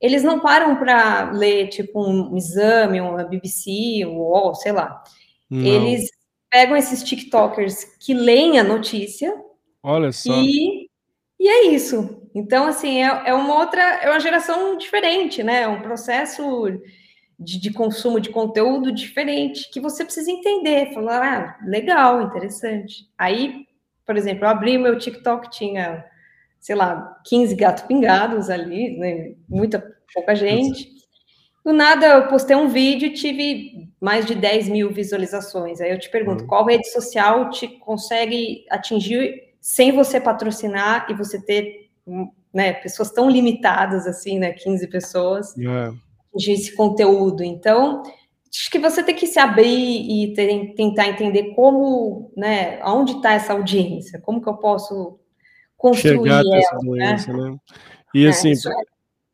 eles 0.00 0.24
não 0.24 0.40
param 0.40 0.74
para 0.74 1.30
ler, 1.30 1.68
tipo, 1.68 2.04
um 2.04 2.36
exame, 2.36 3.00
uma 3.00 3.22
BBC, 3.22 4.04
um 4.04 4.18
UOL, 4.18 4.56
sei 4.56 4.72
lá. 4.72 5.04
Não. 5.48 5.64
Eles 5.64 6.10
pegam 6.50 6.76
esses 6.76 7.04
TikTokers 7.04 7.84
que 8.00 8.12
leem 8.12 8.58
a 8.58 8.64
notícia. 8.64 9.32
Olha 9.84 10.10
só. 10.10 10.32
E, 10.34 10.88
e 11.38 11.48
é 11.48 11.66
isso. 11.66 12.28
Então, 12.34 12.66
assim, 12.66 13.00
é, 13.00 13.28
é 13.30 13.32
uma 13.34 13.56
outra, 13.56 13.80
é 13.80 14.10
uma 14.10 14.18
geração 14.18 14.76
diferente, 14.76 15.44
né? 15.44 15.62
É 15.62 15.68
um 15.68 15.80
processo 15.80 16.66
de, 17.38 17.60
de, 17.60 17.72
consumo 17.72 18.18
de 18.18 18.30
conteúdo 18.30 18.90
diferente 18.90 19.70
que 19.70 19.80
você 19.80 20.04
precisa 20.04 20.30
entender. 20.30 20.92
Falar, 20.92 21.22
ah, 21.22 21.64
legal, 21.64 22.20
interessante. 22.20 23.08
Aí, 23.16 23.69
por 24.10 24.16
exemplo, 24.16 24.44
eu 24.44 24.48
abri 24.48 24.76
meu 24.76 24.98
TikTok, 24.98 25.48
tinha 25.52 26.04
sei 26.58 26.74
lá, 26.74 27.16
15 27.26 27.54
gatos 27.54 27.84
pingados 27.84 28.50
ali, 28.50 28.98
né? 28.98 29.34
Muita, 29.48 29.80
pouca 30.12 30.34
gente. 30.34 30.90
Do 31.64 31.72
nada, 31.72 32.06
eu 32.06 32.26
postei 32.26 32.56
um 32.56 32.66
vídeo 32.66 33.06
e 33.06 33.14
tive 33.14 33.88
mais 34.00 34.26
de 34.26 34.34
10 34.34 34.68
mil 34.68 34.92
visualizações. 34.92 35.80
Aí 35.80 35.92
eu 35.92 35.98
te 36.00 36.10
pergunto, 36.10 36.42
uhum. 36.42 36.48
qual 36.48 36.66
rede 36.66 36.90
social 36.90 37.50
te 37.50 37.68
consegue 37.68 38.64
atingir 38.68 39.32
sem 39.60 39.92
você 39.92 40.20
patrocinar 40.20 41.06
e 41.08 41.14
você 41.14 41.40
ter 41.40 41.88
né, 42.52 42.72
pessoas 42.72 43.12
tão 43.12 43.30
limitadas 43.30 44.08
assim, 44.08 44.40
né? 44.40 44.50
15 44.54 44.88
pessoas, 44.88 45.56
yeah. 45.56 45.94
atingir 46.34 46.54
esse 46.54 46.74
conteúdo. 46.74 47.44
Então, 47.44 48.02
acho 48.52 48.70
que 48.70 48.78
você 48.78 49.02
tem 49.02 49.14
que 49.14 49.26
se 49.26 49.38
abrir 49.38 49.66
e 49.66 50.34
ter, 50.34 50.74
tentar 50.74 51.08
entender 51.08 51.54
como, 51.54 52.32
né, 52.36 52.80
aonde 52.82 53.12
está 53.12 53.32
essa 53.32 53.52
audiência, 53.52 54.20
como 54.20 54.42
que 54.42 54.48
eu 54.48 54.56
posso 54.56 55.18
construir 55.76 56.18
Chegar 56.18 56.40
ela, 56.40 56.56
essa 56.56 56.76
doença, 56.78 57.32
né? 57.32 57.50
né? 57.50 57.56
E 58.14 58.26
é, 58.26 58.28
assim, 58.28 58.52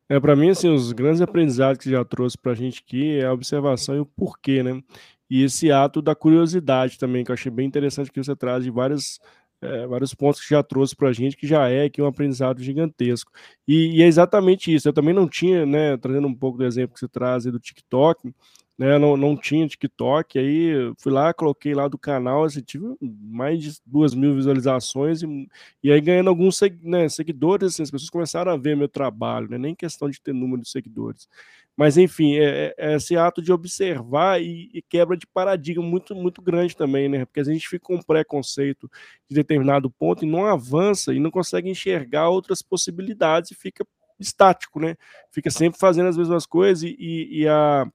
é, 0.09 0.17
é 0.17 0.21
para 0.21 0.37
mim 0.37 0.51
assim, 0.51 0.69
os 0.69 0.93
grandes 0.93 1.21
aprendizados 1.21 1.83
que 1.83 1.91
já 1.91 2.05
trouxe 2.05 2.37
para 2.37 2.53
a 2.53 2.55
gente 2.55 2.83
aqui 2.87 3.19
é 3.19 3.25
a 3.25 3.33
observação 3.33 3.97
e 3.97 4.01
o 4.01 4.07
porquê, 4.07 4.63
né? 4.63 4.81
E 5.29 5.43
esse 5.43 5.73
ato 5.73 6.01
da 6.01 6.15
curiosidade 6.15 6.99
também, 6.99 7.25
que 7.25 7.31
eu 7.31 7.35
achei 7.35 7.51
bem 7.51 7.67
interessante 7.67 8.13
que 8.13 8.23
você 8.23 8.37
traz 8.37 8.63
de 8.63 8.71
várias 8.71 9.19
é, 9.61 9.87
vários 9.87 10.15
pontos 10.15 10.41
que 10.41 10.51
já 10.51 10.63
trouxe 10.63 10.95
para 10.95 11.09
a 11.09 11.13
gente, 11.13 11.37
que 11.37 11.47
já 11.47 11.69
é 11.69 11.85
aqui 11.85 12.01
um 12.01 12.07
aprendizado 12.07 12.63
gigantesco. 12.63 13.33
E, 13.67 13.99
e, 13.99 14.03
é 14.03 14.07
exatamente 14.07 14.73
isso. 14.73 14.89
Eu 14.89 14.93
também 14.93 15.15
não 15.15 15.27
tinha, 15.27 15.65
né, 15.65 15.97
trazendo 15.97 16.29
um 16.29 16.35
pouco 16.35 16.59
do 16.59 16.65
exemplo 16.65 16.95
que 16.95 17.01
você 17.01 17.09
traz 17.09 17.45
do 17.45 17.59
TikTok, 17.59 18.35
né? 18.79 18.99
Não, 18.99 19.17
não 19.17 19.37
tinha 19.37 19.67
TikTok, 19.67 20.39
aí 20.39 20.93
fui 20.99 21.11
lá, 21.13 21.33
coloquei 21.33 21.75
lá 21.75 21.89
do 21.89 21.99
canal, 21.99 22.45
assim, 22.45 22.61
tive 22.61 22.85
mais 23.01 23.63
de 23.63 23.81
duas 23.87 24.15
mil 24.15 24.35
visualizações 24.35 25.23
e, 25.23 25.49
e 25.83 25.91
aí 25.91 26.01
ganhando 26.01 26.29
alguns 26.29 26.61
né, 26.83 27.09
seguidores, 27.09 27.75
assim, 27.75 27.83
as 27.83 27.91
pessoas 27.91 28.11
começaram 28.11 28.53
a 28.53 28.57
ver 28.57 28.77
meu 28.77 28.89
trabalho, 28.89 29.49
né? 29.49 29.59
Nem 29.59 29.75
questão 29.75 30.11
de 30.11 30.21
ter 30.21 30.35
número 30.35 30.63
de 30.63 30.69
seguidores. 30.69 31.29
Mas, 31.77 31.99
enfim, 31.99 32.37
é, 32.37 32.75
é 32.79 32.95
esse 32.97 33.17
ato 33.17 33.43
de 33.43 33.53
observar 33.53 34.41
e, 34.41 34.71
e, 34.73 34.81
quebra 34.83 35.17
de 35.17 35.27
paradigma 35.27 35.85
muito, 35.85 36.15
muito 36.15 36.41
grande 36.41 36.75
também, 36.75 37.09
né? 37.09 37.27
Porque 37.27 37.41
a 37.41 37.45
gente 37.45 37.69
fica 37.69 37.85
com 37.85 37.97
um 37.97 38.03
preconceito 38.03 38.91
de 39.29 39.37
determinado 39.37 39.91
ponto 39.91 40.25
e 40.25 40.29
não 40.29 40.47
avança 40.47 41.13
e 41.13 41.21
não 41.21 41.31
consegue 41.31 41.69
enxergar 41.69 42.31
outras 42.31 42.63
possibilidades 42.63 43.51
e 43.51 43.55
fica 43.55 43.87
estático, 44.19 44.81
né? 44.81 44.97
Fica 45.31 45.51
sempre 45.51 45.79
fazendo 45.79 46.09
as 46.09 46.17
mesmas 46.17 46.47
coisas 46.47 46.83
e, 46.83 46.97
e, 46.99 47.43
e 47.43 47.49
a 47.49 47.87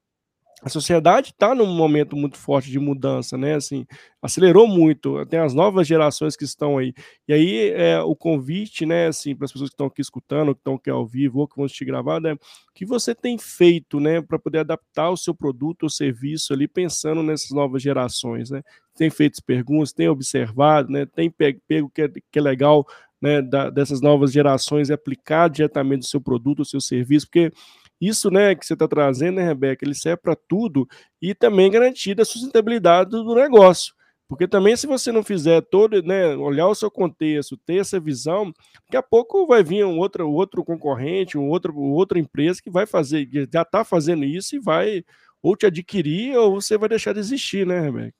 a 0.64 0.70
sociedade 0.70 1.32
está 1.32 1.56
num 1.56 1.66
momento 1.66 2.16
muito 2.16 2.38
forte 2.38 2.70
de 2.70 2.80
mudança, 2.80 3.36
né? 3.36 3.56
Assim, 3.56 3.86
acelerou 4.22 4.68
muito. 4.68 5.26
Tem 5.26 5.40
as 5.40 5.56
novas 5.56 5.88
gerações 5.88 6.36
que 6.36 6.44
estão 6.44 6.78
aí. 6.78 6.94
E 7.28 7.34
aí 7.34 7.70
é, 7.72 8.00
o 8.02 8.16
convite, 8.16 8.86
né? 8.86 9.08
Assim, 9.08 9.36
para 9.36 9.46
as 9.46 9.52
pessoas 9.52 9.72
que 9.72 9.74
estão 9.74 9.88
aqui 9.88 10.02
escutando, 10.02 10.54
que 10.54 10.60
estão 10.60 10.76
aqui 10.76 10.90
ao 10.90 11.06
vivo 11.06 11.40
ou 11.40 11.48
que 11.48 11.56
vão 11.56 11.66
assistir 11.66 11.86
gravado, 11.86 12.28
é 12.28 12.34
o 12.34 12.40
que 12.76 12.86
você 12.86 13.16
tem 13.16 13.40
feito, 13.40 14.00
né? 14.00 14.22
Para 14.22 14.38
poder 14.38 14.60
adaptar 14.60 15.10
o 15.10 15.18
seu 15.18 15.34
produto 15.34 15.84
ou 15.84 15.90
serviço 15.90 16.54
ali, 16.54 16.68
pensando 16.68 17.24
nessas 17.24 17.50
novas 17.50 17.82
gerações, 17.82 18.52
né? 18.52 18.62
Tem 18.96 19.10
feito 19.10 19.44
perguntas, 19.44 19.94
tem 19.94 20.10
observado, 20.10 20.92
né? 20.92 21.08
Tem 21.08 21.32
pego, 21.32 21.90
que, 21.90 22.04
é, 22.04 22.08
que 22.08 22.38
é 22.38 22.42
legal 22.42 22.86
né, 23.22 23.42
da, 23.42 23.70
dessas 23.70 24.02
novas 24.02 24.32
gerações 24.32 24.90
e 24.90 24.94
aplicar 24.94 25.48
diretamente 25.48 26.06
o 26.06 26.10
seu 26.10 26.20
produto, 26.20 26.62
o 26.62 26.66
seu 26.66 26.82
serviço, 26.82 27.28
porque 27.28 27.52
isso, 28.02 28.32
né, 28.32 28.56
que 28.56 28.66
você 28.66 28.74
está 28.74 28.88
trazendo, 28.88 29.36
né, 29.36 29.44
Rebeca, 29.44 29.86
ele 29.86 29.94
serve 29.94 30.18
para 30.18 30.36
tudo 30.36 30.88
e 31.22 31.36
também 31.36 31.70
garantir 31.70 32.20
a 32.20 32.26
sustentabilidade 32.26 33.12
do 33.12 33.36
negócio. 33.36 33.94
Porque 34.28 34.48
também, 34.48 34.76
se 34.78 34.88
você 34.88 35.12
não 35.12 35.24
fizer 35.24 35.62
todo, 35.62 36.02
né, 36.02 36.36
olhar 36.36 36.68
o 36.68 36.74
seu 36.74 36.90
contexto, 36.90 37.58
ter 37.58 37.82
essa 37.82 38.00
visão, 38.00 38.54
daqui 38.86 38.98
a 38.98 39.04
pouco 39.04 39.46
vai 39.46 39.62
vir 39.62 39.86
um 39.86 40.00
outro, 40.00 40.32
outro 40.32 40.64
concorrente, 40.64 41.38
um 41.38 41.50
outro, 41.50 41.78
outra 41.78 42.18
empresa 42.18 42.62
que 42.62 42.72
vai 42.72 42.86
fazer, 42.86 43.30
já 43.54 43.62
está 43.62 43.84
fazendo 43.84 44.24
isso 44.24 44.56
e 44.56 44.60
vai 44.60 45.04
ou 45.44 45.56
te 45.56 45.66
adquirir 45.66 46.38
ou 46.38 46.62
você 46.62 46.78
vai 46.78 46.88
deixar 46.88 47.14
de 47.14 47.20
existir, 47.20 47.68
né, 47.68 47.82
Rebeca? 47.82 48.16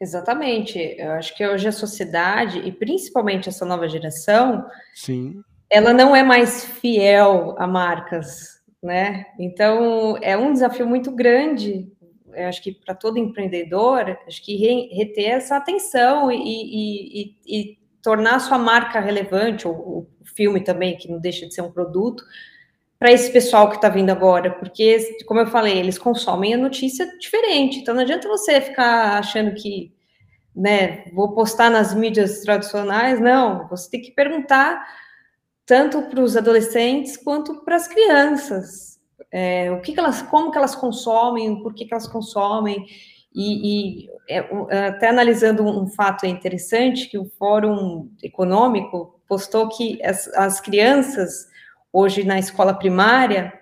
Exatamente. 0.00 0.78
Eu 0.98 1.12
acho 1.12 1.36
que 1.36 1.46
hoje 1.46 1.66
a 1.66 1.72
sociedade, 1.72 2.60
e 2.60 2.70
principalmente 2.70 3.48
essa 3.48 3.64
nova 3.64 3.88
geração, 3.88 4.64
Sim. 4.94 5.42
ela 5.68 5.92
não 5.92 6.14
é 6.14 6.22
mais 6.22 6.64
fiel 6.64 7.56
a 7.58 7.66
marcas 7.66 8.55
né? 8.86 9.26
Então 9.38 10.16
é 10.22 10.36
um 10.36 10.52
desafio 10.52 10.86
muito 10.86 11.10
grande, 11.10 11.92
acho 12.48 12.62
que 12.62 12.72
para 12.72 12.94
todo 12.94 13.18
empreendedor, 13.18 14.16
acho 14.26 14.42
que 14.42 14.56
reter 14.56 15.30
essa 15.30 15.56
atenção 15.56 16.30
e, 16.30 16.36
e, 16.36 17.20
e, 17.20 17.60
e 17.60 17.78
tornar 18.00 18.36
a 18.36 18.40
sua 18.40 18.56
marca 18.56 19.00
relevante, 19.00 19.66
ou 19.66 19.74
o 19.74 20.06
filme 20.24 20.62
também, 20.62 20.96
que 20.96 21.10
não 21.10 21.18
deixa 21.18 21.46
de 21.46 21.52
ser 21.52 21.62
um 21.62 21.72
produto, 21.72 22.22
para 22.98 23.10
esse 23.10 23.30
pessoal 23.30 23.68
que 23.68 23.76
está 23.76 23.88
vindo 23.88 24.10
agora, 24.10 24.52
porque, 24.52 24.98
como 25.26 25.40
eu 25.40 25.46
falei, 25.48 25.76
eles 25.78 25.98
consomem 25.98 26.54
a 26.54 26.58
notícia 26.58 27.06
diferente, 27.18 27.80
então 27.80 27.94
não 27.94 28.02
adianta 28.02 28.28
você 28.28 28.60
ficar 28.60 29.18
achando 29.18 29.54
que, 29.54 29.92
né, 30.54 31.04
vou 31.12 31.34
postar 31.34 31.68
nas 31.70 31.92
mídias 31.92 32.40
tradicionais, 32.40 33.20
não, 33.20 33.68
você 33.68 33.90
tem 33.90 34.00
que 34.00 34.12
perguntar 34.12 34.82
tanto 35.66 36.00
para 36.02 36.22
os 36.22 36.36
adolescentes 36.36 37.16
quanto 37.16 37.64
para 37.64 37.76
as 37.76 37.88
crianças. 37.88 39.00
É, 39.32 39.70
o 39.72 39.80
que, 39.80 39.92
que, 39.92 39.98
elas, 39.98 40.22
como 40.22 40.50
que 40.50 40.56
elas 40.56 40.76
consomem, 40.76 41.60
por 41.60 41.74
que, 41.74 41.84
que 41.84 41.92
elas 41.92 42.06
consomem, 42.06 42.86
e, 43.34 44.04
e 44.04 44.10
é, 44.30 44.38
até 44.86 45.08
analisando 45.08 45.64
um 45.64 45.86
fato 45.88 46.24
interessante 46.24 47.08
que 47.08 47.18
o 47.18 47.26
Fórum 47.38 48.08
Econômico 48.22 49.20
postou 49.28 49.68
que 49.68 50.02
as, 50.02 50.28
as 50.28 50.60
crianças 50.60 51.48
hoje 51.92 52.24
na 52.24 52.38
escola 52.38 52.72
primária 52.72 53.52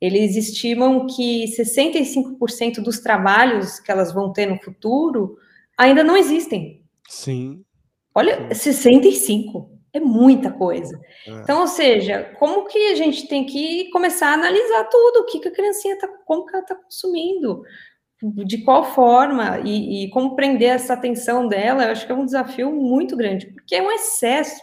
eles 0.00 0.34
estimam 0.34 1.06
que 1.06 1.44
65% 1.56 2.82
dos 2.82 2.98
trabalhos 2.98 3.78
que 3.78 3.92
elas 3.92 4.12
vão 4.12 4.32
ter 4.32 4.46
no 4.46 4.58
futuro 4.58 5.36
ainda 5.78 6.02
não 6.02 6.16
existem. 6.16 6.82
Sim. 7.08 7.64
Olha, 8.12 8.48
Sim. 8.52 8.72
65. 8.72 9.70
É 9.94 10.00
muita 10.00 10.50
coisa. 10.50 10.98
É. 11.26 11.30
Então, 11.30 11.60
ou 11.60 11.66
seja, 11.66 12.34
como 12.38 12.66
que 12.66 12.78
a 12.92 12.94
gente 12.94 13.28
tem 13.28 13.44
que 13.44 13.90
começar 13.90 14.28
a 14.30 14.34
analisar 14.34 14.84
tudo, 14.84 15.20
o 15.20 15.26
que, 15.26 15.38
que 15.38 15.48
a 15.48 15.52
criancinha 15.52 15.94
está, 15.94 16.08
como 16.24 16.46
que 16.46 16.54
ela 16.54 16.62
está 16.62 16.74
consumindo, 16.74 17.62
de 18.22 18.58
qual 18.58 18.84
forma, 18.84 19.60
e, 19.64 20.04
e, 20.04 20.10
como 20.10 20.36
prender 20.36 20.70
essa 20.70 20.94
atenção 20.94 21.48
dela, 21.48 21.84
eu 21.84 21.90
acho 21.90 22.06
que 22.06 22.12
é 22.12 22.14
um 22.14 22.24
desafio 22.24 22.72
muito 22.72 23.16
grande, 23.16 23.46
porque 23.46 23.74
é 23.74 23.82
um 23.82 23.90
excesso 23.90 24.62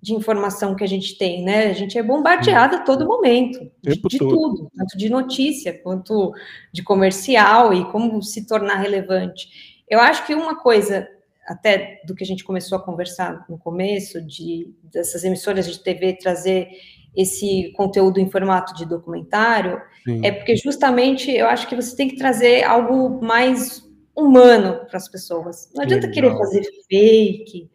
de 0.00 0.14
informação 0.14 0.74
que 0.74 0.84
a 0.84 0.88
gente 0.88 1.16
tem, 1.16 1.44
né? 1.44 1.66
A 1.66 1.72
gente 1.72 1.98
é 1.98 2.02
bombardeada 2.02 2.76
a 2.76 2.82
todo 2.82 3.06
momento, 3.06 3.58
de, 3.82 4.00
de 4.00 4.18
tudo, 4.18 4.70
tanto 4.76 4.96
de 4.96 5.08
notícia 5.08 5.72
quanto 5.82 6.32
de 6.72 6.82
comercial 6.82 7.72
e 7.72 7.84
como 7.90 8.22
se 8.22 8.46
tornar 8.46 8.76
relevante. 8.76 9.48
Eu 9.88 10.00
acho 10.00 10.24
que 10.26 10.34
uma 10.34 10.56
coisa, 10.56 11.08
até 11.48 12.00
do 12.04 12.14
que 12.14 12.22
a 12.22 12.26
gente 12.26 12.44
começou 12.44 12.76
a 12.76 12.82
conversar 12.82 13.46
no 13.48 13.58
começo, 13.58 14.20
de 14.20 14.72
dessas 14.82 15.24
emissoras 15.24 15.66
de 15.66 15.82
TV 15.82 16.12
trazer 16.12 16.68
esse 17.16 17.72
conteúdo 17.74 18.20
em 18.20 18.30
formato 18.30 18.74
de 18.74 18.84
documentário, 18.84 19.80
Sim. 20.04 20.24
é 20.24 20.30
porque 20.30 20.54
justamente 20.56 21.30
eu 21.30 21.46
acho 21.46 21.66
que 21.66 21.74
você 21.74 21.96
tem 21.96 22.08
que 22.08 22.16
trazer 22.16 22.62
algo 22.64 23.20
mais 23.24 23.82
humano 24.14 24.86
para 24.86 24.98
as 24.98 25.08
pessoas. 25.08 25.70
Não 25.74 25.82
adianta 25.82 26.06
Legal. 26.06 26.22
querer 26.30 26.38
fazer 26.38 26.62
fake, 26.88 27.70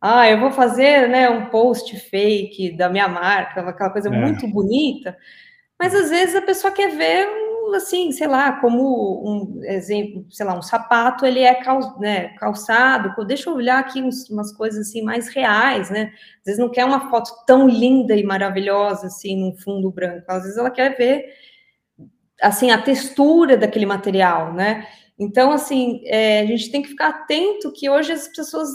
ah, 0.00 0.28
eu 0.30 0.40
vou 0.40 0.50
fazer 0.50 1.08
né, 1.08 1.28
um 1.28 1.50
post 1.50 1.94
fake 2.08 2.74
da 2.76 2.88
minha 2.88 3.06
marca, 3.06 3.60
aquela 3.60 3.90
coisa 3.90 4.08
é. 4.08 4.10
muito 4.10 4.48
bonita, 4.48 5.16
mas 5.78 5.94
às 5.94 6.08
vezes 6.08 6.34
a 6.34 6.42
pessoa 6.42 6.72
quer 6.72 6.96
ver, 6.96 7.28
assim, 7.74 8.12
sei 8.12 8.26
lá, 8.26 8.60
como 8.60 9.22
um 9.24 9.64
exemplo, 9.64 10.26
sei 10.30 10.46
lá, 10.46 10.56
um 10.56 10.62
sapato, 10.62 11.24
ele 11.24 11.40
é 11.40 11.54
cal, 11.54 11.98
né, 11.98 12.28
calçado, 12.38 13.14
deixa 13.26 13.48
eu 13.48 13.54
olhar 13.54 13.78
aqui 13.78 14.02
uns, 14.02 14.28
umas 14.30 14.52
coisas 14.52 14.88
assim 14.88 15.02
mais 15.02 15.28
reais, 15.28 15.90
né? 15.90 16.12
Às 16.40 16.44
vezes 16.46 16.60
não 16.60 16.70
quer 16.70 16.84
uma 16.84 17.10
foto 17.10 17.30
tão 17.46 17.68
linda 17.68 18.16
e 18.16 18.22
maravilhosa, 18.22 19.06
assim, 19.06 19.36
num 19.40 19.56
fundo 19.56 19.90
branco, 19.90 20.24
às 20.28 20.42
vezes 20.42 20.58
ela 20.58 20.70
quer 20.70 20.96
ver, 20.96 21.26
assim, 22.40 22.70
a 22.70 22.80
textura 22.80 23.56
daquele 23.56 23.86
material, 23.86 24.52
né? 24.52 24.86
Então, 25.18 25.52
assim, 25.52 26.02
é, 26.06 26.40
a 26.40 26.46
gente 26.46 26.70
tem 26.70 26.82
que 26.82 26.88
ficar 26.88 27.08
atento 27.08 27.72
que 27.72 27.90
hoje 27.90 28.12
as 28.12 28.28
pessoas 28.28 28.70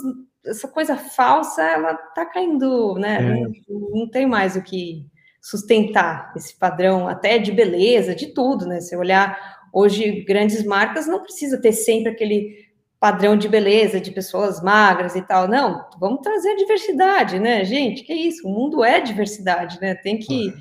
essa 0.46 0.68
coisa 0.68 0.96
falsa, 0.96 1.62
ela 1.62 1.94
tá 1.94 2.24
caindo, 2.24 2.94
né? 2.94 3.16
É. 3.16 3.40
Não, 3.68 3.90
não, 3.90 4.08
tem 4.08 4.26
mais 4.26 4.56
o 4.56 4.62
que 4.62 5.04
sustentar 5.46 6.32
esse 6.34 6.58
padrão, 6.58 7.06
até 7.06 7.38
de 7.38 7.52
beleza, 7.52 8.16
de 8.16 8.34
tudo, 8.34 8.66
né? 8.66 8.80
Se 8.80 8.96
olhar 8.96 9.38
hoje, 9.72 10.24
grandes 10.26 10.64
marcas 10.64 11.06
não 11.06 11.22
precisa 11.22 11.56
ter 11.60 11.70
sempre 11.70 12.10
aquele 12.10 12.66
padrão 12.98 13.36
de 13.36 13.48
beleza, 13.48 14.00
de 14.00 14.10
pessoas 14.10 14.60
magras 14.60 15.14
e 15.14 15.22
tal. 15.22 15.46
Não, 15.46 15.86
vamos 16.00 16.20
trazer 16.20 16.48
a 16.48 16.56
diversidade, 16.56 17.38
né, 17.38 17.64
gente? 17.64 18.02
Que 18.02 18.12
isso? 18.12 18.48
O 18.48 18.50
mundo 18.50 18.82
é 18.82 19.00
diversidade, 19.00 19.78
né? 19.80 19.94
Tem 19.94 20.18
que 20.18 20.52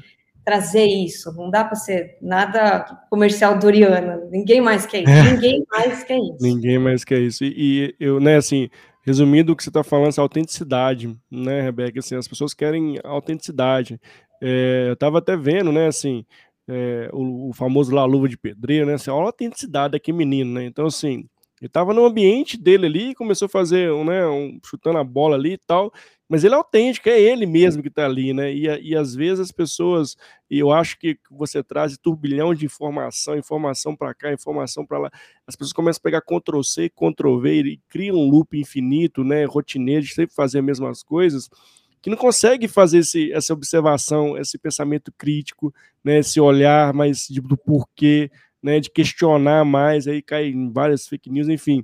trazer 0.43 0.85
isso. 0.85 1.33
Não 1.33 1.49
dá 1.49 1.63
para 1.63 1.75
ser 1.75 2.19
nada 2.21 2.81
comercial 3.09 3.57
doriana. 3.57 4.21
Ninguém 4.29 4.61
mais 4.61 4.85
quer 4.85 5.01
isso. 5.01 5.09
É. 5.09 5.31
Ninguém 5.33 5.65
mais 5.71 6.03
quer 6.03 6.19
isso. 6.19 6.37
Ninguém 6.41 6.77
mais 6.77 7.03
quer 7.03 7.19
isso. 7.21 7.43
E, 7.43 7.55
e 7.57 7.95
eu, 7.99 8.19
né, 8.19 8.35
assim, 8.35 8.69
resumindo 9.05 9.53
o 9.53 9.55
que 9.55 9.63
você 9.63 9.69
está 9.69 9.83
falando, 9.83 10.09
essa 10.09 10.21
autenticidade, 10.21 11.15
né, 11.31 11.61
Rebeca? 11.61 11.99
Assim, 11.99 12.15
as 12.15 12.27
pessoas 12.27 12.53
querem 12.53 12.99
autenticidade. 13.03 13.99
É, 14.41 14.85
eu 14.89 14.93
estava 14.93 15.19
até 15.19 15.35
vendo, 15.35 15.71
né, 15.71 15.87
assim, 15.87 16.25
é, 16.67 17.09
o, 17.13 17.49
o, 17.49 17.53
famoso 17.53 17.93
lá, 17.93 18.05
luva 18.05 18.27
de 18.27 18.37
pedreiro, 18.37 18.85
né? 18.85 18.95
Assim, 18.95 19.09
olha 19.11 19.23
a 19.23 19.25
autenticidade 19.27 19.93
daquele 19.93 20.17
menino, 20.17 20.53
né? 20.53 20.65
Então, 20.65 20.87
assim, 20.87 21.27
ele 21.61 21.67
estava 21.67 21.93
no 21.93 22.05
ambiente 22.05 22.57
dele 22.57 22.85
ali, 22.85 23.15
começou 23.15 23.45
a 23.45 23.49
fazer, 23.49 23.91
né, 24.03 24.27
um, 24.27 24.59
chutando 24.63 24.97
a 24.97 25.03
bola 25.03 25.35
ali 25.35 25.53
e 25.53 25.57
tal, 25.57 25.91
mas 26.27 26.43
ele 26.43 26.55
é 26.55 26.57
autêntico, 26.57 27.07
é 27.07 27.19
ele 27.19 27.45
mesmo 27.45 27.83
que 27.83 27.87
está 27.87 28.05
ali, 28.05 28.33
né? 28.33 28.51
E, 28.51 28.65
e 28.65 28.95
às 28.95 29.13
vezes 29.13 29.39
as 29.39 29.51
pessoas, 29.51 30.17
e 30.49 30.57
eu 30.59 30.71
acho 30.71 30.97
que 30.97 31.17
você 31.29 31.63
traz 31.63 31.97
turbilhão 31.97 32.53
de 32.53 32.65
informação, 32.65 33.37
informação 33.37 33.95
para 33.95 34.13
cá, 34.13 34.33
informação 34.33 34.85
para 34.85 34.97
lá, 34.97 35.11
as 35.47 35.55
pessoas 35.55 35.73
começam 35.73 35.99
a 35.99 36.03
pegar 36.03 36.21
Ctrl 36.21 36.61
C, 36.63 36.89
Ctrl 36.89 37.37
V 37.39 37.61
e 37.61 37.77
criam 37.87 38.17
um 38.17 38.29
loop 38.29 38.59
infinito, 38.59 39.23
né? 39.23 39.45
Rotineiro, 39.45 40.03
de 40.03 40.13
sempre 40.13 40.35
fazer 40.35 40.59
as 40.59 40.65
mesmas 40.65 41.03
coisas, 41.03 41.47
que 42.05 42.09
não 42.11 42.17
consegue 42.17 42.67
fazer 42.67 42.99
esse, 42.99 43.33
essa 43.33 43.51
observação, 43.51 44.37
esse 44.37 44.59
pensamento 44.59 45.11
crítico, 45.17 45.73
né? 46.03 46.19
Esse 46.19 46.39
olhar 46.39 46.93
mais 46.93 47.25
de, 47.27 47.41
do 47.41 47.57
porquê, 47.57 48.29
né? 48.61 48.79
De 48.79 48.91
questionar 48.91 49.65
mais, 49.65 50.07
aí 50.07 50.21
cai 50.21 50.49
em 50.49 50.71
várias 50.71 51.07
fake 51.07 51.31
news, 51.31 51.49
enfim 51.49 51.83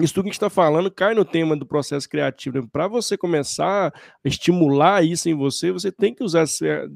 isso 0.00 0.14
tudo 0.14 0.24
que 0.24 0.30
a 0.30 0.32
gente 0.32 0.36
está 0.38 0.48
falando 0.48 0.90
cai 0.90 1.12
no 1.12 1.22
tema 1.22 1.54
do 1.54 1.66
processo 1.66 2.08
criativo. 2.08 2.62
Né? 2.62 2.68
Para 2.72 2.88
você 2.88 3.14
começar 3.14 3.88
a 3.88 3.92
estimular 4.24 5.04
isso 5.04 5.28
em 5.28 5.34
você, 5.34 5.70
você 5.70 5.92
tem 5.92 6.14
que 6.14 6.24
usar 6.24 6.46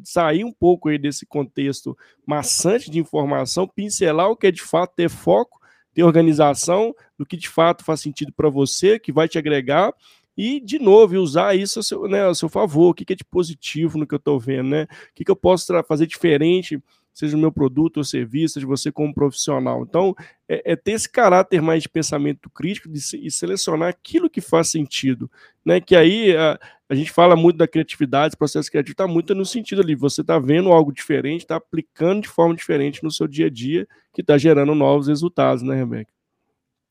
sair 0.03 0.43
um 0.43 0.51
pouco 0.51 0.89
aí 0.89 0.97
desse 0.97 1.27
contexto 1.27 1.95
maçante 2.27 2.91
de 2.91 2.99
informação, 2.99 3.69
pincelar 3.69 4.31
o 4.31 4.37
que 4.37 4.47
é 4.47 4.51
de 4.51 4.63
fato 4.63 4.95
ter 4.97 5.11
foco, 5.11 5.61
ter 5.93 6.05
organização, 6.05 6.95
do 7.19 7.27
que 7.27 7.37
de 7.37 7.51
fato 7.51 7.85
faz 7.85 8.01
sentido 8.01 8.33
para 8.33 8.49
você, 8.49 8.99
que 8.99 9.13
vai 9.13 9.29
te 9.29 9.37
agregar, 9.37 9.93
e, 10.37 10.61
de 10.61 10.79
novo, 10.79 11.17
usar 11.17 11.55
isso 11.55 11.81
a 11.81 11.83
seu, 11.83 12.07
né, 12.09 12.29
a 12.29 12.35
seu 12.35 12.49
favor. 12.49 12.91
O 12.91 12.95
que, 12.95 13.05
que 13.05 13.13
é 13.15 13.17
de 13.17 13.25
positivo 13.25 13.99
no 13.99 14.07
que 14.07 14.15
eu 14.15 14.19
estou 14.19 14.39
vendo, 14.39 14.69
né? 14.69 14.85
O 14.85 15.15
que, 15.15 15.25
que 15.25 15.31
eu 15.31 15.37
posso 15.37 15.73
fazer 15.85 16.07
diferente 16.07 16.81
seja 17.17 17.35
o 17.35 17.41
meu 17.41 17.51
produto 17.51 17.97
ou 17.97 18.05
serviço, 18.05 18.55
seja 18.55 18.67
você 18.67 18.93
como 18.93 19.15
profissional. 19.15 19.83
Então, 19.83 20.15
é, 20.47 20.73
é 20.73 20.77
ter 20.77 20.93
esse 20.93 21.11
caráter 21.11 21.63
mais 21.63 21.83
de 21.83 21.89
pensamento 21.89 22.51
crítico 22.51 22.91
de, 22.91 23.01
e 23.15 23.31
selecionar 23.31 23.89
aquilo 23.89 24.29
que 24.29 24.43
faz 24.43 24.69
sentido, 24.69 25.31
né? 25.65 25.81
Que 25.81 25.97
aí 25.97 26.37
a, 26.37 26.61
a 26.91 26.95
gente 26.95 27.11
fala 27.11 27.35
muito 27.35 27.57
da 27.57 27.67
criatividade, 27.67 28.37
processo 28.37 28.71
criativo 28.71 28.93
está 28.93 29.09
muito 29.09 29.35
no 29.35 29.47
sentido 29.47 29.81
ali, 29.81 29.95
você 29.95 30.21
está 30.21 30.39
vendo 30.39 30.71
algo 30.71 30.93
diferente, 30.93 31.41
está 31.41 31.57
aplicando 31.57 32.21
de 32.21 32.29
forma 32.29 32.55
diferente 32.55 33.03
no 33.03 33.11
seu 33.11 33.27
dia 33.27 33.47
a 33.47 33.51
dia, 33.51 33.89
que 34.13 34.21
está 34.21 34.37
gerando 34.37 34.75
novos 34.75 35.09
resultados, 35.09 35.63
né, 35.63 35.75
Rebeca? 35.75 36.16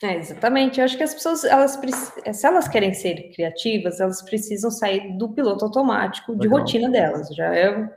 É, 0.03 0.15
exatamente. 0.15 0.79
Eu 0.79 0.85
acho 0.85 0.97
que 0.97 1.03
as 1.03 1.13
pessoas, 1.13 1.43
elas, 1.43 1.79
se 2.33 2.45
elas 2.45 2.67
querem 2.67 2.93
ser 2.93 3.31
criativas, 3.33 3.99
elas 3.99 4.21
precisam 4.21 4.69
sair 4.69 5.17
do 5.17 5.29
piloto 5.29 5.65
automático 5.65 6.35
de 6.35 6.47
Legal. 6.47 6.59
rotina 6.59 6.89
delas. 6.89 7.29
Já 7.29 7.55
é 7.55 7.89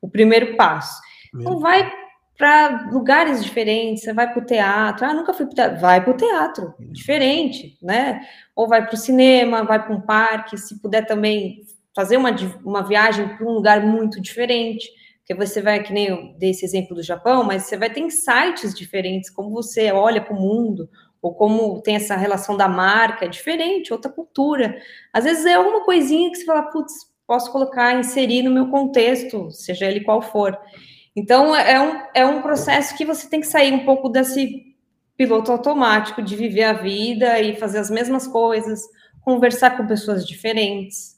o, 0.00 0.08
primeiro 0.08 0.56
passo. 0.56 1.00
Então 1.34 1.58
vai 1.58 1.90
para 2.36 2.90
lugares 2.92 3.42
diferentes, 3.42 4.04
você 4.04 4.12
vai 4.12 4.30
para 4.30 4.42
o 4.42 4.44
teatro, 4.44 5.06
ah, 5.06 5.14
nunca 5.14 5.32
fui 5.32 5.46
para 5.46 5.52
o 5.52 5.54
teatro, 5.54 5.80
vai 5.80 6.04
para 6.04 6.12
o 6.12 6.16
teatro, 6.16 6.74
diferente, 6.78 7.78
né? 7.82 8.20
Ou 8.54 8.68
vai 8.68 8.84
para 8.86 8.94
o 8.94 8.98
cinema, 8.98 9.64
vai 9.64 9.82
para 9.82 9.94
um 9.94 10.00
parque, 10.02 10.58
se 10.58 10.78
puder 10.80 11.06
também 11.06 11.62
fazer 11.94 12.18
uma, 12.18 12.30
uma 12.62 12.86
viagem 12.86 13.26
para 13.36 13.46
um 13.46 13.52
lugar 13.52 13.80
muito 13.80 14.20
diferente, 14.20 14.86
porque 15.20 15.34
você 15.34 15.62
vai, 15.62 15.82
que 15.82 15.92
nem 15.92 16.08
eu 16.08 16.34
dei 16.38 16.50
esse 16.50 16.64
exemplo 16.64 16.94
do 16.94 17.02
Japão, 17.02 17.42
mas 17.42 17.64
você 17.64 17.76
vai 17.76 17.90
ter 17.90 18.00
insights 18.00 18.74
diferentes, 18.74 19.30
como 19.30 19.50
você 19.50 19.90
olha 19.90 20.20
para 20.20 20.34
o 20.34 20.40
mundo, 20.40 20.88
ou 21.26 21.34
como 21.34 21.82
tem 21.82 21.96
essa 21.96 22.14
relação 22.14 22.56
da 22.56 22.68
marca, 22.68 23.24
é 23.24 23.28
diferente, 23.28 23.92
outra 23.92 24.10
cultura. 24.10 24.80
Às 25.12 25.24
vezes 25.24 25.44
é 25.44 25.54
alguma 25.54 25.84
coisinha 25.84 26.30
que 26.30 26.36
você 26.36 26.44
fala, 26.44 26.70
putz, 26.70 26.92
posso 27.26 27.50
colocar, 27.50 27.98
inserir 27.98 28.42
no 28.42 28.50
meu 28.52 28.68
contexto, 28.70 29.50
seja 29.50 29.86
ele 29.86 30.02
qual 30.02 30.22
for. 30.22 30.56
Então, 31.16 31.56
é 31.56 31.80
um, 31.80 32.02
é 32.14 32.24
um 32.24 32.42
processo 32.42 32.96
que 32.96 33.04
você 33.04 33.28
tem 33.28 33.40
que 33.40 33.48
sair 33.48 33.72
um 33.72 33.84
pouco 33.84 34.08
desse 34.08 34.76
piloto 35.16 35.50
automático 35.50 36.22
de 36.22 36.36
viver 36.36 36.62
a 36.62 36.74
vida 36.74 37.40
e 37.40 37.56
fazer 37.56 37.78
as 37.78 37.90
mesmas 37.90 38.28
coisas, 38.28 38.82
conversar 39.20 39.76
com 39.76 39.84
pessoas 39.84 40.24
diferentes, 40.24 41.16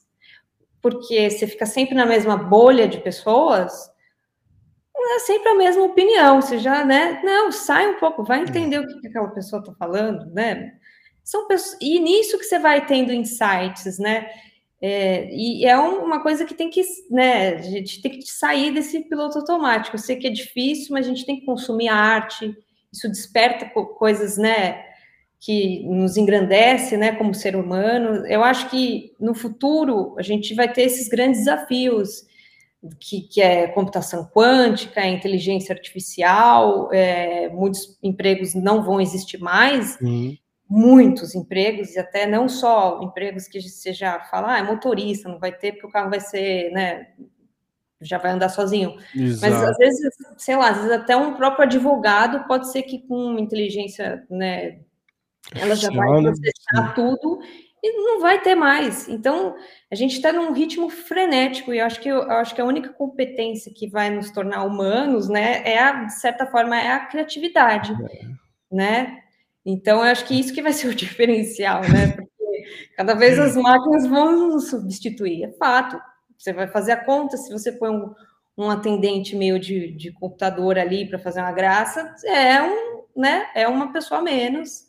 porque 0.81 1.29
você 1.29 1.45
fica 1.45 1.67
sempre 1.67 1.93
na 1.93 2.05
mesma 2.07 2.35
bolha 2.35 2.87
de 2.87 2.97
pessoas, 2.97 3.91
é 5.09 5.19
sempre 5.19 5.49
a 5.49 5.55
mesma 5.55 5.83
opinião, 5.83 6.41
você 6.41 6.57
já, 6.59 6.83
né? 6.85 7.21
Não, 7.23 7.51
sai 7.51 7.87
um 7.89 7.99
pouco, 7.99 8.23
vai 8.23 8.41
entender 8.41 8.79
o 8.79 8.87
que 8.87 9.07
aquela 9.07 9.29
pessoa 9.29 9.59
está 9.59 9.73
falando, 9.73 10.25
né? 10.33 10.73
São 11.23 11.47
pessoas, 11.47 11.77
e 11.81 11.99
nisso 11.99 12.37
que 12.37 12.45
você 12.45 12.59
vai 12.59 12.85
tendo 12.85 13.13
insights, 13.13 13.99
né? 13.99 14.29
É, 14.81 15.29
e 15.33 15.65
é 15.65 15.77
uma 15.77 16.21
coisa 16.21 16.45
que 16.45 16.53
tem 16.53 16.69
que, 16.69 16.81
né, 17.09 17.55
a 17.55 17.61
gente 17.61 18.01
tem 18.01 18.11
que 18.11 18.21
sair 18.23 18.73
desse 18.73 19.01
piloto 19.01 19.37
automático. 19.37 19.95
Eu 19.95 19.99
sei 19.99 20.15
que 20.15 20.27
é 20.27 20.29
difícil, 20.29 20.93
mas 20.93 21.05
a 21.05 21.09
gente 21.09 21.25
tem 21.25 21.39
que 21.39 21.45
consumir 21.45 21.89
a 21.89 21.95
arte, 21.95 22.55
isso 22.91 23.07
desperta 23.09 23.69
coisas, 23.69 24.37
né, 24.37 24.85
que 25.39 25.83
nos 25.85 26.17
engrandece, 26.17 26.97
né, 26.97 27.13
como 27.13 27.33
ser 27.33 27.55
humano. 27.55 28.25
Eu 28.25 28.43
acho 28.43 28.69
que 28.69 29.13
no 29.19 29.35
futuro 29.35 30.15
a 30.17 30.21
gente 30.21 30.53
vai 30.55 30.71
ter 30.71 30.83
esses 30.83 31.09
grandes 31.09 31.41
desafios, 31.41 32.25
que, 32.99 33.21
que 33.21 33.41
é 33.41 33.67
computação 33.67 34.25
quântica, 34.25 35.05
inteligência 35.05 35.73
artificial, 35.73 36.91
é, 36.93 37.49
muitos 37.49 37.97
empregos 38.01 38.53
não 38.55 38.83
vão 38.83 39.01
existir 39.01 39.37
mais, 39.37 39.97
uhum 40.01 40.35
muitos 40.69 41.33
empregos, 41.33 41.95
e 41.95 41.99
até 41.99 42.27
não 42.27 42.47
só 42.47 43.01
empregos 43.01 43.47
que 43.47 43.59
você 43.59 43.91
já 43.91 44.19
fala, 44.25 44.53
ah, 44.53 44.59
é 44.59 44.63
motorista, 44.63 45.27
não 45.27 45.39
vai 45.39 45.51
ter, 45.51 45.71
porque 45.71 45.87
o 45.87 45.91
carro 45.91 46.11
vai 46.11 46.19
ser, 46.19 46.71
né, 46.71 47.07
já 47.99 48.19
vai 48.19 48.31
andar 48.31 48.49
sozinho. 48.49 48.95
Exato. 49.15 49.51
Mas 49.51 49.63
às 49.63 49.77
vezes, 49.77 50.15
sei 50.37 50.55
lá, 50.55 50.69
às 50.69 50.77
vezes 50.77 50.91
até 50.91 51.17
um 51.17 51.33
próprio 51.33 51.63
advogado 51.63 52.47
pode 52.47 52.71
ser 52.71 52.83
que 52.83 52.99
com 52.99 53.39
inteligência, 53.39 54.23
né, 54.29 54.81
ela 55.55 55.75
já 55.75 55.89
vai 55.89 56.21
processar 56.21 56.93
tudo 56.93 57.39
e 57.81 58.03
não 58.03 58.19
vai 58.19 58.41
ter 58.41 58.55
mais. 58.55 59.07
Então, 59.07 59.55
a 59.91 59.95
gente 59.95 60.15
está 60.15 60.31
num 60.31 60.51
ritmo 60.51 60.89
frenético 60.89 61.73
e 61.73 61.79
eu 61.79 61.85
acho 61.85 61.99
que 61.99 62.09
eu, 62.09 62.21
acho 62.31 62.53
que 62.53 62.61
a 62.61 62.65
única 62.65 62.89
competência 62.89 63.73
que 63.73 63.87
vai 63.87 64.09
nos 64.09 64.31
tornar 64.31 64.63
humanos, 64.63 65.29
né, 65.29 65.61
é 65.65 65.79
a, 65.79 66.03
de 66.03 66.13
certa 66.13 66.45
forma 66.45 66.79
é 66.79 66.91
a 66.91 67.05
criatividade, 67.05 67.93
é. 67.93 68.25
né? 68.71 69.19
Então, 69.65 69.97
eu 69.97 70.11
acho 70.11 70.25
que 70.25 70.39
isso 70.39 70.53
que 70.53 70.61
vai 70.61 70.73
ser 70.73 70.87
o 70.87 70.95
diferencial, 70.95 71.81
né? 71.81 72.13
Porque 72.15 72.63
cada 72.95 73.13
vez 73.13 73.39
as 73.39 73.55
máquinas 73.55 74.07
vão 74.07 74.49
nos 74.49 74.69
substituir, 74.69 75.43
é 75.43 75.51
fato. 75.53 75.99
você 76.37 76.51
vai 76.51 76.67
fazer 76.67 76.93
a 76.93 77.03
conta, 77.03 77.37
se 77.37 77.51
você 77.51 77.71
põe 77.71 77.89
um, 77.89 78.13
um 78.57 78.69
atendente 78.69 79.35
meio 79.35 79.59
de, 79.59 79.91
de 79.93 80.11
computador 80.11 80.77
ali 80.77 81.07
para 81.07 81.19
fazer 81.19 81.39
uma 81.39 81.51
graça, 81.51 82.13
é 82.25 82.61
um, 82.61 83.03
né, 83.15 83.47
é 83.55 83.67
uma 83.67 83.93
pessoa 83.93 84.21
menos 84.21 84.88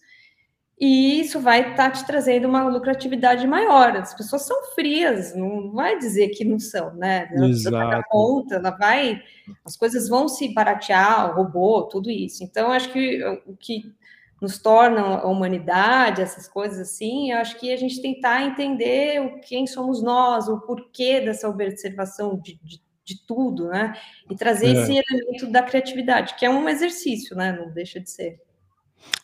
e 0.81 1.21
isso 1.21 1.39
vai 1.41 1.61
estar 1.61 1.77
tá 1.77 1.91
te 1.91 2.07
trazendo 2.07 2.49
uma 2.49 2.67
lucratividade 2.67 3.47
maior. 3.47 3.99
As 3.99 4.15
pessoas 4.15 4.47
são 4.47 4.57
frias, 4.75 5.37
não 5.37 5.73
vai 5.73 5.99
dizer 5.99 6.29
que 6.29 6.43
não 6.43 6.59
são, 6.59 6.95
né? 6.95 7.29
Ela 7.31 7.47
precisa 7.47 7.71
pagar 7.71 8.03
conta, 8.09 8.55
ela 8.55 8.71
vai, 8.71 9.21
as 9.63 9.77
coisas 9.77 10.09
vão 10.09 10.27
se 10.27 10.55
baratear, 10.55 11.31
o 11.31 11.35
robô, 11.35 11.83
tudo 11.83 12.11
isso. 12.11 12.43
Então, 12.43 12.73
acho 12.73 12.91
que 12.91 13.23
o 13.47 13.55
que 13.55 13.95
nos 14.41 14.59
torna 14.59 15.03
a 15.03 15.27
humanidade, 15.27 16.23
essas 16.23 16.49
coisas 16.49 16.79
assim, 16.79 17.31
eu 17.31 17.37
acho 17.37 17.59
que 17.59 17.71
a 17.71 17.77
gente 17.77 18.01
tentar 18.01 18.43
entender 18.43 19.21
o 19.21 19.39
quem 19.43 19.67
somos 19.67 20.03
nós, 20.03 20.49
o 20.49 20.61
porquê 20.61 21.21
dessa 21.21 21.47
observação 21.47 22.41
de, 22.41 22.59
de, 22.65 22.81
de 23.05 23.27
tudo, 23.27 23.69
né? 23.69 23.93
E 24.31 24.35
trazer 24.35 24.69
é. 24.69 24.71
esse 24.71 24.93
elemento 24.93 25.47
da 25.47 25.63
criatividade, 25.63 26.37
que 26.37 26.47
é 26.47 26.49
um 26.49 26.67
exercício, 26.71 27.37
né? 27.37 27.53
Não 27.53 27.71
deixa 27.71 28.01
de 28.01 28.09
ser. 28.09 28.41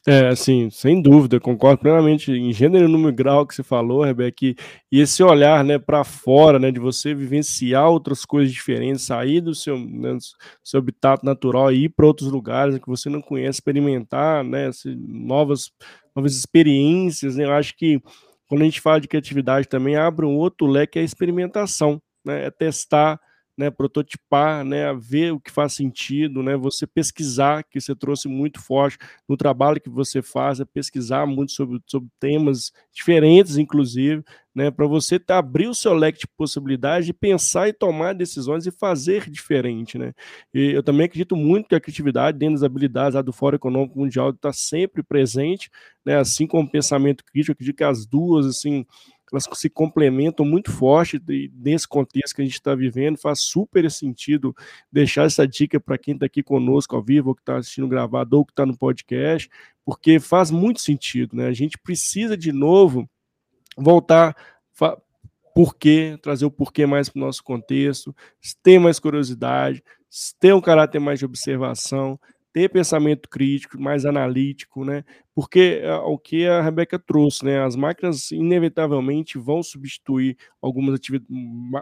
É, 0.07 0.29
assim, 0.29 0.71
sem 0.71 1.03
dúvida, 1.03 1.41
concordo 1.41 1.81
plenamente 1.81 2.31
em 2.31 2.53
gênero, 2.53 2.89
número 2.89 3.13
grau 3.13 3.45
que 3.45 3.55
você 3.55 3.63
falou, 3.63 4.05
Rebeca, 4.05 4.45
e, 4.47 4.55
esse 4.93 5.21
olhar, 5.23 5.65
né, 5.65 5.79
para 5.79 6.05
fora, 6.05 6.59
né, 6.61 6.71
de 6.71 6.79
você 6.79 7.13
vivenciar 7.13 7.89
outras 7.89 8.25
coisas 8.25 8.53
diferentes, 8.55 9.03
sair 9.03 9.41
do 9.41 9.53
seu, 9.55 9.77
né, 9.77 10.17
seu 10.63 10.79
habitat 10.79 11.25
natural 11.25 11.73
e 11.73 11.85
ir 11.85 11.89
para 11.89 12.07
outros 12.07 12.31
lugares 12.31 12.79
que 12.79 12.87
você 12.87 13.09
não 13.11 13.21
conhece, 13.21 13.59
experimentar, 13.59 14.45
né, 14.45 14.71
novas, 14.97 15.73
novas 16.15 16.37
experiências, 16.37 17.35
né, 17.37 17.45
eu 17.45 17.53
acho 17.53 17.77
que 17.77 18.01
quando 18.49 18.63
a 18.63 18.65
gente 18.65 18.81
fala 18.81 19.01
de 19.01 19.09
criatividade 19.09 19.69
também 19.69 19.97
abre 19.97 20.25
um 20.25 20.37
outro 20.37 20.69
leque, 20.69 21.01
é 21.01 21.03
a 21.03 21.05
experimentação, 21.05 22.01
né, 22.25 22.47
é 22.47 22.51
testar, 22.51 23.19
né, 23.57 23.71
prototipar, 23.71 24.65
né, 24.65 24.93
ver 24.95 25.33
o 25.33 25.41
que 25.41 25.51
faz 25.51 25.73
sentido, 25.73 26.43
né, 26.43 26.57
você 26.57 26.87
pesquisar, 26.87 27.65
que 27.65 27.81
você 27.81 27.95
trouxe 27.95 28.29
muito 28.29 28.61
forte 28.61 28.99
no 29.29 29.37
trabalho 29.37 29.81
que 29.81 29.89
você 29.89 30.21
faz, 30.21 30.61
é 30.61 30.65
pesquisar 30.65 31.27
muito 31.27 31.53
sobre, 31.53 31.81
sobre 31.87 32.09
temas 32.21 32.71
diferentes, 32.93 33.57
inclusive, 33.57 34.23
né, 34.55 34.71
para 34.71 34.87
você 34.87 35.21
abrir 35.29 35.69
o 35.69 35.75
seu 35.75 35.93
leque 35.95 36.21
de 36.21 36.27
possibilidades 36.37 37.07
de 37.07 37.13
pensar 37.13 37.69
e 37.69 37.73
tomar 37.73 38.15
decisões 38.15 38.67
e 38.67 38.71
fazer 38.71 39.29
diferente, 39.31 39.99
né. 39.99 40.13
E 40.53 40.73
eu 40.73 40.83
também 40.83 41.07
acredito 41.07 41.37
muito 41.37 41.69
que 41.69 41.75
a 41.75 41.81
criatividade, 41.81 42.39
dentro 42.39 42.55
das 42.57 42.63
habilidades 42.63 43.15
lá 43.15 43.23
do 43.23 43.33
Fórum 43.33 43.57
Econômico 43.57 43.99
Mundial, 43.99 44.31
está 44.31 44.53
sempre 44.53 45.03
presente, 45.03 45.71
né, 46.05 46.17
assim 46.19 46.47
como 46.47 46.65
o 46.69 46.71
pensamento 46.71 47.25
crítico, 47.25 47.53
eu 47.53 47.55
acredito 47.55 47.77
que 47.77 47.85
as 47.85 48.07
duas, 48.07 48.47
assim, 48.47 48.85
elas 49.33 49.49
se 49.55 49.69
complementam 49.69 50.47
muito 50.47 50.71
forte 50.71 51.21
nesse 51.55 51.87
contexto 51.87 52.37
que 52.37 52.43
a 52.43 52.45
gente 52.45 52.55
está 52.55 52.75
vivendo, 52.75 53.19
faz 53.19 53.41
super 53.41 53.91
sentido 53.91 54.55
deixar 54.91 55.25
essa 55.25 55.47
dica 55.47 55.81
para 55.81 55.99
quem 55.99 56.15
está 56.15 56.27
aqui 56.27 56.43
conosco 56.43 56.95
ao 56.95 57.03
vivo, 57.03 57.31
ou 57.31 57.35
que 57.35 57.43
está 57.43 57.57
assistindo 57.57 57.89
gravado, 57.89 58.39
ou 58.39 58.45
que 58.45 58.53
está 58.53 58.65
no 58.65 58.77
podcast, 58.77 59.51
porque 59.85 60.21
faz 60.21 60.51
muito 60.51 60.81
sentido, 60.81 61.37
né? 61.37 61.47
A 61.47 61.53
gente 61.53 61.77
precisa 61.79 62.37
de 62.37 62.53
novo 62.53 63.09
voltar 63.77 64.37
porquê, 65.57 66.19
trazer 66.21 66.45
o 66.45 66.51
porquê 66.51 66.85
mais 66.85 67.09
para 67.09 67.19
o 67.19 67.25
nosso 67.25 67.43
contexto, 67.43 68.15
ter 68.63 68.79
mais 68.79 68.99
curiosidade, 68.99 69.83
ter 70.39 70.55
um 70.55 70.61
caráter 70.61 70.99
mais 70.99 71.19
de 71.19 71.25
observação, 71.25 72.21
ter 72.57 72.71
pensamento 72.71 73.29
crítico, 73.29 73.79
mais 73.79 74.07
analítico, 74.07 74.83
né? 74.83 75.05
Porque 75.35 75.81
é, 75.83 75.93
o 75.97 76.17
que 76.17 76.47
a 76.47 76.63
Rebeca 76.63 76.99
trouxe, 76.99 77.45
né? 77.45 77.63
As 77.63 77.77
máquinas 77.77 78.31
inevitavelmente 78.31 79.37
vão 79.37 79.63
substituir 79.63 80.39
algumas 80.63 80.95
atividades, 80.95 81.31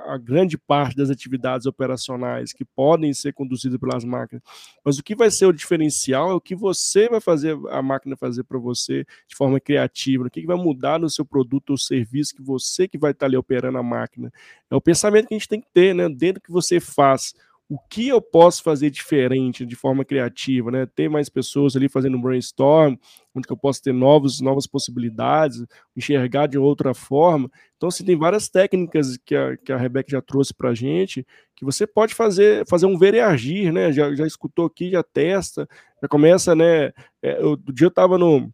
a 0.04 0.18
grande 0.18 0.58
parte 0.58 0.96
das 0.96 1.10
atividades 1.10 1.64
operacionais 1.64 2.52
que 2.52 2.64
podem 2.64 3.14
ser 3.14 3.32
conduzidas 3.32 3.78
pelas 3.78 4.04
máquinas. 4.04 4.42
Mas 4.84 4.98
o 4.98 5.04
que 5.04 5.14
vai 5.14 5.30
ser 5.30 5.46
o 5.46 5.52
diferencial 5.52 6.32
é 6.32 6.34
o 6.34 6.40
que 6.40 6.56
você 6.56 7.08
vai 7.08 7.20
fazer 7.20 7.56
a 7.70 7.80
máquina 7.80 8.16
fazer 8.16 8.42
para 8.42 8.58
você 8.58 9.04
de 9.28 9.36
forma 9.36 9.60
criativa, 9.60 10.26
o 10.26 10.30
que 10.30 10.44
vai 10.44 10.56
mudar 10.56 10.98
no 10.98 11.08
seu 11.08 11.24
produto 11.24 11.70
ou 11.70 11.78
serviço 11.78 12.34
que 12.34 12.42
você 12.42 12.88
que 12.88 12.98
vai 12.98 13.12
estar 13.12 13.26
ali 13.26 13.36
operando 13.36 13.78
a 13.78 13.82
máquina. 13.84 14.32
É 14.68 14.74
o 14.74 14.80
pensamento 14.80 15.28
que 15.28 15.34
a 15.34 15.38
gente 15.38 15.48
tem 15.48 15.60
que 15.60 15.68
ter, 15.72 15.94
né? 15.94 16.08
Dentro 16.08 16.42
que 16.42 16.50
você 16.50 16.80
faz 16.80 17.32
o 17.68 17.78
que 17.90 18.08
eu 18.08 18.20
posso 18.20 18.62
fazer 18.62 18.90
diferente 18.90 19.64
de 19.64 19.74
forma 19.74 20.04
criativa, 20.04 20.70
né? 20.70 20.86
Ter 20.86 21.08
mais 21.08 21.28
pessoas 21.28 21.74
ali 21.74 21.88
fazendo 21.88 22.20
brainstorm, 22.20 22.96
onde 23.34 23.50
eu 23.50 23.56
posso 23.56 23.82
ter 23.82 23.92
novos, 23.92 24.40
novas 24.40 24.66
possibilidades, 24.66 25.64
enxergar 25.96 26.46
de 26.46 26.58
outra 26.58 26.92
forma. 26.92 27.50
Então, 27.76 27.88
assim, 27.88 28.04
tem 28.04 28.16
várias 28.16 28.48
técnicas 28.48 29.16
que 29.16 29.34
a, 29.34 29.56
que 29.56 29.72
a 29.72 29.76
Rebeca 29.76 30.10
já 30.10 30.20
trouxe 30.20 30.54
para 30.54 30.70
a 30.70 30.74
gente, 30.74 31.26
que 31.56 31.64
você 31.64 31.86
pode 31.86 32.14
fazer, 32.14 32.66
fazer 32.68 32.86
um 32.86 32.98
ver 32.98 33.14
e 33.14 33.20
agir, 33.20 33.72
né? 33.72 33.90
Já, 33.92 34.14
já 34.14 34.26
escutou 34.26 34.66
aqui, 34.66 34.90
já 34.90 35.02
testa, 35.02 35.66
já 36.02 36.08
começa, 36.08 36.54
né? 36.54 36.92
É, 37.22 37.40
eu, 37.42 37.56
do 37.56 37.72
dia 37.72 37.86
eu 37.86 37.88
estava 37.88 38.18
no 38.18 38.52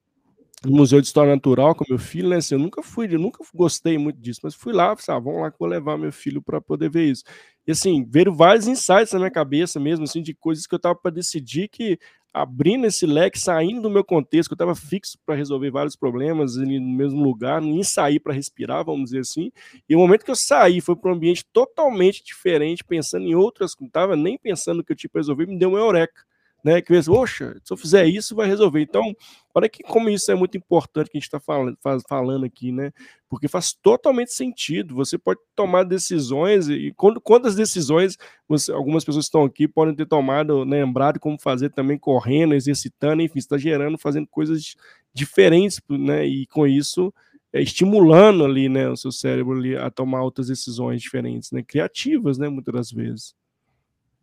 no 0.64 0.76
Museu 0.76 1.00
de 1.00 1.06
História 1.06 1.34
Natural 1.34 1.74
com 1.74 1.84
meu 1.88 1.98
filho, 1.98 2.28
né? 2.28 2.36
Assim, 2.36 2.54
eu 2.54 2.58
nunca 2.58 2.82
fui, 2.82 3.06
eu 3.12 3.18
nunca 3.18 3.42
gostei 3.54 3.96
muito 3.96 4.20
disso, 4.20 4.40
mas 4.42 4.54
fui 4.54 4.72
lá, 4.72 4.94
falei, 4.96 5.18
ah, 5.18 5.24
vamos 5.24 5.40
lá 5.42 5.50
que 5.50 5.58
vou 5.58 5.68
levar 5.68 5.96
meu 5.96 6.12
filho 6.12 6.42
para 6.42 6.60
poder 6.60 6.90
ver 6.90 7.04
isso. 7.04 7.24
E 7.66 7.72
assim, 7.72 8.04
veio 8.08 8.34
vários 8.34 8.66
insights 8.66 9.12
na 9.12 9.18
minha 9.20 9.30
cabeça 9.30 9.80
mesmo, 9.80 10.04
assim, 10.04 10.22
de 10.22 10.34
coisas 10.34 10.66
que 10.66 10.74
eu 10.74 10.78
tava 10.78 10.94
para 10.96 11.10
decidir 11.10 11.68
que 11.68 11.98
abrindo 12.32 12.86
esse 12.86 13.06
leque, 13.06 13.40
saindo 13.40 13.80
do 13.82 13.90
meu 13.90 14.04
contexto, 14.04 14.50
que 14.50 14.52
eu 14.52 14.56
estava 14.56 14.74
fixo 14.74 15.18
para 15.26 15.34
resolver 15.34 15.70
vários 15.70 15.96
problemas 15.96 16.56
ali 16.56 16.78
no 16.78 16.86
mesmo 16.96 17.22
lugar, 17.24 17.60
nem 17.60 17.82
sair 17.82 18.20
para 18.20 18.32
respirar, 18.32 18.84
vamos 18.84 19.06
dizer 19.10 19.20
assim. 19.20 19.50
E 19.88 19.96
o 19.96 19.98
momento 19.98 20.24
que 20.24 20.30
eu 20.30 20.36
saí 20.36 20.80
foi 20.80 20.94
para 20.94 21.10
um 21.10 21.14
ambiente 21.14 21.44
totalmente 21.52 22.22
diferente, 22.22 22.84
pensando 22.84 23.26
em 23.26 23.34
outras, 23.34 23.74
não 23.80 23.88
estava 23.88 24.14
nem 24.14 24.38
pensando 24.38 24.84
que 24.84 24.92
eu 24.92 24.96
tinha 24.96 25.10
para 25.10 25.20
resolver, 25.20 25.46
me 25.46 25.58
deu 25.58 25.70
uma 25.70 25.78
eureka 25.80 26.22
né? 26.64 26.80
Que 26.80 26.88
pensa, 26.88 27.10
poxa, 27.10 27.56
se 27.64 27.72
eu 27.72 27.76
fizer 27.76 28.06
isso, 28.06 28.34
vai 28.34 28.46
resolver. 28.46 28.80
Então, 28.82 29.14
olha 29.54 29.68
que 29.68 29.82
como 29.82 30.08
isso 30.10 30.30
é 30.30 30.34
muito 30.34 30.56
importante 30.56 31.10
que 31.10 31.16
a 31.16 31.20
gente 31.20 31.26
está 31.26 31.40
falando, 31.40 31.76
falando 32.08 32.44
aqui, 32.44 32.72
né? 32.72 32.92
Porque 33.28 33.48
faz 33.48 33.72
totalmente 33.72 34.32
sentido. 34.32 34.94
Você 34.94 35.18
pode 35.18 35.40
tomar 35.54 35.84
decisões, 35.84 36.68
e 36.68 36.92
quando, 36.96 37.20
quantas 37.20 37.54
decisões 37.54 38.16
você, 38.48 38.72
algumas 38.72 39.04
pessoas 39.04 39.26
estão 39.26 39.44
aqui 39.44 39.68
podem 39.68 39.94
ter 39.94 40.06
tomado, 40.06 40.64
né, 40.64 40.84
lembrado 40.84 41.20
como 41.20 41.38
fazer 41.40 41.70
também 41.70 41.98
correndo, 41.98 42.54
exercitando, 42.54 43.22
enfim, 43.22 43.38
está 43.38 43.56
gerando, 43.58 43.98
fazendo 43.98 44.26
coisas 44.26 44.74
diferentes, 45.14 45.80
né? 45.88 46.26
E 46.26 46.46
com 46.46 46.66
isso. 46.66 47.12
É, 47.52 47.60
estimulando 47.60 48.44
ali, 48.44 48.68
né, 48.68 48.88
o 48.88 48.96
seu 48.96 49.10
cérebro 49.10 49.58
ali 49.58 49.76
a 49.76 49.90
tomar 49.90 50.22
outras 50.22 50.46
decisões 50.46 51.02
diferentes, 51.02 51.50
né, 51.50 51.64
criativas, 51.64 52.38
né, 52.38 52.48
muitas 52.48 52.72
das 52.72 52.92
vezes. 52.92 53.34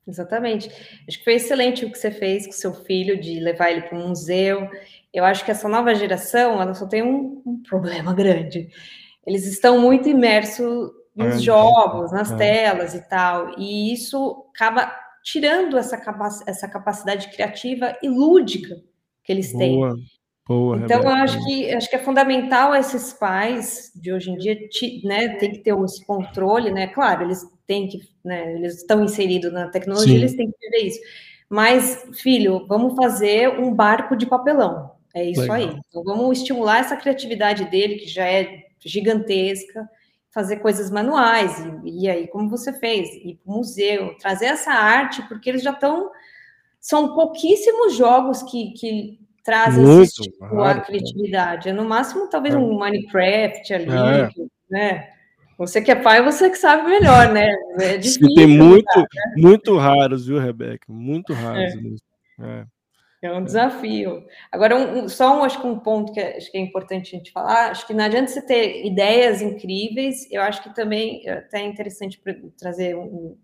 Exatamente. 0.08 0.70
Acho 1.08 1.18
que 1.18 1.24
foi 1.24 1.34
excelente 1.34 1.86
o 1.86 1.92
que 1.92 1.98
você 1.98 2.12
fez 2.12 2.46
com 2.46 2.54
seu 2.54 2.74
filho 2.74 3.20
de 3.20 3.40
levar 3.40 3.72
ele 3.72 3.82
para 3.82 3.98
um 3.98 4.10
museu. 4.10 4.70
Eu 5.14 5.26
acho 5.26 5.44
que 5.44 5.52
essa 5.52 5.68
nova 5.68 5.94
geração, 5.94 6.62
ela 6.62 6.74
só 6.74 6.88
tem 6.88 7.04
um, 7.04 7.42
um 7.46 7.62
problema 7.62 8.14
grande. 8.16 8.70
Eles 9.26 9.46
estão 9.46 9.80
muito 9.80 10.08
imersos 10.08 10.92
nos 11.14 11.42
jogos, 11.42 12.12
nas 12.12 12.32
é. 12.32 12.38
telas 12.38 12.94
e 12.94 13.02
tal, 13.10 13.58
e 13.58 13.92
isso 13.92 14.46
acaba 14.54 14.96
tirando 15.24 15.76
essa, 15.78 15.98
capac 15.98 16.44
essa 16.46 16.68
capacidade 16.68 17.30
criativa 17.30 17.98
e 18.04 18.08
lúdica 18.08 18.76
que 19.24 19.32
eles 19.32 19.52
Boa. 19.52 19.96
têm. 19.96 20.06
Boa, 20.48 20.78
então, 20.78 21.00
Rebeca. 21.00 21.10
eu 21.10 21.24
acho 21.24 21.46
que, 21.46 21.72
acho 21.74 21.90
que 21.90 21.96
é 21.98 22.00
fundamental 22.00 22.74
esses 22.74 23.12
pais 23.12 23.92
de 23.94 24.14
hoje 24.14 24.32
em 24.32 24.38
dia 24.38 24.58
né, 25.04 25.36
tem 25.36 25.52
que 25.52 25.60
ter 25.60 25.76
esse 25.84 26.06
controle, 26.06 26.72
né? 26.72 26.88
Claro, 26.88 27.26
eles 27.26 27.46
têm 27.66 27.88
que, 27.90 28.00
né, 28.24 28.54
eles 28.54 28.78
estão 28.78 29.04
inseridos 29.04 29.52
na 29.52 29.68
tecnologia, 29.68 30.14
Sim. 30.14 30.20
eles 30.20 30.36
têm 30.36 30.50
que 30.50 30.70
ver 30.70 30.88
isso. 30.88 31.00
Mas, 31.50 32.08
filho, 32.22 32.66
vamos 32.66 32.96
fazer 32.96 33.60
um 33.60 33.74
barco 33.74 34.16
de 34.16 34.26
papelão. 34.26 34.92
É 35.14 35.24
isso 35.24 35.42
Legal. 35.42 35.56
aí. 35.58 35.80
Então, 35.88 36.04
vamos 36.04 36.38
estimular 36.38 36.80
essa 36.80 36.96
criatividade 36.96 37.66
dele, 37.66 37.96
que 37.96 38.08
já 38.08 38.26
é 38.26 38.68
gigantesca, 38.80 39.90
fazer 40.32 40.58
coisas 40.58 40.90
manuais. 40.90 41.52
E, 41.84 42.04
e 42.04 42.10
aí, 42.10 42.28
como 42.28 42.50
você 42.50 42.72
fez, 42.72 43.10
ir 43.16 43.40
para 43.44 43.52
o 43.52 43.58
museu, 43.58 44.16
trazer 44.18 44.46
essa 44.46 44.72
arte, 44.72 45.22
porque 45.28 45.50
eles 45.50 45.64
já 45.64 45.72
estão. 45.72 46.10
São 46.80 47.16
pouquíssimos 47.16 47.96
jogos 47.96 48.44
que, 48.44 48.72
que 48.74 49.27
trazem 49.48 49.82
Muito, 49.82 50.12
tipo 50.24 50.46
claro, 50.46 50.82
criatividade. 50.82 51.70
É 51.70 51.74
no 51.74 51.86
máximo, 51.86 52.30
talvez, 52.30 52.54
é. 52.54 52.58
um 52.58 52.78
Minecraft 52.78 53.74
ali, 53.74 53.90
é. 53.90 54.30
né? 54.70 55.10
Você 55.58 55.82
que 55.82 55.90
é 55.90 55.96
pai, 55.96 56.22
você 56.22 56.50
que 56.50 56.58
sabe 56.58 56.90
melhor, 56.90 57.32
né? 57.32 57.56
É 57.80 57.96
difícil. 57.98 58.28
Tem 58.36 58.46
muito, 58.46 59.00
né? 59.00 59.06
muito 59.38 59.78
raros, 59.78 60.28
viu, 60.28 60.38
Rebeca? 60.38 60.86
Muito 60.90 61.32
raros 61.32 61.74
é. 61.74 61.76
mesmo. 61.78 61.96
É. 62.42 62.66
é 63.22 63.34
um 63.34 63.42
desafio. 63.42 64.22
Agora, 64.52 64.76
um, 64.76 65.08
só 65.08 65.40
um, 65.40 65.44
acho 65.46 65.62
que 65.62 65.66
um 65.66 65.80
ponto 65.80 66.12
que 66.12 66.20
é, 66.20 66.36
acho 66.36 66.52
que 66.52 66.58
é 66.58 66.62
importante 66.62 67.16
a 67.16 67.18
gente 67.18 67.32
falar, 67.32 67.72
acho 67.72 67.88
que 67.88 67.94
não 67.94 68.04
adianta 68.04 68.28
você 68.30 68.46
ter 68.46 68.86
ideias 68.86 69.42
incríveis, 69.42 70.30
eu 70.30 70.42
acho 70.42 70.62
que 70.62 70.76
também 70.76 71.22
é 71.26 71.32
até 71.32 71.62
é 71.62 71.66
interessante 71.66 72.22
trazer 72.60 72.98
um, 72.98 73.38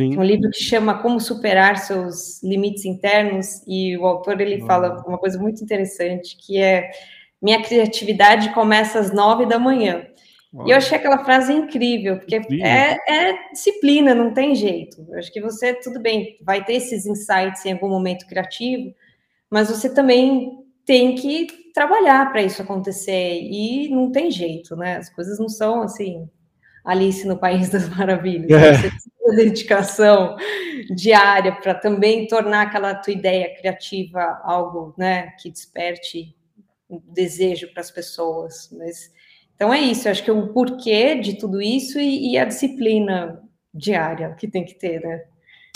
um 0.00 0.22
livro 0.22 0.50
que 0.50 0.62
chama 0.62 1.00
Como 1.02 1.20
Superar 1.20 1.78
Seus 1.78 2.42
Limites 2.42 2.84
Internos, 2.84 3.62
e 3.66 3.96
o 3.96 4.06
autor 4.06 4.40
ele 4.40 4.62
ah. 4.62 4.66
fala 4.66 5.04
uma 5.06 5.18
coisa 5.18 5.38
muito 5.38 5.62
interessante, 5.62 6.36
que 6.36 6.58
é 6.58 6.90
minha 7.40 7.62
criatividade 7.62 8.54
começa 8.54 8.98
às 8.98 9.12
nove 9.12 9.46
da 9.46 9.58
manhã. 9.58 10.06
E 10.66 10.70
eu 10.70 10.76
achei 10.76 10.96
aquela 10.96 11.24
frase 11.24 11.52
incrível, 11.52 12.16
porque 12.18 12.36
é, 12.62 12.96
é, 13.08 13.50
disciplina, 13.50 14.14
não 14.14 14.32
tem 14.32 14.54
jeito. 14.54 15.04
Eu 15.08 15.18
acho 15.18 15.32
que 15.32 15.40
você, 15.40 15.74
tudo 15.74 16.00
bem, 16.00 16.38
vai 16.40 16.64
ter 16.64 16.74
esses 16.74 17.06
insights 17.06 17.66
em 17.66 17.72
algum 17.72 17.88
momento 17.88 18.24
criativo, 18.24 18.94
mas 19.50 19.68
você 19.68 19.92
também 19.92 20.64
tem 20.86 21.16
que 21.16 21.48
trabalhar 21.74 22.30
para 22.30 22.40
isso 22.42 22.62
acontecer, 22.62 23.40
e 23.42 23.88
não 23.88 24.12
tem 24.12 24.30
jeito, 24.30 24.76
né? 24.76 24.98
As 24.98 25.10
coisas 25.10 25.40
não 25.40 25.48
são 25.48 25.82
assim, 25.82 26.28
Alice 26.84 27.26
no 27.26 27.36
País 27.36 27.68
das 27.68 27.88
Maravilhas. 27.88 28.50
É. 28.50 28.74
Você 28.74 28.90
de 29.30 29.36
dedicação 29.36 30.36
diária 30.94 31.52
para 31.52 31.74
também 31.74 32.26
tornar 32.26 32.62
aquela 32.62 32.94
tua 32.94 33.12
ideia 33.12 33.54
criativa 33.56 34.40
algo, 34.42 34.94
né, 34.96 35.32
que 35.40 35.50
desperte 35.50 36.34
um 36.88 37.00
desejo 37.12 37.72
para 37.72 37.80
as 37.80 37.90
pessoas. 37.90 38.70
Mas 38.76 39.12
então 39.54 39.72
é 39.72 39.80
isso, 39.80 40.08
eu 40.08 40.12
acho 40.12 40.24
que 40.24 40.30
é 40.30 40.32
o 40.32 40.52
porquê 40.52 41.14
de 41.14 41.38
tudo 41.38 41.62
isso 41.62 41.98
e, 41.98 42.32
e 42.32 42.38
a 42.38 42.44
disciplina 42.44 43.40
diária 43.72 44.34
que 44.38 44.48
tem 44.48 44.64
que 44.64 44.74
ter, 44.74 45.00
né? 45.00 45.24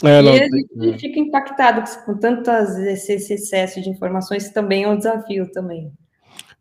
É, 0.05 0.23
não, 0.23 0.33
e 0.37 0.43
a 0.43 0.85
gente 0.85 1.01
fica 1.01 1.19
impactado 1.19 1.83
com 2.05 2.17
tantas 2.17 2.79
esse, 2.79 3.15
esse 3.15 3.35
excesso 3.35 3.81
de 3.81 3.91
informações 3.91 4.49
também 4.51 4.85
é 4.85 4.89
um 4.89 4.97
desafio 4.97 5.51
também. 5.51 5.93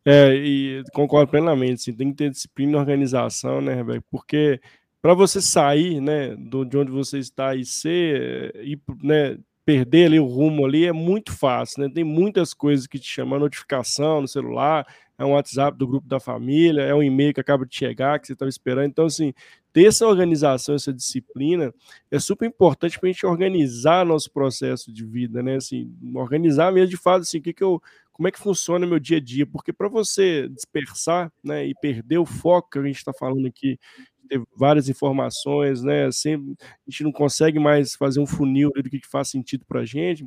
É, 0.04 0.34
e 0.34 0.84
concordo 0.94 1.30
plenamente, 1.30 1.82
assim, 1.82 1.94
tem 1.94 2.10
que 2.12 2.16
ter 2.16 2.30
disciplina 2.30 2.72
e 2.72 2.76
organização, 2.78 3.62
né, 3.62 3.76
Rebeca? 3.76 4.04
Porque 4.10 4.60
para 5.08 5.14
você 5.14 5.42
sair, 5.42 6.02
né, 6.02 6.36
do, 6.36 6.66
de 6.66 6.78
onde 6.78 6.92
você 6.92 7.18
está 7.18 7.56
e 7.56 7.64
ser, 7.64 8.54
e, 8.58 8.78
né, 9.02 9.38
perder 9.64 10.08
ali 10.08 10.20
o 10.20 10.26
rumo 10.26 10.66
ali 10.66 10.86
é 10.86 10.92
muito 10.92 11.32
fácil, 11.32 11.82
né? 11.82 11.90
Tem 11.90 12.04
muitas 12.04 12.54
coisas 12.54 12.86
que 12.86 13.00
te 13.00 13.08
chamam, 13.08 13.40
notificação 13.40 14.20
no 14.20 14.28
celular, 14.28 14.86
é 15.18 15.24
um 15.24 15.32
WhatsApp 15.32 15.78
do 15.78 15.88
grupo 15.88 16.10
da 16.10 16.20
família, 16.20 16.82
é 16.82 16.94
um 16.94 17.02
e-mail 17.02 17.34
que 17.34 17.40
acaba 17.40 17.66
de 17.66 17.74
chegar, 17.74 18.20
que 18.20 18.28
você 18.28 18.34
estava 18.34 18.50
esperando. 18.50 18.88
Então, 18.88 19.06
assim, 19.06 19.34
ter 19.72 19.86
essa 19.86 20.06
organização, 20.06 20.76
essa 20.76 20.92
disciplina 20.92 21.74
é 22.12 22.20
super 22.20 22.46
importante 22.46 23.00
para 23.00 23.08
a 23.08 23.12
gente 23.14 23.26
organizar 23.26 24.06
nosso 24.06 24.30
processo 24.30 24.92
de 24.92 25.06
vida, 25.06 25.42
né? 25.42 25.56
Assim, 25.56 25.90
organizar 26.16 26.70
mesmo 26.74 26.90
de 26.90 26.98
fato, 26.98 27.22
assim, 27.22 27.40
que, 27.40 27.54
que 27.54 27.64
eu, 27.64 27.82
como 28.12 28.28
é 28.28 28.32
que 28.32 28.40
funciona 28.40 28.86
meu 28.86 29.00
dia 29.00 29.18
a 29.18 29.22
dia, 29.22 29.46
porque 29.46 29.72
para 29.72 29.88
você 29.88 30.50
dispersar, 30.50 31.32
né, 31.42 31.66
e 31.66 31.76
perder 31.76 32.18
o 32.18 32.26
foco 32.26 32.72
que 32.72 32.80
a 32.80 32.84
gente 32.84 32.98
está 32.98 33.14
falando 33.14 33.48
aqui 33.48 33.80
ter 34.28 34.42
várias 34.56 34.90
informações, 34.90 35.82
né? 35.82 36.12
Sempre, 36.12 36.56
a 36.62 36.90
gente 36.90 37.04
não 37.04 37.12
consegue 37.12 37.60
mais 37.60 37.96
fazer 37.96 38.20
um 38.20 38.26
funil 38.26 38.72
do 38.76 38.90
que, 38.90 39.00
que 39.00 39.08
faz 39.08 39.30
sentido 39.30 39.66
para 39.66 39.82
a 39.82 39.86
gente. 39.86 40.26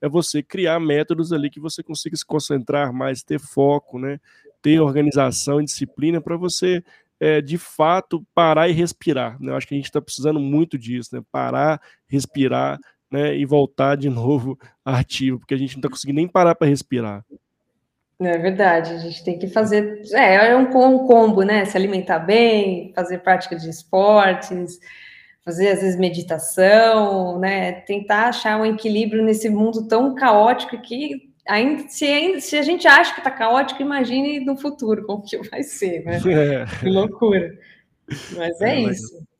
É 0.00 0.08
você 0.08 0.42
criar 0.42 0.80
métodos 0.80 1.32
ali 1.32 1.48
que 1.48 1.60
você 1.60 1.82
consiga 1.82 2.16
se 2.16 2.26
concentrar 2.26 2.92
mais, 2.92 3.22
ter 3.22 3.38
foco, 3.38 3.98
né? 3.98 4.18
Ter 4.60 4.80
organização 4.80 5.60
e 5.60 5.64
disciplina 5.64 6.20
para 6.20 6.36
você 6.36 6.82
é, 7.20 7.40
de 7.40 7.56
fato 7.56 8.26
parar 8.34 8.68
e 8.68 8.72
respirar. 8.72 9.40
Né? 9.40 9.52
Eu 9.52 9.56
acho 9.56 9.68
que 9.68 9.74
a 9.74 9.76
gente 9.76 9.86
está 9.86 10.02
precisando 10.02 10.40
muito 10.40 10.76
disso, 10.76 11.14
né? 11.14 11.22
Parar, 11.30 11.80
respirar, 12.08 12.80
né? 13.08 13.36
E 13.36 13.44
voltar 13.44 13.96
de 13.96 14.10
novo 14.10 14.58
ativo, 14.84 15.38
porque 15.38 15.54
a 15.54 15.58
gente 15.58 15.76
não 15.76 15.80
está 15.80 15.88
conseguindo 15.88 16.16
nem 16.16 16.26
parar 16.26 16.56
para 16.56 16.66
respirar. 16.66 17.24
É 18.26 18.38
verdade, 18.38 18.92
a 18.92 18.98
gente 18.98 19.24
tem 19.24 19.38
que 19.38 19.48
fazer. 19.48 20.02
É, 20.12 20.50
é 20.50 20.56
um, 20.56 20.62
um 20.64 21.06
combo, 21.06 21.42
né? 21.42 21.64
Se 21.64 21.76
alimentar 21.76 22.18
bem, 22.18 22.92
fazer 22.94 23.18
prática 23.18 23.56
de 23.56 23.68
esportes, 23.68 24.78
fazer 25.44 25.68
às 25.68 25.80
vezes 25.80 25.98
meditação, 25.98 27.38
né? 27.38 27.72
Tentar 27.72 28.28
achar 28.28 28.60
um 28.60 28.66
equilíbrio 28.66 29.24
nesse 29.24 29.48
mundo 29.48 29.86
tão 29.88 30.14
caótico 30.14 30.80
que 30.80 31.32
ainda 31.48 31.88
se, 31.88 32.04
ainda, 32.04 32.40
se 32.40 32.56
a 32.56 32.62
gente 32.62 32.86
acha 32.86 33.12
que 33.14 33.20
está 33.20 33.30
caótico, 33.30 33.82
imagine 33.82 34.40
no 34.40 34.56
futuro 34.56 35.04
como 35.04 35.22
que 35.22 35.36
vai 35.48 35.62
ser, 35.62 36.04
né? 36.04 36.20
É. 36.26 36.64
Que 36.80 36.88
loucura. 36.88 37.52
Mas 38.36 38.60
é, 38.60 38.70
é 38.70 38.80
isso. 38.80 39.31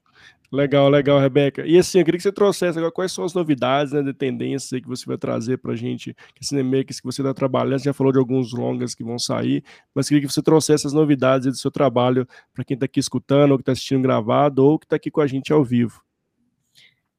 Legal, 0.53 0.91
legal, 0.91 1.19
Rebeca. 1.19 1.65
E 1.67 1.79
assim, 1.79 1.99
eu 2.01 2.05
queria 2.05 2.19
que 2.19 2.23
você 2.23 2.31
trouxesse 2.31 2.77
agora 2.77 2.93
quais 2.93 3.11
são 3.11 3.25
as 3.25 3.33
novidades, 3.33 3.91
né, 3.91 4.03
de 4.03 4.13
tendências 4.13 4.79
que 4.83 4.87
você 4.87 5.07
vai 5.07 5.17
trazer 5.17 5.57
para 5.57 5.73
a 5.73 5.77
gente, 5.77 6.15
que 6.35 6.45
cinemakers 6.45 7.01
que 7.01 7.07
você 7.07 7.23
está 7.23 7.33
trabalhando, 7.33 7.79
você 7.79 7.87
já 7.87 7.95
falou 7.95 8.13
de 8.13 8.19
alguns 8.19 8.53
longas 8.53 8.95
que 8.95 9.03
vão 9.03 9.19
sair, 9.19 9.65
mas 9.95 10.09
queria 10.09 10.21
que 10.21 10.31
você 10.31 10.43
trouxesse 10.43 10.87
as 10.87 10.93
novidades 10.93 11.47
do 11.47 11.57
seu 11.57 11.71
trabalho 11.71 12.29
para 12.53 12.65
quem 12.65 12.75
está 12.75 12.85
aqui 12.85 13.01
escutando, 13.01 13.53
ou 13.53 13.57
que 13.57 13.63
está 13.63 13.73
assistindo 13.73 14.03
gravado, 14.03 14.63
ou 14.63 14.79
que 14.79 14.85
está 14.85 14.97
aqui 14.97 15.11
com 15.11 15.23
a 15.23 15.27
gente 15.27 15.51
ao 15.55 15.65
vivo. 15.65 16.03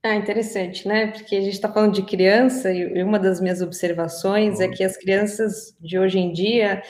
Ah, 0.04 0.16
interessante, 0.16 0.88
né? 0.88 1.08
Porque 1.08 1.36
a 1.36 1.42
gente 1.42 1.54
está 1.54 1.72
falando 1.72 1.94
de 1.94 2.04
criança, 2.04 2.72
e 2.72 3.02
uma 3.02 3.18
das 3.18 3.42
minhas 3.42 3.64
observações 3.64 4.60
é 4.60 4.68
que 4.68 4.84
as 4.84 4.96
crianças 4.96 5.76
de 5.82 5.98
hoje 5.98 6.20
em 6.20 6.32
dia, 6.32 6.84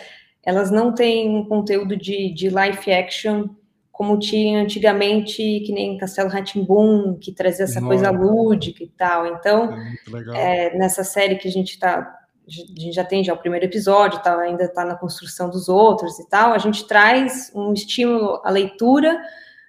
elas 0.43 0.69
não 0.69 0.93
têm 0.93 1.29
um 1.29 1.45
conteúdo 1.45 1.95
de, 1.95 2.33
de 2.33 2.49
life 2.49 2.91
action 2.91 3.47
como 4.03 4.19
tinha 4.19 4.61
antigamente, 4.61 5.37
que 5.65 5.71
nem 5.71 5.97
Castelo 5.97 6.29
Ratimbum, 6.29 7.17
que 7.17 7.31
trazia 7.31 7.63
essa 7.63 7.79
Nossa. 7.79 7.87
coisa 7.87 8.11
lúdica 8.11 8.83
e 8.83 8.89
tal. 8.89 9.25
Então, 9.27 9.73
é 10.35 10.67
é, 10.67 10.77
nessa 10.77 11.05
série 11.05 11.37
que 11.37 11.47
a 11.47 11.51
gente 11.51 11.71
está, 11.71 11.99
a 11.99 12.51
gente 12.51 12.91
já 12.91 13.05
tem 13.05 13.23
já 13.23 13.33
o 13.33 13.37
primeiro 13.37 13.65
episódio, 13.65 14.21
tá, 14.21 14.37
ainda 14.37 14.65
está 14.65 14.83
na 14.83 14.95
construção 14.95 15.49
dos 15.49 15.69
outros 15.69 16.19
e 16.19 16.27
tal, 16.27 16.51
a 16.51 16.57
gente 16.57 16.85
traz 16.85 17.49
um 17.55 17.71
estímulo 17.71 18.41
à 18.43 18.49
leitura, 18.49 19.17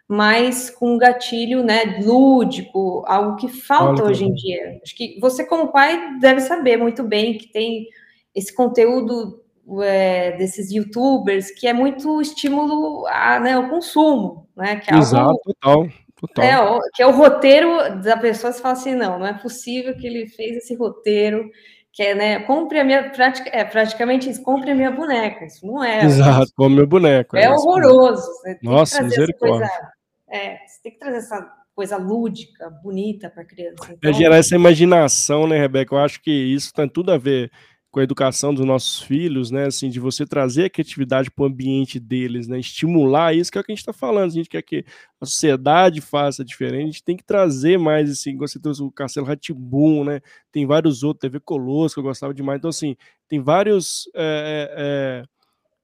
mas 0.08 0.68
com 0.68 0.94
um 0.94 0.98
gatilho 0.98 1.62
né, 1.62 2.00
lúdico, 2.02 3.04
algo 3.06 3.36
que 3.36 3.46
falta 3.46 4.02
Olha, 4.02 4.10
hoje 4.10 4.24
em 4.24 4.34
dia. 4.34 4.80
Acho 4.82 4.96
que 4.96 5.16
você, 5.20 5.46
como 5.46 5.70
pai, 5.70 6.18
deve 6.18 6.40
saber 6.40 6.76
muito 6.76 7.04
bem 7.04 7.38
que 7.38 7.46
tem 7.52 7.86
esse 8.34 8.52
conteúdo 8.52 9.43
é, 9.82 10.32
desses 10.32 10.70
youtubers, 10.70 11.50
que 11.50 11.66
é 11.66 11.72
muito 11.72 12.20
estímulo 12.20 13.06
a, 13.06 13.40
né, 13.40 13.52
ao 13.52 13.68
consumo, 13.68 14.48
né? 14.56 14.76
Que 14.76 14.92
é 14.92 14.98
Exato, 14.98 15.28
algo, 15.28 15.40
total. 15.44 15.88
Total. 16.16 16.76
É, 16.76 16.80
que 16.94 17.02
é 17.02 17.06
o 17.06 17.10
roteiro 17.10 18.00
da 18.00 18.16
pessoa, 18.16 18.52
você 18.52 18.62
fala 18.62 18.74
assim, 18.74 18.94
não, 18.94 19.18
não 19.18 19.26
é 19.26 19.34
possível 19.34 19.96
que 19.96 20.06
ele 20.06 20.26
fez 20.26 20.56
esse 20.56 20.74
roteiro, 20.74 21.50
que 21.92 22.02
é, 22.02 22.14
né, 22.14 22.40
compre 22.40 22.78
a 22.78 22.84
minha, 22.84 23.10
prática, 23.10 23.50
é 23.52 23.64
praticamente 23.64 24.30
isso, 24.30 24.42
compre 24.42 24.70
a 24.70 24.74
minha 24.74 24.90
boneca, 24.90 25.44
isso 25.44 25.66
não 25.66 25.82
é. 25.82 26.04
Exato, 26.04 26.50
como 26.56 26.76
meu 26.76 26.86
boneco. 26.86 27.36
É, 27.36 27.44
é 27.44 27.50
horroroso. 27.50 28.26
Nossa, 28.62 29.02
misericórdia. 29.02 29.68
Coisa, 29.68 29.92
é, 30.30 30.56
você 30.66 30.82
tem 30.82 30.92
que 30.92 30.98
trazer 30.98 31.18
essa 31.18 31.46
coisa 31.74 31.96
lúdica, 31.96 32.70
bonita 32.82 33.28
para 33.28 33.42
a 33.42 33.46
criança. 33.46 33.92
Então... 33.92 34.10
É 34.10 34.12
gerar 34.12 34.36
essa 34.36 34.54
imaginação, 34.54 35.46
né, 35.46 35.58
Rebeca? 35.58 35.94
Eu 35.94 35.98
acho 35.98 36.22
que 36.22 36.30
isso 36.30 36.72
tem 36.72 36.88
tudo 36.88 37.12
a 37.12 37.18
ver 37.18 37.50
com 37.94 38.00
a 38.00 38.02
educação 38.02 38.52
dos 38.52 38.66
nossos 38.66 39.00
filhos, 39.00 39.52
né? 39.52 39.66
Assim, 39.66 39.88
de 39.88 40.00
você 40.00 40.26
trazer 40.26 40.64
a 40.64 40.70
criatividade 40.70 41.30
para 41.30 41.44
o 41.44 41.46
ambiente 41.46 42.00
deles, 42.00 42.48
né? 42.48 42.58
Estimular 42.58 43.32
isso, 43.36 43.52
que 43.52 43.56
é 43.56 43.60
o 43.60 43.64
que 43.64 43.70
a 43.70 43.74
gente 43.74 43.82
está 43.82 43.92
falando. 43.92 44.32
A 44.32 44.34
gente 44.34 44.48
quer 44.48 44.62
que 44.62 44.84
a 45.20 45.24
sociedade 45.24 46.00
faça 46.00 46.44
diferente, 46.44 46.82
a 46.82 46.86
gente 46.86 47.04
tem 47.04 47.16
que 47.16 47.22
trazer 47.22 47.78
mais, 47.78 48.10
assim, 48.10 48.36
você 48.36 48.58
trouxe 48.58 48.82
o 48.82 48.90
Castelo 48.90 49.24
Ratibum, 49.24 50.02
né? 50.02 50.20
Tem 50.50 50.66
vários 50.66 51.04
outros, 51.04 51.20
TV 51.20 51.38
Colosso, 51.38 51.94
que 51.94 52.00
eu 52.00 52.04
gostava 52.04 52.34
demais. 52.34 52.58
Então, 52.58 52.70
assim, 52.70 52.96
tem 53.28 53.40
vários 53.40 54.10
é, 54.12 55.24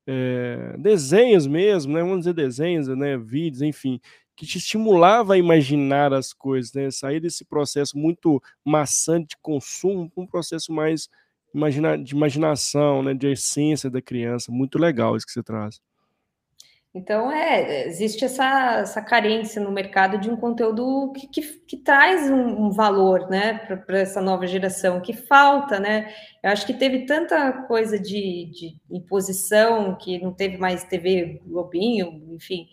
é, 0.09 0.73
é, 0.75 0.77
desenhos 0.79 1.47
mesmo, 1.47 1.93
né? 1.93 2.01
Vamos 2.01 2.19
dizer 2.19 2.35
desenhos, 2.35 2.89
né? 2.89 3.17
Vídeos, 3.17 3.63
enfim, 3.63 4.01
que 4.35 4.45
te 4.45 4.59
estimulava 4.59 5.35
a 5.35 5.39
imaginar 5.39 6.13
as 6.13 6.33
coisas, 6.33 6.73
né? 6.73 6.91
Sair 6.91 7.21
desse 7.21 7.45
processo 7.45 7.97
muito 7.97 8.43
maçante 8.65 9.29
de 9.29 9.37
consumo 9.41 10.11
para 10.11 10.25
um 10.25 10.27
processo 10.27 10.73
mais 10.73 11.09
imagina, 11.55 11.97
de 11.97 12.15
imaginação, 12.15 13.03
né, 13.03 13.15
de 13.15 13.29
essência 13.29 13.91
da 13.91 14.01
criança. 14.01 14.51
Muito 14.51 14.79
legal 14.79 15.17
isso 15.17 15.27
que 15.27 15.33
você 15.33 15.43
traz. 15.43 15.81
Então, 16.93 17.31
é, 17.31 17.87
existe 17.87 18.25
essa, 18.25 18.81
essa 18.81 19.01
carência 19.01 19.63
no 19.63 19.71
mercado 19.71 20.19
de 20.19 20.29
um 20.29 20.37
conteúdo 20.37 21.13
que, 21.13 21.29
que, 21.29 21.41
que 21.65 21.77
traz 21.77 22.29
um, 22.29 22.67
um, 22.67 22.71
valor, 22.73 23.31
né, 23.31 23.55
para 23.87 24.01
essa 24.01 24.21
nova 24.21 24.45
geração, 24.45 25.01
que 25.01 25.13
falta, 25.13 25.79
né? 25.79 26.13
Eu 26.43 26.51
acho 26.51 26.67
que 26.67 26.75
teve 26.75 27.07
tanta 27.07 27.53
coisa 27.69 27.97
de, 27.97 28.51
de 28.51 28.77
imposição 28.91 29.97
que 29.97 30.21
não 30.21 30.33
teve 30.33 30.59
mais 30.59 30.83
TV 30.83 31.41
Globinho, 31.47 32.25
enfim, 32.35 32.67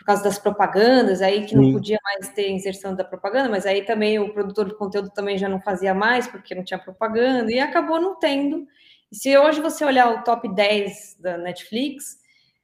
por 0.00 0.06
causa 0.06 0.24
das 0.24 0.38
propagandas, 0.38 1.20
aí 1.20 1.44
que 1.44 1.54
não 1.54 1.64
Sim. 1.64 1.72
podia 1.74 1.98
mais 2.02 2.30
ter 2.30 2.50
inserção 2.50 2.94
da 2.94 3.04
propaganda, 3.04 3.50
mas 3.50 3.66
aí 3.66 3.84
também 3.84 4.18
o 4.18 4.32
produtor 4.32 4.66
de 4.66 4.74
conteúdo 4.74 5.10
também 5.10 5.36
já 5.36 5.46
não 5.46 5.60
fazia 5.60 5.92
mais, 5.92 6.26
porque 6.26 6.54
não 6.54 6.64
tinha 6.64 6.78
propaganda, 6.78 7.52
e 7.52 7.60
acabou 7.60 8.00
não 8.00 8.18
tendo. 8.18 8.66
E 9.12 9.16
se 9.16 9.36
hoje 9.36 9.60
você 9.60 9.84
olhar 9.84 10.10
o 10.10 10.24
top 10.24 10.48
10 10.54 11.18
da 11.20 11.36
Netflix, 11.36 12.18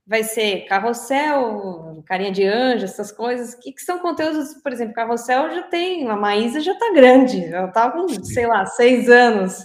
vai 0.06 0.22
ser 0.22 0.64
Carrossel, 0.64 2.02
Carinha 2.06 2.32
de 2.32 2.46
Anjo, 2.46 2.86
essas 2.86 3.12
coisas, 3.12 3.54
que, 3.54 3.70
que 3.70 3.82
são 3.82 3.98
conteúdos, 3.98 4.54
por 4.62 4.72
exemplo, 4.72 4.94
Carrossel 4.94 5.50
já 5.50 5.62
tem, 5.64 6.08
a 6.08 6.16
Maísa 6.16 6.60
já 6.60 6.74
tá 6.74 6.90
grande, 6.94 7.44
ela 7.44 7.68
tá 7.68 7.90
com, 7.90 8.08
sei 8.24 8.46
lá, 8.46 8.64
seis 8.64 9.10
anos, 9.10 9.60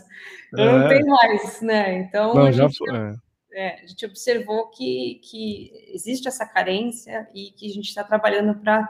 é. 0.58 0.66
não 0.66 0.90
tem 0.90 1.06
mais, 1.06 1.62
né? 1.62 2.00
Então, 2.00 2.34
não, 2.34 2.52
já 2.52 2.68
foi. 2.70 2.98
É 2.98 3.31
é, 3.54 3.82
a 3.84 3.88
gente 3.88 4.06
observou 4.06 4.70
que, 4.70 5.20
que 5.24 5.72
existe 5.94 6.28
essa 6.28 6.46
carência 6.46 7.28
e 7.34 7.52
que 7.52 7.66
a 7.66 7.74
gente 7.74 7.90
está 7.90 8.04
trabalhando 8.04 8.60
para 8.60 8.88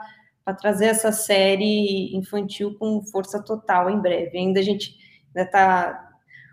trazer 0.60 0.86
essa 0.86 1.10
série 1.10 2.16
infantil 2.16 2.76
com 2.78 3.02
força 3.02 3.42
total 3.42 3.90
em 3.90 4.00
breve. 4.00 4.38
Ainda 4.38 4.60
a 4.60 4.62
gente 4.62 4.96
está 5.34 6.10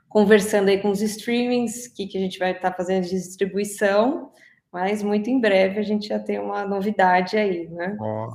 conversando 0.08 0.70
aí 0.70 0.80
com 0.80 0.90
os 0.90 1.02
streamings, 1.02 1.88
que, 1.88 2.08
que 2.08 2.18
a 2.18 2.22
gente 2.22 2.40
vai 2.40 2.52
estar 2.52 2.72
tá 2.72 2.76
fazendo 2.76 3.04
de 3.04 3.12
distribuição, 3.12 4.32
mas 4.72 5.04
muito 5.04 5.30
em 5.30 5.40
breve 5.40 5.80
a 5.80 5.84
gente 5.84 6.08
já 6.08 6.20
tem 6.20 6.40
uma 6.40 6.66
novidade 6.66 7.38
aí, 7.38 7.68
né? 7.70 7.96
Oh, 8.00 8.30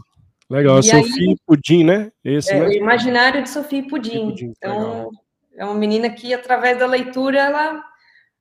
legal, 0.49 0.79
e 0.79 0.83
Sofia 0.85 1.31
aí, 1.31 1.37
Pudim, 1.45 1.85
né? 1.85 2.12
Esse, 2.25 2.53
é, 2.53 2.61
né? 2.61 2.66
O 2.68 2.72
Imaginário 2.72 3.43
de 3.43 3.51
Sofia 3.51 3.85
Pudim. 3.89 4.31
Pudim 4.31 4.53
então, 4.57 4.79
legal. 4.79 5.11
é 5.57 5.64
uma 5.64 5.75
menina 5.75 6.09
que, 6.11 6.33
através 6.33 6.79
da 6.79 6.87
leitura, 6.87 7.39
ela 7.39 7.83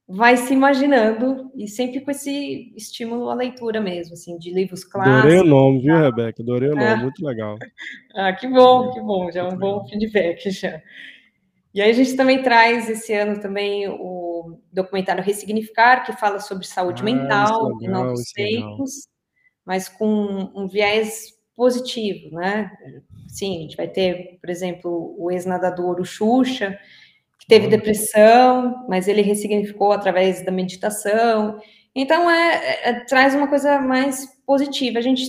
vai 0.07 0.35
se 0.35 0.53
imaginando 0.53 1.51
e 1.55 1.67
sempre 1.67 2.01
com 2.01 2.11
esse 2.11 2.73
estímulo 2.75 3.29
à 3.29 3.33
leitura 3.33 3.79
mesmo, 3.79 4.13
assim, 4.13 4.37
de 4.37 4.51
livros 4.51 4.83
clássicos. 4.83 5.19
Adorei 5.19 5.39
o 5.39 5.45
nome, 5.45 5.81
viu, 5.81 5.97
Rebeca? 5.97 6.41
Adorei 6.41 6.69
o 6.69 6.75
nome, 6.75 6.85
ah. 6.85 6.97
muito 6.97 7.25
legal. 7.25 7.57
Ah, 8.15 8.31
que 8.31 8.47
bom, 8.47 8.91
que 8.91 9.01
bom, 9.01 9.31
já 9.31 9.41
é 9.41 9.43
um 9.43 9.57
bom 9.57 9.87
feedback 9.87 10.51
já. 10.51 10.79
E 11.73 11.81
aí 11.81 11.89
a 11.89 11.93
gente 11.93 12.15
também 12.15 12.43
traz 12.43 12.87
esse 12.87 13.11
ano 13.11 13.41
também 13.41 13.87
o 13.87 14.59
documentário 14.71 15.23
Ressignificar, 15.23 16.05
que 16.05 16.13
fala 16.13 16.39
sobre 16.39 16.67
saúde 16.67 17.01
ah, 17.01 17.05
mental 17.05 17.71
e 17.81 17.87
novos 17.87 18.31
tempos, 18.31 19.07
mas 19.65 19.89
com 19.89 20.51
um 20.55 20.67
viés 20.67 21.33
positivo, 21.55 22.35
né? 22.35 22.71
Sim, 23.27 23.57
a 23.57 23.61
gente 23.61 23.77
vai 23.77 23.87
ter, 23.87 24.37
por 24.39 24.51
exemplo, 24.51 25.15
o 25.17 25.31
ex-nadador, 25.31 25.99
o 25.99 26.05
Xuxa, 26.05 26.77
que 27.43 27.47
teve 27.47 27.67
depressão, 27.67 28.85
mas 28.87 29.07
ele 29.07 29.21
ressignificou 29.21 29.91
através 29.91 30.43
da 30.45 30.51
meditação. 30.51 31.59
Então, 31.93 32.31
é, 32.31 32.89
é, 32.89 32.93
traz 33.01 33.35
uma 33.35 33.47
coisa 33.47 33.79
mais 33.81 34.25
positiva. 34.45 34.99
A 34.99 35.01
gente, 35.01 35.23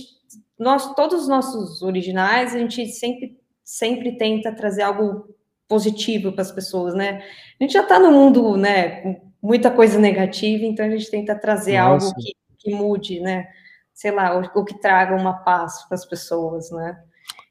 nós, 0.57 0.95
todos 0.95 1.23
os 1.23 1.27
nossos 1.27 1.81
originais, 1.81 2.55
a 2.55 2.59
gente 2.59 2.87
sempre, 2.87 3.37
sempre 3.63 4.17
tenta 4.17 4.53
trazer 4.53 4.83
algo 4.83 5.35
positivo 5.67 6.31
para 6.31 6.43
as 6.43 6.51
pessoas, 6.51 6.95
né? 6.95 7.21
A 7.59 7.63
gente 7.63 7.73
já 7.73 7.81
está 7.81 7.99
no 7.99 8.11
mundo, 8.11 8.55
né, 8.55 9.01
com 9.01 9.31
muita 9.41 9.69
coisa 9.69 9.99
negativa, 9.99 10.63
então 10.63 10.85
a 10.85 10.89
gente 10.89 11.09
tenta 11.11 11.35
trazer 11.35 11.79
Nossa. 11.79 12.07
algo 12.07 12.21
que, 12.21 12.31
que, 12.59 12.73
mude, 12.73 13.19
né? 13.19 13.47
Sei 13.93 14.11
lá, 14.11 14.37
o, 14.37 14.59
o 14.59 14.63
que 14.63 14.79
traga 14.79 15.15
uma 15.15 15.33
paz 15.43 15.83
para 15.87 15.95
as 15.95 16.05
pessoas, 16.05 16.71
né? 16.71 16.97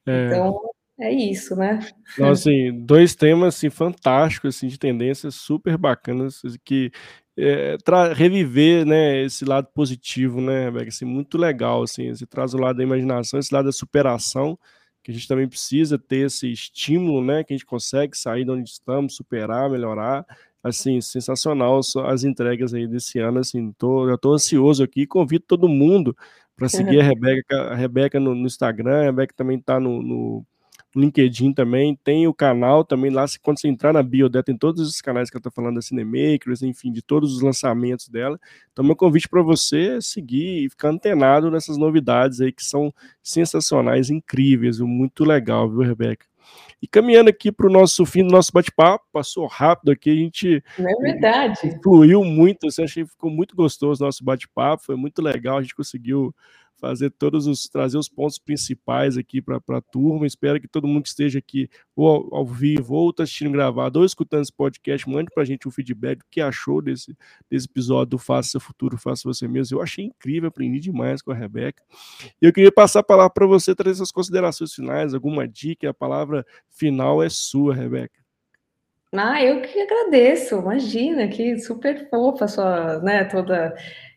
É. 0.07 0.27
Então, 0.27 0.59
é 0.99 1.13
isso, 1.13 1.57
né? 1.57 1.81
Então, 2.13 2.31
assim, 2.31 2.73
dois 2.85 3.15
temas 3.15 3.57
assim, 3.57 3.71
fantásticos, 3.71 4.57
assim, 4.57 4.69
de 4.69 4.79
tendências 4.79 5.35
super 5.35 5.77
bacanas, 5.77 6.41
assim, 6.45 6.57
que 6.65 6.93
é, 7.37 7.77
reviver 8.15 8.87
né, 8.87 9.23
esse 9.23 9.45
lado 9.45 9.69
positivo, 9.75 10.41
né, 10.41 10.65
Rebeca? 10.65 10.89
Assim, 10.89 11.05
muito 11.05 11.37
legal, 11.37 11.83
assim, 11.83 12.15
você 12.15 12.27
traz 12.27 12.55
o 12.55 12.59
lado 12.59 12.77
da 12.77 12.83
imaginação, 12.83 13.41
esse 13.41 13.53
lado 13.53 13.67
da 13.67 13.73
superação, 13.73 14.59
que 15.03 15.11
a 15.11 15.15
gente 15.15 15.29
também 15.29 15.49
precisa 15.49 15.99
ter 15.99 16.27
esse 16.27 16.51
estímulo, 16.51 17.25
né, 17.25 17.43
que 17.45 17.53
a 17.53 17.57
gente 17.57 17.67
consegue 17.67 18.17
sair 18.17 18.45
de 18.45 18.51
onde 18.51 18.71
estamos, 18.71 19.17
superar, 19.17 19.69
melhorar. 19.69 20.25
Assim, 20.63 20.99
sensacional 21.03 21.79
as 22.07 22.25
entregas 22.25 22.73
aí 22.73 22.87
desse 22.87 23.19
ano, 23.19 23.41
assim, 23.41 23.71
tô, 23.73 24.09
já 24.09 24.17
tô 24.17 24.33
ansioso 24.33 24.83
aqui, 24.83 25.07
convido 25.07 25.45
todo 25.47 25.69
mundo 25.69 26.17
para 26.57 26.71
seguir 26.71 27.01
a 27.01 27.03
Rebeca, 27.03 27.55
a 27.65 27.75
Rebeca 27.75 28.19
no, 28.19 28.35
no, 28.35 28.47
Instagram, 28.47 29.01
a 29.01 29.05
Rebeca 29.05 29.35
também 29.37 29.59
está 29.59 29.79
no, 29.79 30.01
no 30.03 30.47
LinkedIn 30.97 31.53
também, 31.53 31.99
tem 32.03 32.27
o 32.27 32.35
canal 32.35 32.85
também 32.85 33.11
lá, 33.11 33.25
quando 33.43 33.61
você 33.61 33.69
entrar 33.69 33.93
na 33.93 34.03
bio 34.03 34.29
dela, 34.29 34.43
tem 34.43 34.57
todos 34.57 34.89
os 34.89 35.01
canais 35.01 35.29
que 35.29 35.37
ela 35.37 35.41
está 35.41 35.51
falando 35.51 35.77
da 35.77 35.83
Cinemakers, 35.83 36.63
enfim, 36.63 36.93
de 36.93 37.03
todos 37.03 37.35
os 37.35 37.43
lançamentos 37.43 38.09
dela. 38.09 38.39
Então, 38.73 38.85
meu 38.85 38.97
convite 38.97 39.29
para 39.29 39.43
você 39.43 39.97
é 39.97 40.01
seguir 40.01 40.65
e 40.65 40.71
ficar 40.71 40.91
antenado 40.91 41.51
nessas 41.51 41.77
novidades 41.77 42.41
aí 42.41 42.53
que 42.53 42.65
são 42.65 42.93
sensacionais, 43.23 44.11
incríveis, 44.11 44.79
muito 44.81 45.25
legal, 45.25 45.69
viu, 45.69 45.81
Rebeca? 45.81 46.27
E 46.81 46.87
caminhando 46.87 47.31
aqui 47.31 47.51
para 47.51 47.67
o 47.67 47.73
nosso 47.73 48.05
fim 48.05 48.23
do 48.27 48.31
nosso 48.31 48.53
bate-papo, 48.53 49.07
passou 49.11 49.47
rápido 49.47 49.91
aqui, 49.91 50.11
a 50.11 50.15
gente. 50.15 50.63
É 50.79 50.95
verdade. 51.01 51.81
Fluiu 51.83 52.23
muito, 52.23 52.67
assim, 52.67 52.85
achei 52.85 53.05
que 53.05 53.11
ficou 53.11 53.31
muito 53.31 53.57
gostoso 53.57 54.03
o 54.03 54.07
nosso 54.07 54.23
bate-papo, 54.23 54.85
foi 54.85 54.97
muito 54.97 55.23
legal, 55.23 55.57
a 55.57 55.63
gente 55.63 55.75
conseguiu 55.75 56.35
fazer 56.85 57.11
todos 57.11 57.47
os 57.47 57.67
trazer 57.67 57.97
os 57.97 58.09
pontos 58.09 58.39
principais 58.39 59.17
aqui 59.17 59.41
para 59.41 59.59
a 59.69 59.81
turma. 59.81 60.27
Espero 60.27 60.61
que 60.61 60.69
todo 60.69 60.87
mundo 60.87 61.03
que 61.03 61.09
esteja 61.09 61.39
aqui 61.39 61.69
ou 61.97 62.07
ao, 62.07 62.35
ao 62.35 62.47
vivo 62.47 62.95
ou 62.95 63.11
está 63.11 63.23
assistindo 63.23 63.53
gravado 63.53 64.01
ou 64.01 64.05
escutando 64.05 64.43
esse 64.43 64.53
podcast, 64.53 65.09
mande 65.09 65.31
para 65.33 65.43
a 65.43 65.47
gente 65.47 65.67
um 65.67 65.71
feedback 65.71 66.19
do 66.19 66.25
que 66.31 66.41
achou 66.43 66.83
desse, 66.83 67.17
desse 67.51 67.67
episódio 67.67 68.11
do 68.11 68.19
Faça 68.19 68.61
Futuro, 68.61 68.99
Faça 68.99 69.23
Você 69.25 69.49
Mesmo. 69.49 69.79
Eu 69.79 69.83
achei 69.83 70.05
incrível, 70.05 70.49
aprendi 70.49 70.79
demais 70.79 71.23
com 71.23 71.33
a 71.33 71.35
Rebeca. 71.35 71.83
E 72.41 72.47
eu 72.47 72.53
queria 72.53 72.73
passar 72.73 73.01
a 73.01 73.05
palavra 73.05 73.33
para 73.33 73.47
você 73.47 73.75
trazer 73.75 73.97
suas 73.97 74.13
considerações 74.13 74.75
finais, 74.75 75.15
alguma 75.15 75.49
dica, 75.49 75.89
a 75.89 75.95
palavra 75.95 76.45
final 76.69 77.23
é 77.23 77.31
sua, 77.31 77.75
Rebeca. 77.75 78.25
Ah, 79.17 79.43
eu 79.43 79.63
que 79.63 79.81
agradeço, 79.81 80.57
imagina, 80.57 81.29
que 81.29 81.57
super 81.59 82.11
fofa 82.11 82.49
sua, 82.49 82.99
né, 82.99 83.25
toda 83.25 83.73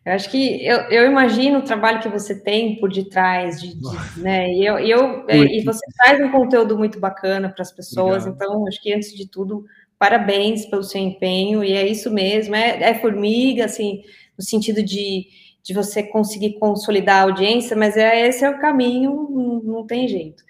eu 0.08 0.14
acho 0.14 0.32
que 0.32 0.66
eu, 0.66 0.78
eu 0.90 1.06
imagino 1.06 1.60
o 1.60 1.64
trabalho 1.64 2.00
que 2.00 2.08
você 2.08 2.34
tem 2.34 2.78
por 2.78 2.90
detrás, 2.90 3.60
de, 3.60 3.76
de 3.76 4.22
né? 4.22 4.50
E, 4.54 4.66
eu, 4.66 4.80
eu 4.80 5.26
é, 5.28 5.38
e 5.38 5.62
você 5.66 5.86
traz 5.98 6.22
um 6.22 6.32
conteúdo 6.32 6.78
muito 6.78 6.98
bacana 6.98 7.50
para 7.50 7.62
as 7.62 7.74
pessoas, 7.74 8.26
Obrigado. 8.26 8.52
então 8.52 8.68
acho 8.70 8.82
que 8.82 8.94
antes 8.94 9.14
de 9.14 9.28
tudo, 9.28 9.66
parabéns 10.00 10.66
pelo 10.66 10.82
seu 10.82 11.02
empenho, 11.02 11.62
e 11.62 11.74
é 11.74 11.86
isso 11.86 12.10
mesmo, 12.10 12.56
é, 12.56 12.92
é 12.92 12.94
formiga, 12.94 13.66
assim, 13.66 14.02
no 14.38 14.46
sentido 14.46 14.82
de, 14.82 15.28
de 15.62 15.74
você 15.74 16.02
conseguir 16.02 16.54
consolidar 16.54 17.18
a 17.18 17.24
audiência, 17.24 17.76
mas 17.76 17.98
é, 17.98 18.30
esse 18.30 18.46
é 18.46 18.50
o 18.50 18.62
caminho, 18.62 19.28
não, 19.30 19.62
não 19.62 19.86
tem 19.86 20.08
jeito. 20.08 20.42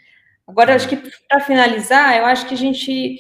Agora, 0.46 0.76
acho 0.76 0.88
que 0.88 1.02
para 1.28 1.40
finalizar, 1.40 2.16
eu 2.16 2.28
acho 2.28 2.46
que 2.48 2.54
a 2.54 2.58
gente 2.58 3.20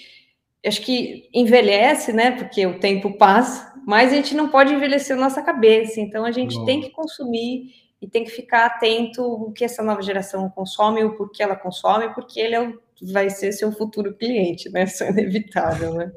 acho 0.63 0.81
que 0.81 1.29
envelhece, 1.33 2.13
né? 2.13 2.29
Porque 2.29 2.63
o 2.67 2.79
tempo 2.79 3.17
passa, 3.17 3.73
mas 3.88 4.11
a 4.11 4.17
gente 4.17 4.35
não 4.35 4.49
pode 4.49 4.73
envelhecer 4.73 5.15
a 5.15 5.19
nossa 5.19 5.41
cabeça. 5.41 6.01
Então 6.01 6.25
a 6.25 6.31
gente 6.31 6.61
tem 6.65 6.81
que 6.81 6.89
consumir 6.89 7.71
e 8.01 8.07
tem 8.07 8.25
que 8.25 8.29
ficar 8.29 8.65
atento 8.65 9.23
o 9.23 9.53
que 9.53 9.63
essa 9.63 9.81
nova 9.81 10.01
geração 10.01 10.49
consome, 10.49 11.05
o 11.05 11.15
porquê 11.15 11.41
ela 11.41 11.55
consome, 11.55 12.13
porque 12.13 12.38
ele 12.38 12.53
é 12.53 12.61
o, 12.61 12.77
vai 13.13 13.29
ser 13.29 13.53
seu 13.53 13.71
futuro 13.71 14.13
cliente, 14.13 14.69
né? 14.69 14.83
Isso 14.91 15.05
é 15.05 15.09
inevitável, 15.09 15.93
né? 15.93 16.11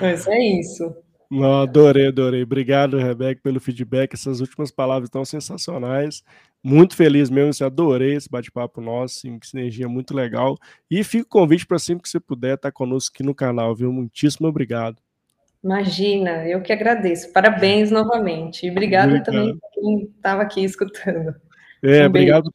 Mas 0.00 0.26
é 0.26 0.38
isso. 0.38 0.96
Não, 1.30 1.60
adorei, 1.60 2.06
adorei. 2.06 2.42
Obrigado, 2.42 2.96
Rebeca, 2.96 3.42
pelo 3.42 3.60
feedback. 3.60 4.14
Essas 4.14 4.40
últimas 4.40 4.70
palavras 4.70 5.08
estão 5.08 5.26
sensacionais. 5.26 6.22
Muito 6.64 6.96
feliz 6.96 7.28
mesmo, 7.28 7.50
assim, 7.50 7.64
adorei 7.64 8.14
esse 8.14 8.30
bate-papo 8.30 8.80
nosso, 8.80 9.28
que 9.38 9.46
sinergia 9.46 9.86
muito 9.86 10.14
legal. 10.14 10.56
E 10.90 11.04
fica 11.04 11.26
o 11.26 11.28
convite 11.28 11.66
para 11.66 11.78
sempre 11.78 12.04
que 12.04 12.08
você 12.08 12.18
puder 12.18 12.54
estar 12.54 12.72
conosco 12.72 13.14
aqui 13.14 13.22
no 13.22 13.34
canal, 13.34 13.76
viu? 13.76 13.92
Muitíssimo 13.92 14.48
obrigado. 14.48 15.02
Imagina, 15.62 16.46
eu 16.46 16.62
que 16.62 16.72
agradeço. 16.72 17.32
Parabéns 17.32 17.90
novamente. 17.90 18.66
E 18.66 18.70
obrigado, 18.70 19.08
obrigado. 19.08 19.24
também 19.24 19.58
para 19.58 19.70
quem 19.70 20.02
estava 20.04 20.42
aqui 20.42 20.64
escutando. 20.64 21.34
É, 21.82 22.04
um 22.04 22.06
obrigado. 22.06 22.52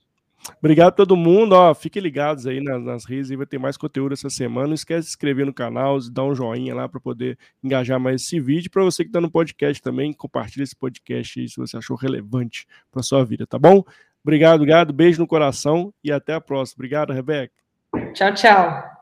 Obrigado 0.60 0.90
a 0.90 0.92
todo 0.92 1.16
mundo. 1.16 1.54
Ó, 1.54 1.74
fiquem 1.74 2.02
ligados 2.02 2.46
aí 2.46 2.62
nas, 2.62 2.84
nas 2.84 3.06
redes 3.06 3.32
e 3.32 3.36
vai 3.36 3.46
ter 3.46 3.58
mais 3.58 3.78
conteúdo 3.78 4.14
essa 4.14 4.30
semana. 4.30 4.68
Não 4.68 4.74
esquece 4.74 5.02
de 5.02 5.06
se 5.08 5.12
inscrever 5.12 5.46
no 5.46 5.54
canal, 5.54 5.98
dar 6.12 6.24
um 6.24 6.36
joinha 6.36 6.76
lá 6.76 6.88
para 6.88 7.00
poder 7.00 7.38
engajar 7.64 8.00
mais 8.00 8.22
esse 8.22 8.40
vídeo. 8.40 8.70
Para 8.70 8.84
você 8.84 9.04
que 9.04 9.10
está 9.10 9.22
no 9.22 9.32
podcast 9.32 9.82
também, 9.82 10.14
compartilhe 10.14 10.64
esse 10.64 10.76
podcast 10.76 11.40
aí 11.40 11.48
se 11.48 11.58
você 11.58 11.78
achou 11.78 11.96
relevante 11.96 12.66
para 12.92 13.04
sua 13.04 13.24
vida, 13.24 13.48
tá 13.48 13.58
bom? 13.58 13.84
Obrigado, 14.24 14.66
Gado. 14.66 14.94
Beijo 14.94 15.22
no 15.22 15.28
coração 15.28 15.94
e 16.04 16.12
até 16.12 16.34
a 16.34 16.42
próxima. 16.42 16.76
Obrigado, 16.78 17.14
Rebeca. 17.14 17.54
Tchau, 18.14 18.34
tchau. 18.34 18.93